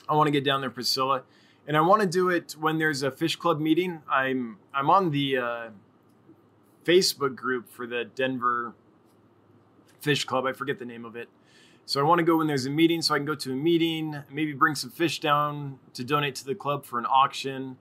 I 0.09 0.17
want 0.17 0.27
to 0.27 0.33
get 0.33 0.43
down 0.43 0.61
there, 0.61 0.71
Priscilla. 0.71 1.23
And 1.69 1.77
I 1.77 1.83
want 1.83 2.03
to 2.03 2.09
do 2.09 2.31
it 2.31 2.57
when 2.59 2.79
there's 2.79 3.03
a 3.03 3.11
fish 3.11 3.37
club 3.37 3.61
meeting. 3.61 4.01
I'm 4.11 4.57
I'm 4.73 4.91
on 4.91 5.11
the 5.11 5.37
uh, 5.37 5.69
Facebook 6.89 7.37
group 7.37 7.69
for 7.69 7.87
the 7.87 8.05
Denver 8.05 8.73
Fish 10.01 10.25
Club. 10.25 10.47
I 10.47 10.55
forget 10.55 10.79
the 10.79 10.87
name 10.87 11.05
of 11.05 11.17
it. 11.17 11.29
So 11.85 12.01
I 12.01 12.05
want 12.05 12.19
to 12.19 12.25
go 12.25 12.39
when 12.39 12.47
there's 12.47 12.65
a 12.67 12.71
meeting 12.71 13.03
so 13.03 13.15
I 13.15 13.19
can 13.19 13.27
go 13.27 13.35
to 13.35 13.53
a 13.53 13.57
meeting, 13.57 14.17
maybe 14.31 14.53
bring 14.53 14.75
some 14.75 14.91
fish 14.91 15.21
down 15.21 15.79
to 15.95 16.03
donate 16.03 16.35
to 16.37 16.47
the 16.47 16.55
club 16.55 16.85
for 16.85 16.99
an 16.99 17.07
auction. 17.07 17.77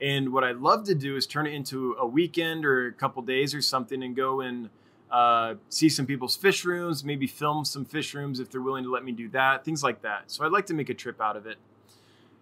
And 0.00 0.32
what 0.32 0.42
I'd 0.44 0.58
love 0.58 0.84
to 0.84 0.94
do 0.94 1.16
is 1.16 1.26
turn 1.26 1.46
it 1.46 1.54
into 1.54 1.94
a 1.94 2.06
weekend 2.06 2.64
or 2.64 2.88
a 2.88 2.92
couple 2.92 3.22
days 3.22 3.54
or 3.54 3.60
something 3.60 4.02
and 4.02 4.14
go 4.14 4.40
and 4.40 4.70
uh, 5.10 5.54
see 5.68 5.88
some 5.88 6.06
people's 6.06 6.36
fish 6.36 6.64
rooms, 6.64 7.04
maybe 7.04 7.26
film 7.26 7.64
some 7.64 7.84
fish 7.84 8.14
rooms 8.14 8.40
if 8.40 8.50
they're 8.50 8.60
willing 8.60 8.84
to 8.84 8.90
let 8.90 9.04
me 9.04 9.12
do 9.12 9.28
that, 9.30 9.64
things 9.64 9.82
like 9.82 10.02
that. 10.02 10.30
So 10.30 10.44
I'd 10.44 10.52
like 10.52 10.66
to 10.66 10.74
make 10.74 10.88
a 10.88 10.94
trip 10.94 11.20
out 11.20 11.36
of 11.36 11.46
it. 11.46 11.58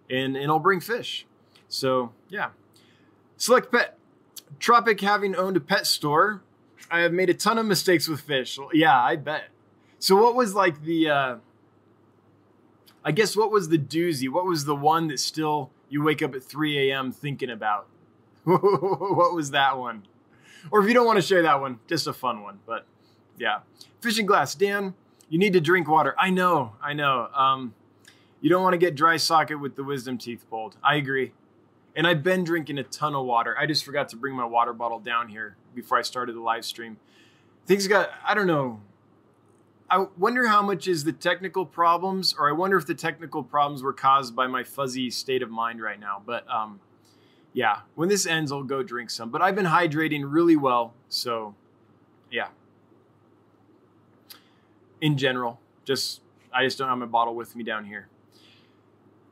And, 0.09 0.35
and 0.35 0.51
I'll 0.51 0.59
bring 0.59 0.79
fish. 0.79 1.25
So 1.67 2.11
yeah. 2.29 2.49
Select 3.37 3.71
Pet. 3.71 3.96
Tropic 4.59 5.01
having 5.01 5.35
owned 5.35 5.57
a 5.57 5.59
pet 5.59 5.85
store, 5.85 6.41
I 6.89 7.01
have 7.01 7.13
made 7.13 7.29
a 7.29 7.33
ton 7.33 7.57
of 7.57 7.65
mistakes 7.65 8.07
with 8.07 8.21
fish. 8.21 8.57
Yeah, 8.73 8.99
I 8.99 9.15
bet. 9.15 9.49
So 9.99 10.15
what 10.15 10.35
was 10.35 10.53
like 10.55 10.83
the 10.83 11.09
uh 11.09 11.35
I 13.03 13.11
guess 13.11 13.37
what 13.37 13.51
was 13.51 13.69
the 13.69 13.77
doozy? 13.77 14.29
What 14.29 14.45
was 14.45 14.65
the 14.65 14.75
one 14.75 15.07
that 15.07 15.19
still 15.19 15.71
you 15.89 16.03
wake 16.03 16.21
up 16.21 16.35
at 16.35 16.43
3 16.43 16.89
a.m. 16.89 17.11
thinking 17.11 17.49
about? 17.49 17.87
what 18.43 19.33
was 19.33 19.51
that 19.51 19.77
one? 19.77 20.03
Or 20.71 20.81
if 20.81 20.87
you 20.87 20.93
don't 20.93 21.05
want 21.05 21.17
to 21.17 21.21
share 21.21 21.41
that 21.43 21.61
one, 21.61 21.79
just 21.87 22.07
a 22.07 22.13
fun 22.13 22.43
one. 22.43 22.59
But 22.65 22.85
yeah. 23.37 23.59
Fishing 24.01 24.25
glass, 24.25 24.55
Dan, 24.55 24.93
you 25.29 25.39
need 25.39 25.53
to 25.53 25.61
drink 25.61 25.87
water. 25.87 26.15
I 26.19 26.29
know, 26.29 26.73
I 26.81 26.93
know. 26.93 27.29
Um, 27.33 27.73
you 28.41 28.49
don't 28.49 28.63
want 28.63 28.73
to 28.73 28.77
get 28.77 28.95
dry 28.95 29.17
socket 29.17 29.59
with 29.59 29.75
the 29.75 29.83
wisdom 29.83 30.17
teeth 30.17 30.45
pulled. 30.49 30.77
I 30.83 30.95
agree. 30.95 31.33
And 31.97 32.07
I've 32.07 32.23
been 32.23 32.45
drinking 32.45 32.77
a 32.77 32.83
ton 32.83 33.13
of 33.15 33.25
water. 33.25 33.57
I 33.59 33.65
just 33.65 33.83
forgot 33.83 34.07
to 34.09 34.15
bring 34.15 34.35
my 34.35 34.45
water 34.45 34.71
bottle 34.71 34.99
down 34.99 35.27
here 35.27 35.57
before 35.75 35.97
I 35.97 36.03
started 36.03 36.35
the 36.35 36.41
live 36.41 36.63
stream. 36.63 36.97
Things 37.65 37.87
got, 37.87 38.11
I 38.25 38.33
don't 38.33 38.47
know, 38.47 38.79
I 39.89 40.05
wonder 40.17 40.47
how 40.47 40.61
much 40.61 40.87
is 40.87 41.05
the 41.05 41.13
technical 41.13 41.65
problems, 41.65 42.35
or 42.37 42.49
I 42.49 42.51
wonder 42.51 42.77
if 42.77 42.85
the 42.85 42.95
technical 42.95 43.41
problems 43.41 43.81
were 43.81 43.93
caused 43.93 44.35
by 44.35 44.47
my 44.47 44.63
fuzzy 44.63 45.09
state 45.09 45.41
of 45.41 45.49
mind 45.49 45.81
right 45.81 45.99
now. 45.99 46.21
But 46.25 46.49
um, 46.51 46.81
yeah, 47.53 47.79
when 47.95 48.09
this 48.09 48.25
ends, 48.25 48.51
I'll 48.51 48.63
go 48.63 48.83
drink 48.83 49.09
some. 49.09 49.29
But 49.29 49.41
I've 49.41 49.55
been 49.55 49.65
hydrating 49.65 50.23
really 50.25 50.57
well, 50.57 50.93
so 51.07 51.55
yeah. 52.29 52.49
In 54.99 55.17
general, 55.17 55.59
just 55.85 56.21
I 56.53 56.65
just 56.65 56.77
don't 56.77 56.89
have 56.89 56.97
my 56.97 57.05
bottle 57.05 57.35
with 57.35 57.55
me 57.55 57.63
down 57.63 57.85
here. 57.85 58.07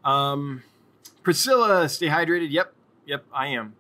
Um, 0.06 0.64
Priscilla, 1.26 1.90
stay 1.90 2.06
hydrated. 2.06 2.52
Yep, 2.52 2.72
yep, 3.08 3.26
I 3.34 3.48
am. 3.48 3.74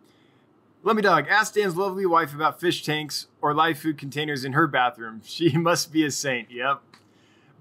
Lumpy 0.82 1.04
Dog. 1.04 1.28
Ask 1.30 1.54
Dan's 1.54 1.78
lovely 1.78 2.06
wife 2.06 2.34
about 2.34 2.60
fish 2.60 2.84
tanks 2.84 3.28
or 3.39 3.54
live 3.54 3.78
food 3.78 4.00
containers 4.00 4.43
in 4.43 4.54
her 4.54 4.66
bathroom. 4.68 5.22
She 5.26 5.56
must 5.56 5.93
be 5.93 6.04
a 6.04 6.10
saint. 6.10 6.50
Yep. 6.50 6.82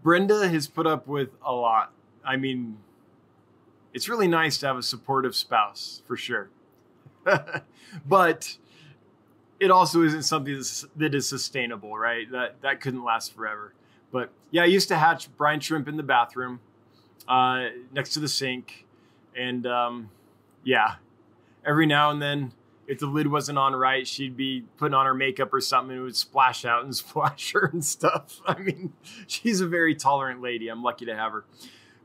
Brenda 0.02 0.48
has 0.48 0.66
put 0.66 0.86
up 0.86 1.06
with 1.06 1.36
a 1.44 1.52
lot. 1.52 1.92
I 2.24 2.36
mean, 2.36 2.78
it's 3.92 4.08
really 4.08 4.26
nice 4.26 4.56
to 4.58 4.66
have 4.66 4.78
a 4.78 4.82
supportive 4.82 5.36
spouse, 5.36 6.00
for 6.06 6.16
sure. 6.16 6.48
but 8.06 8.56
it 9.60 9.70
also 9.70 10.02
isn't 10.02 10.22
something 10.22 10.62
that 10.96 11.14
is 11.14 11.28
sustainable, 11.28 11.96
right? 11.98 12.30
That 12.32 12.62
that 12.62 12.80
couldn't 12.80 13.04
last 13.04 13.34
forever. 13.34 13.74
But 14.10 14.30
yeah, 14.50 14.62
I 14.62 14.66
used 14.66 14.88
to 14.88 14.96
hatch 14.96 15.34
brine 15.36 15.60
shrimp 15.60 15.88
in 15.88 15.98
the 15.98 16.02
bathroom, 16.02 16.60
uh, 17.28 17.66
next 17.92 18.14
to 18.14 18.20
the 18.20 18.28
sink, 18.28 18.83
and 19.36 19.66
um, 19.66 20.10
yeah, 20.64 20.96
every 21.64 21.86
now 21.86 22.10
and 22.10 22.20
then 22.20 22.52
if 22.86 22.98
the 22.98 23.06
lid 23.06 23.26
wasn't 23.26 23.58
on 23.58 23.74
right, 23.74 24.06
she'd 24.06 24.36
be 24.36 24.64
putting 24.76 24.94
on 24.94 25.06
her 25.06 25.14
makeup 25.14 25.52
or 25.52 25.60
something 25.60 25.92
and 25.92 26.00
it 26.00 26.02
would 26.02 26.16
splash 26.16 26.64
out 26.64 26.84
and 26.84 26.94
splash 26.96 27.52
her 27.52 27.66
and 27.72 27.84
stuff. 27.84 28.40
I 28.46 28.58
mean, 28.58 28.92
she's 29.26 29.60
a 29.60 29.66
very 29.66 29.94
tolerant 29.94 30.40
lady. 30.40 30.68
I'm 30.68 30.82
lucky 30.82 31.04
to 31.06 31.16
have 31.16 31.32
her. 31.32 31.44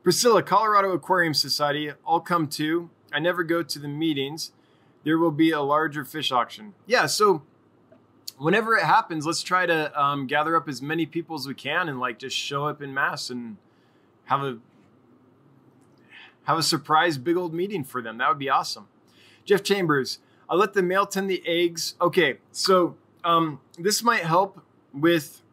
Priscilla, 0.04 0.42
Colorado 0.42 0.92
Aquarium 0.92 1.34
Society, 1.34 1.92
I'll 2.08 2.22
come 2.22 2.48
too. 2.48 2.90
I 3.12 3.20
never 3.20 3.44
go 3.44 3.64
to 3.64 3.80
the 3.80 3.88
meetings. 3.88 4.52
There 5.04 5.18
will 5.18 5.32
be 5.32 5.52
a 5.52 5.62
larger 5.62 6.06
fish 6.06 6.32
auction. 6.32 6.74
Yeah, 6.86 7.06
so 7.06 7.44
whenever 8.38 8.76
it 8.76 8.84
happens, 8.84 9.26
let's 9.26 9.42
try 9.42 9.66
to 9.66 10.02
um, 10.02 10.28
gather 10.28 10.56
up 10.56 10.70
as 10.70 10.82
many 10.82 11.06
people 11.06 11.36
as 11.36 11.48
we 11.48 11.54
can 11.54 11.90
and 11.90 12.00
like 12.00 12.20
just 12.20 12.36
show 12.36 12.66
up 12.66 12.82
in 12.82 12.94
mass 12.94 13.30
and 13.30 13.58
have 14.26 14.42
a 14.42 14.60
have 16.50 16.58
a 16.58 16.64
surprise 16.64 17.20
big 17.20 17.38
old 17.38 17.54
meeting 17.54 17.84
for 17.84 18.02
them. 18.02 18.18
That 18.18 18.28
would 18.28 18.40
be 18.40 18.50
awesome. 18.50 18.88
Jeff 19.46 19.62
Chambers, 19.62 20.18
I 20.50 20.56
let 20.56 20.74
the 20.74 20.82
male 20.82 21.06
tend 21.06 21.30
the 21.30 21.44
eggs. 21.46 21.94
Okay, 22.02 22.40
so 22.52 22.98
um, 23.24 23.60
this 23.78 24.02
might 24.02 24.24
help 24.24 24.60
with. 24.92 25.44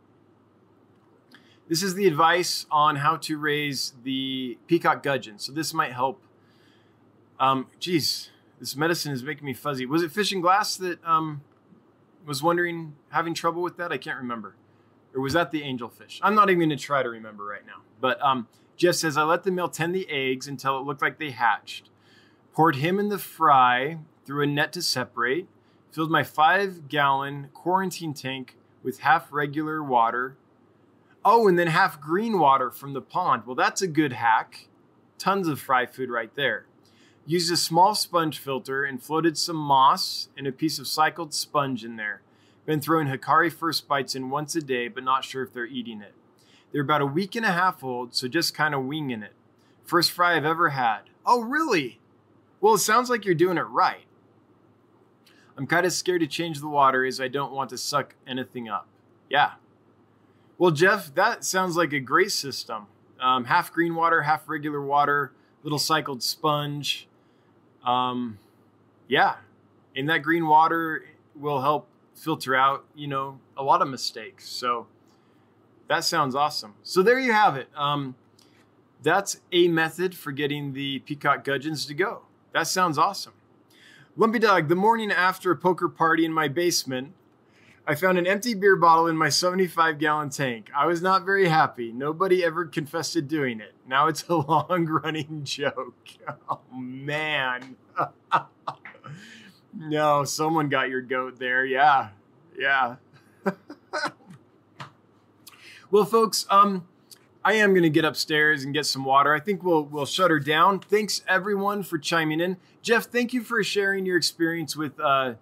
This 1.68 1.82
is 1.82 1.97
the 1.97 2.07
advice 2.07 2.64
on 2.70 2.97
how 2.97 3.16
to 3.16 3.36
raise 3.36 3.92
the 4.05 4.57
peacock 4.66 5.03
gudgeon. 5.03 5.38
So 5.38 5.53
this 5.53 5.74
might 5.74 5.92
help. 5.92 6.22
Um, 7.39 7.66
geez, 7.78 8.31
this 8.59 8.74
medicine 8.74 9.12
is 9.12 9.23
making 9.23 9.44
me 9.44 9.52
fuzzy. 9.52 9.85
Was 9.85 10.02
it 10.02 10.10
fishing 10.10 10.40
glass 10.40 10.78
that 10.78 11.05
um, 11.05 11.43
was 12.24 12.43
wondering 12.43 12.94
having 13.10 13.35
trouble 13.35 13.60
with 13.60 13.77
that? 13.77 13.93
I 13.93 13.98
can't 13.98 14.16
remember. 14.16 14.55
Or 15.14 15.20
was 15.20 15.35
that 15.35 15.51
the 15.51 15.60
angelfish? 15.60 16.20
I'm 16.23 16.35
not 16.35 16.48
even 16.48 16.60
going 16.60 16.70
to 16.70 16.82
try 16.82 17.02
to 17.02 17.10
remember 17.10 17.44
right 17.44 17.66
now. 17.66 17.82
But 18.01 18.23
um, 18.23 18.48
Jeff 18.77 18.97
says 18.97 19.16
I 19.16 19.23
let 19.23 19.43
the 19.43 19.51
male 19.51 19.69
tend 19.69 19.94
the 19.94 20.09
eggs 20.11 20.47
until 20.47 20.78
it 20.78 20.85
looked 20.85 21.03
like 21.03 21.19
they 21.19 21.31
hatched. 21.31 21.89
Poured 22.53 22.77
him 22.77 22.98
in 22.98 23.09
the 23.09 23.19
fry 23.19 23.98
through 24.24 24.43
a 24.43 24.47
net 24.47 24.73
to 24.74 24.82
separate, 24.82 25.47
filled 25.90 26.11
my 26.11 26.23
five 26.23 26.89
gallon 26.89 27.48
quarantine 27.55 28.12
tank 28.12 28.57
with 28.82 29.01
half 29.01 29.32
regular 29.32 29.82
water. 29.82 30.36
Oh, 31.24 31.48
and 31.48 31.59
then 31.59 31.69
half 31.69 32.01
green 32.01 32.39
water 32.39 32.70
from 32.70 32.93
the 32.93 33.01
pond. 33.01 33.44
Well, 33.47 33.57
that's 33.57 33.82
a 33.82 33.86
good 33.86 34.12
hack. 34.12 34.69
Tons 35.19 35.48
of 35.48 35.59
fry 35.59 35.86
food 35.86 36.11
right 36.11 36.35
there. 36.36 36.66
Used 37.27 37.51
a 37.51 37.57
small 37.57 37.94
sponge 37.94 38.39
filter 38.39 38.85
and 38.85 39.03
floated 39.03 39.36
some 39.36 39.57
moss 39.57 40.28
and 40.36 40.47
a 40.47 40.53
piece 40.53 40.78
of 40.78 40.86
cycled 40.86 41.35
sponge 41.35 41.85
in 41.85 41.97
there. 41.97 42.20
Been 42.66 42.81
throwing 42.81 43.09
Hikari 43.09 43.53
first 43.53 43.89
bites 43.89 44.15
in 44.15 44.31
once 44.31 44.55
a 44.55 44.61
day, 44.61 44.89
but 44.89 45.03
not 45.03 45.24
sure 45.24 45.43
if 45.43 45.53
they're 45.53 45.66
eating 45.66 46.01
it. 46.01 46.15
They're 46.72 46.82
about 46.82 47.01
a 47.01 47.06
week 47.06 47.36
and 47.36 47.47
a 47.47 47.52
half 47.52 47.82
old, 47.82 48.14
so 48.14 48.28
just 48.28 48.55
kind 48.55 48.74
of 48.74 48.84
winging 48.84 49.22
it. 49.22 49.32
First 49.84 50.10
fry 50.10 50.36
I've 50.36 50.44
ever 50.44 50.70
had. 50.70 51.02
Oh, 51.24 51.43
really? 51.43 52.01
Well, 52.60 52.74
it 52.74 52.78
sounds 52.78 53.09
like 53.09 53.24
you're 53.24 53.34
doing 53.34 53.56
it 53.56 53.62
right. 53.62 54.05
I'm 55.56 55.66
kind 55.66 55.86
of 55.86 55.93
scared 55.93 56.20
to 56.20 56.26
change 56.26 56.60
the 56.60 56.68
water 56.68 57.05
as 57.05 57.20
I 57.20 57.28
don't 57.28 57.52
want 57.52 57.70
to 57.70 57.78
suck 57.78 58.14
anything 58.26 58.68
up. 58.68 58.86
Yeah. 59.30 59.52
Well, 60.59 60.70
Jeff, 60.70 61.14
that 61.14 61.44
sounds 61.44 61.76
like 61.76 61.93
a 61.93 62.01
great 62.01 62.32
system. 62.32 62.86
Um, 63.20 63.44
half 63.47 63.72
green 63.72 63.94
water, 63.94 64.22
half 64.22 64.48
regular 64.48 64.80
water, 64.82 65.32
little 65.62 65.78
cycled 65.78 66.22
sponge. 66.22 67.09
Um, 67.84 68.38
yeah. 69.09 69.36
And 69.94 70.09
that 70.10 70.18
green 70.18 70.47
water 70.47 71.05
will 71.34 71.60
help 71.60 71.88
filter 72.14 72.55
out, 72.55 72.84
you 72.94 73.06
know, 73.06 73.38
a 73.56 73.62
lot 73.62 73.80
of 73.80 73.88
mistakes. 73.88 74.48
So 74.48 74.86
that 75.89 76.05
sounds 76.05 76.35
awesome. 76.35 76.75
So 76.83 77.03
there 77.03 77.19
you 77.19 77.33
have 77.33 77.57
it. 77.57 77.69
Um, 77.77 78.15
that's 79.03 79.41
a 79.53 79.69
method 79.69 80.15
for 80.15 80.33
getting 80.33 80.73
the 80.73 81.01
peacock 81.01 81.45
gudgeons 81.45 81.87
to 81.87 81.95
go. 81.95 82.23
That 82.53 82.67
sounds 82.67 82.99
awesome. 82.99 83.35
Lumpy 84.17 84.39
Dog, 84.39 84.69
the 84.69 84.75
morning 84.75 85.13
after 85.13 85.51
a 85.51 85.57
poker 85.57 85.89
party 85.89 86.25
in 86.25 86.33
my 86.33 86.49
basement, 86.49 87.13
I 87.87 87.95
found 87.95 88.19
an 88.19 88.27
empty 88.27 88.55
beer 88.55 88.75
bottle 88.75 89.07
in 89.07 89.17
my 89.17 89.29
75 89.29 89.99
gallon 89.99 90.31
tank. 90.31 90.71
I 90.75 90.87
was 90.87 91.01
not 91.03 91.25
very 91.25 91.49
happy. 91.49 91.93
Nobody 91.93 92.43
ever 92.43 92.67
confessed 92.67 93.13
to 93.13 93.23
doing 93.23 93.61
it. 93.61 93.75
Now 93.87 94.09
it's 94.09 94.27
a 94.29 94.35
long 94.37 94.87
running 94.87 95.43
joke. 95.45 95.95
Oh, 96.49 96.61
man. 96.73 97.77
no, 99.75 100.25
someone 100.25 100.69
got 100.69 100.89
your 100.89 101.03
goat 101.03 101.39
there. 101.39 101.65
Yeah. 101.65 102.09
Yeah. 102.59 102.97
Well, 105.91 106.05
folks, 106.05 106.47
um, 106.51 106.87
I 107.45 107.55
am 107.55 107.71
going 107.71 107.85
to 107.85 107.91
get 107.91 108.05
upstairs 108.05 108.65
and 108.65 108.75
get 108.75 108.87
some 108.87 109.05
water. 109.05 109.33
I 109.33 109.39
think 109.39 109.63
we'll 109.63 109.85
we'll 109.85 110.07
shut 110.07 110.31
her 110.31 110.41
down. 110.41 110.81
Thanks 110.81 111.23
everyone 111.29 111.85
for 111.85 111.97
chiming 111.97 112.41
in. 112.41 112.57
Jeff, 112.83 113.05
thank 113.05 113.33
you 113.33 113.43
for 113.43 113.63
sharing 113.63 114.05
your 114.05 114.17
experience 114.17 114.77
with 114.77 114.99
uh, 114.99 115.35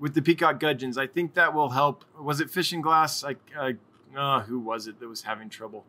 with 0.00 0.14
the 0.14 0.22
peacock 0.22 0.58
gudgeons. 0.58 0.96
I 0.96 1.06
think 1.06 1.34
that 1.34 1.52
will 1.52 1.70
help. 1.70 2.04
Was 2.18 2.40
it 2.40 2.50
fishing 2.50 2.80
glass? 2.80 3.22
I 3.22 3.36
uh, 4.16 4.40
who 4.40 4.58
was 4.58 4.86
it 4.86 4.98
that 5.00 5.08
was 5.08 5.22
having 5.22 5.50
trouble 5.50 5.84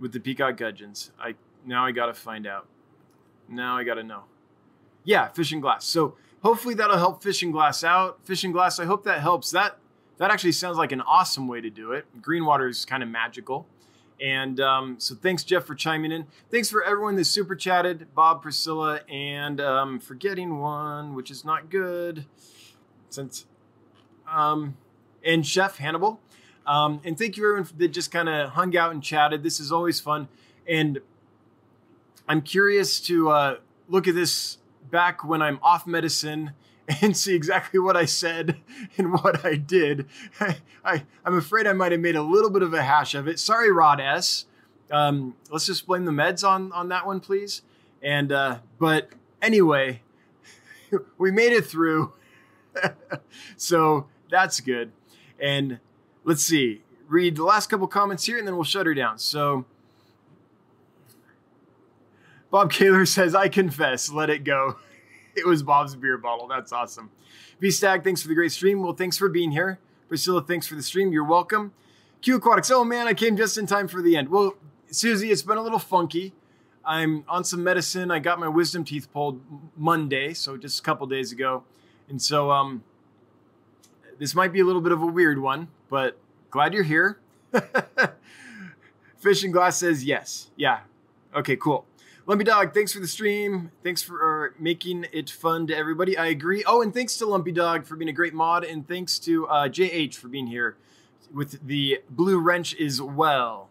with 0.00 0.12
the 0.12 0.20
peacock 0.20 0.56
gudgeons? 0.56 1.12
I 1.18 1.36
now 1.64 1.86
I 1.86 1.92
got 1.92 2.06
to 2.06 2.14
find 2.14 2.46
out. 2.46 2.66
Now 3.48 3.76
I 3.76 3.84
got 3.84 3.94
to 3.94 4.02
know. 4.02 4.24
Yeah, 5.04 5.28
fishing 5.28 5.60
glass. 5.60 5.84
So 5.84 6.16
hopefully 6.42 6.74
that'll 6.74 6.98
help 6.98 7.22
fishing 7.22 7.52
glass 7.52 7.84
out. 7.84 8.18
Fishing 8.24 8.50
glass. 8.50 8.80
I 8.80 8.84
hope 8.84 9.04
that 9.04 9.20
helps. 9.20 9.50
That 9.52 9.78
that 10.22 10.30
actually 10.30 10.52
sounds 10.52 10.78
like 10.78 10.92
an 10.92 11.00
awesome 11.00 11.48
way 11.48 11.60
to 11.60 11.68
do 11.68 11.90
it. 11.90 12.06
Green 12.22 12.44
water 12.44 12.68
is 12.68 12.84
kind 12.84 13.02
of 13.02 13.08
magical. 13.08 13.66
And 14.20 14.60
um, 14.60 14.94
so 15.00 15.16
thanks, 15.16 15.42
Jeff, 15.42 15.64
for 15.64 15.74
chiming 15.74 16.12
in. 16.12 16.28
Thanks 16.48 16.70
for 16.70 16.84
everyone 16.84 17.16
that 17.16 17.24
super 17.24 17.56
chatted, 17.56 18.06
Bob, 18.14 18.40
Priscilla, 18.40 19.00
and 19.10 19.60
um, 19.60 19.98
forgetting 19.98 20.60
one, 20.60 21.16
which 21.16 21.28
is 21.28 21.44
not 21.44 21.70
good, 21.70 22.26
since 23.10 23.46
um, 24.30 24.76
and 25.24 25.44
Chef 25.44 25.78
Hannibal. 25.78 26.20
Um, 26.68 27.00
and 27.04 27.18
thank 27.18 27.36
you 27.36 27.42
everyone 27.42 27.72
that 27.78 27.88
just 27.88 28.12
kind 28.12 28.28
of 28.28 28.50
hung 28.50 28.76
out 28.76 28.92
and 28.92 29.02
chatted. 29.02 29.42
This 29.42 29.58
is 29.58 29.72
always 29.72 29.98
fun, 29.98 30.28
and 30.68 31.00
I'm 32.28 32.42
curious 32.42 33.00
to 33.00 33.28
uh, 33.30 33.56
look 33.88 34.06
at 34.06 34.14
this 34.14 34.58
back 34.88 35.24
when 35.24 35.42
I'm 35.42 35.58
off 35.64 35.84
medicine 35.84 36.52
and 37.02 37.16
see 37.16 37.34
exactly 37.34 37.78
what 37.78 37.96
I 37.96 38.04
said 38.04 38.60
and 38.98 39.12
what 39.12 39.44
I 39.44 39.54
did. 39.56 40.06
I, 40.40 40.56
I, 40.84 41.04
am 41.24 41.36
afraid 41.36 41.66
I 41.66 41.72
might 41.72 41.92
have 41.92 42.00
made 42.00 42.16
a 42.16 42.22
little 42.22 42.50
bit 42.50 42.62
of 42.62 42.74
a 42.74 42.82
hash 42.82 43.14
of 43.14 43.28
it. 43.28 43.38
Sorry, 43.38 43.70
Rod 43.70 44.00
S. 44.00 44.46
Um, 44.90 45.36
let's 45.50 45.66
just 45.66 45.86
blame 45.86 46.04
the 46.04 46.12
meds 46.12 46.46
on, 46.46 46.72
on 46.72 46.88
that 46.88 47.06
one, 47.06 47.20
please. 47.20 47.62
And, 48.02 48.32
uh, 48.32 48.58
but 48.78 49.10
anyway, 49.40 50.02
we 51.18 51.30
made 51.30 51.52
it 51.52 51.64
through. 51.64 52.12
so 53.56 54.06
that's 54.30 54.60
good. 54.60 54.92
And 55.40 55.78
let's 56.24 56.42
see, 56.42 56.82
read 57.08 57.36
the 57.36 57.44
last 57.44 57.70
couple 57.70 57.86
comments 57.86 58.26
here 58.26 58.38
and 58.38 58.46
then 58.46 58.54
we'll 58.54 58.64
shut 58.64 58.86
her 58.86 58.94
down. 58.94 59.18
So, 59.18 59.64
Bob 62.50 62.70
Kaler 62.70 63.06
says, 63.06 63.34
I 63.34 63.48
confess, 63.48 64.10
let 64.10 64.28
it 64.28 64.44
go. 64.44 64.76
it 65.36 65.46
was 65.46 65.62
Bob's 65.62 65.94
beer 65.96 66.18
bottle. 66.18 66.46
That's 66.48 66.72
awesome. 66.72 67.10
VStag, 67.60 68.04
thanks 68.04 68.22
for 68.22 68.28
the 68.28 68.34
great 68.34 68.52
stream. 68.52 68.82
Well, 68.82 68.92
thanks 68.92 69.16
for 69.16 69.28
being 69.28 69.52
here. 69.52 69.78
Priscilla, 70.08 70.42
thanks 70.42 70.66
for 70.66 70.74
the 70.74 70.82
stream. 70.82 71.12
You're 71.12 71.24
welcome. 71.24 71.72
Q 72.20 72.36
Aquatics. 72.36 72.70
Oh 72.70 72.84
man, 72.84 73.06
I 73.06 73.14
came 73.14 73.36
just 73.36 73.58
in 73.58 73.66
time 73.66 73.88
for 73.88 74.02
the 74.02 74.16
end. 74.16 74.28
Well, 74.28 74.56
Susie, 74.90 75.30
it's 75.30 75.42
been 75.42 75.58
a 75.58 75.62
little 75.62 75.78
funky. 75.78 76.34
I'm 76.84 77.24
on 77.28 77.44
some 77.44 77.62
medicine. 77.64 78.10
I 78.10 78.18
got 78.18 78.38
my 78.38 78.48
wisdom 78.48 78.84
teeth 78.84 79.12
pulled 79.12 79.40
Monday, 79.76 80.34
so 80.34 80.56
just 80.56 80.80
a 80.80 80.82
couple 80.82 81.06
days 81.06 81.32
ago. 81.32 81.64
And 82.08 82.20
so 82.20 82.50
um 82.50 82.84
this 84.18 84.34
might 84.34 84.52
be 84.52 84.60
a 84.60 84.64
little 84.64 84.80
bit 84.80 84.92
of 84.92 85.02
a 85.02 85.06
weird 85.06 85.40
one, 85.40 85.68
but 85.88 86.18
glad 86.50 86.74
you're 86.74 86.84
here. 86.84 87.18
Fishing 89.16 89.50
Glass 89.50 89.78
says 89.78 90.04
yes. 90.04 90.50
Yeah. 90.56 90.80
Okay, 91.34 91.56
cool. 91.56 91.86
Lumpy 92.24 92.44
Dog, 92.44 92.72
thanks 92.72 92.92
for 92.92 93.00
the 93.00 93.08
stream. 93.08 93.72
Thanks 93.82 94.00
for 94.00 94.54
making 94.56 95.06
it 95.12 95.28
fun 95.28 95.66
to 95.66 95.76
everybody. 95.76 96.16
I 96.16 96.26
agree. 96.26 96.62
Oh, 96.64 96.80
and 96.80 96.94
thanks 96.94 97.16
to 97.16 97.26
Lumpy 97.26 97.50
Dog 97.50 97.84
for 97.84 97.96
being 97.96 98.08
a 98.08 98.12
great 98.12 98.32
mod, 98.32 98.62
and 98.62 98.86
thanks 98.86 99.18
to 99.20 99.48
uh, 99.48 99.68
JH 99.68 100.14
for 100.14 100.28
being 100.28 100.46
here 100.46 100.76
with 101.32 101.66
the 101.66 102.00
blue 102.08 102.38
wrench 102.38 102.78
as 102.80 103.02
well. 103.02 103.70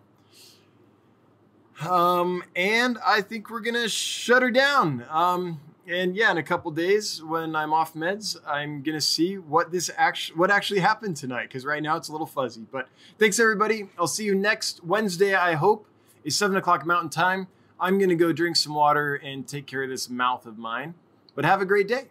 Um, 1.87 2.43
and 2.53 2.97
I 3.05 3.21
think 3.21 3.49
we're 3.49 3.61
gonna 3.61 3.87
shut 3.87 4.41
her 4.41 4.51
down. 4.51 5.05
Um, 5.09 5.61
and 5.87 6.13
yeah, 6.13 6.29
in 6.31 6.37
a 6.37 6.43
couple 6.43 6.71
days 6.71 7.23
when 7.23 7.55
I'm 7.55 7.71
off 7.71 7.93
meds, 7.93 8.35
I'm 8.45 8.83
gonna 8.83 8.99
see 8.99 9.37
what 9.37 9.71
this 9.71 9.89
actually 9.95 10.37
what 10.37 10.51
actually 10.51 10.81
happened 10.81 11.15
tonight 11.15 11.47
because 11.47 11.65
right 11.65 11.81
now 11.81 11.95
it's 11.95 12.09
a 12.09 12.11
little 12.11 12.27
fuzzy. 12.27 12.67
But 12.69 12.89
thanks 13.17 13.39
everybody. 13.39 13.87
I'll 13.97 14.07
see 14.07 14.25
you 14.25 14.35
next 14.35 14.83
Wednesday. 14.83 15.35
I 15.35 15.53
hope 15.53 15.87
is 16.25 16.35
seven 16.35 16.57
o'clock 16.57 16.85
Mountain 16.85 17.09
Time. 17.11 17.47
I'm 17.81 17.97
going 17.97 18.09
to 18.09 18.15
go 18.15 18.31
drink 18.31 18.55
some 18.57 18.75
water 18.75 19.15
and 19.15 19.47
take 19.47 19.65
care 19.65 19.81
of 19.83 19.89
this 19.89 20.07
mouth 20.07 20.45
of 20.45 20.59
mine. 20.59 20.93
But 21.33 21.45
have 21.45 21.61
a 21.61 21.65
great 21.65 21.87
day. 21.87 22.05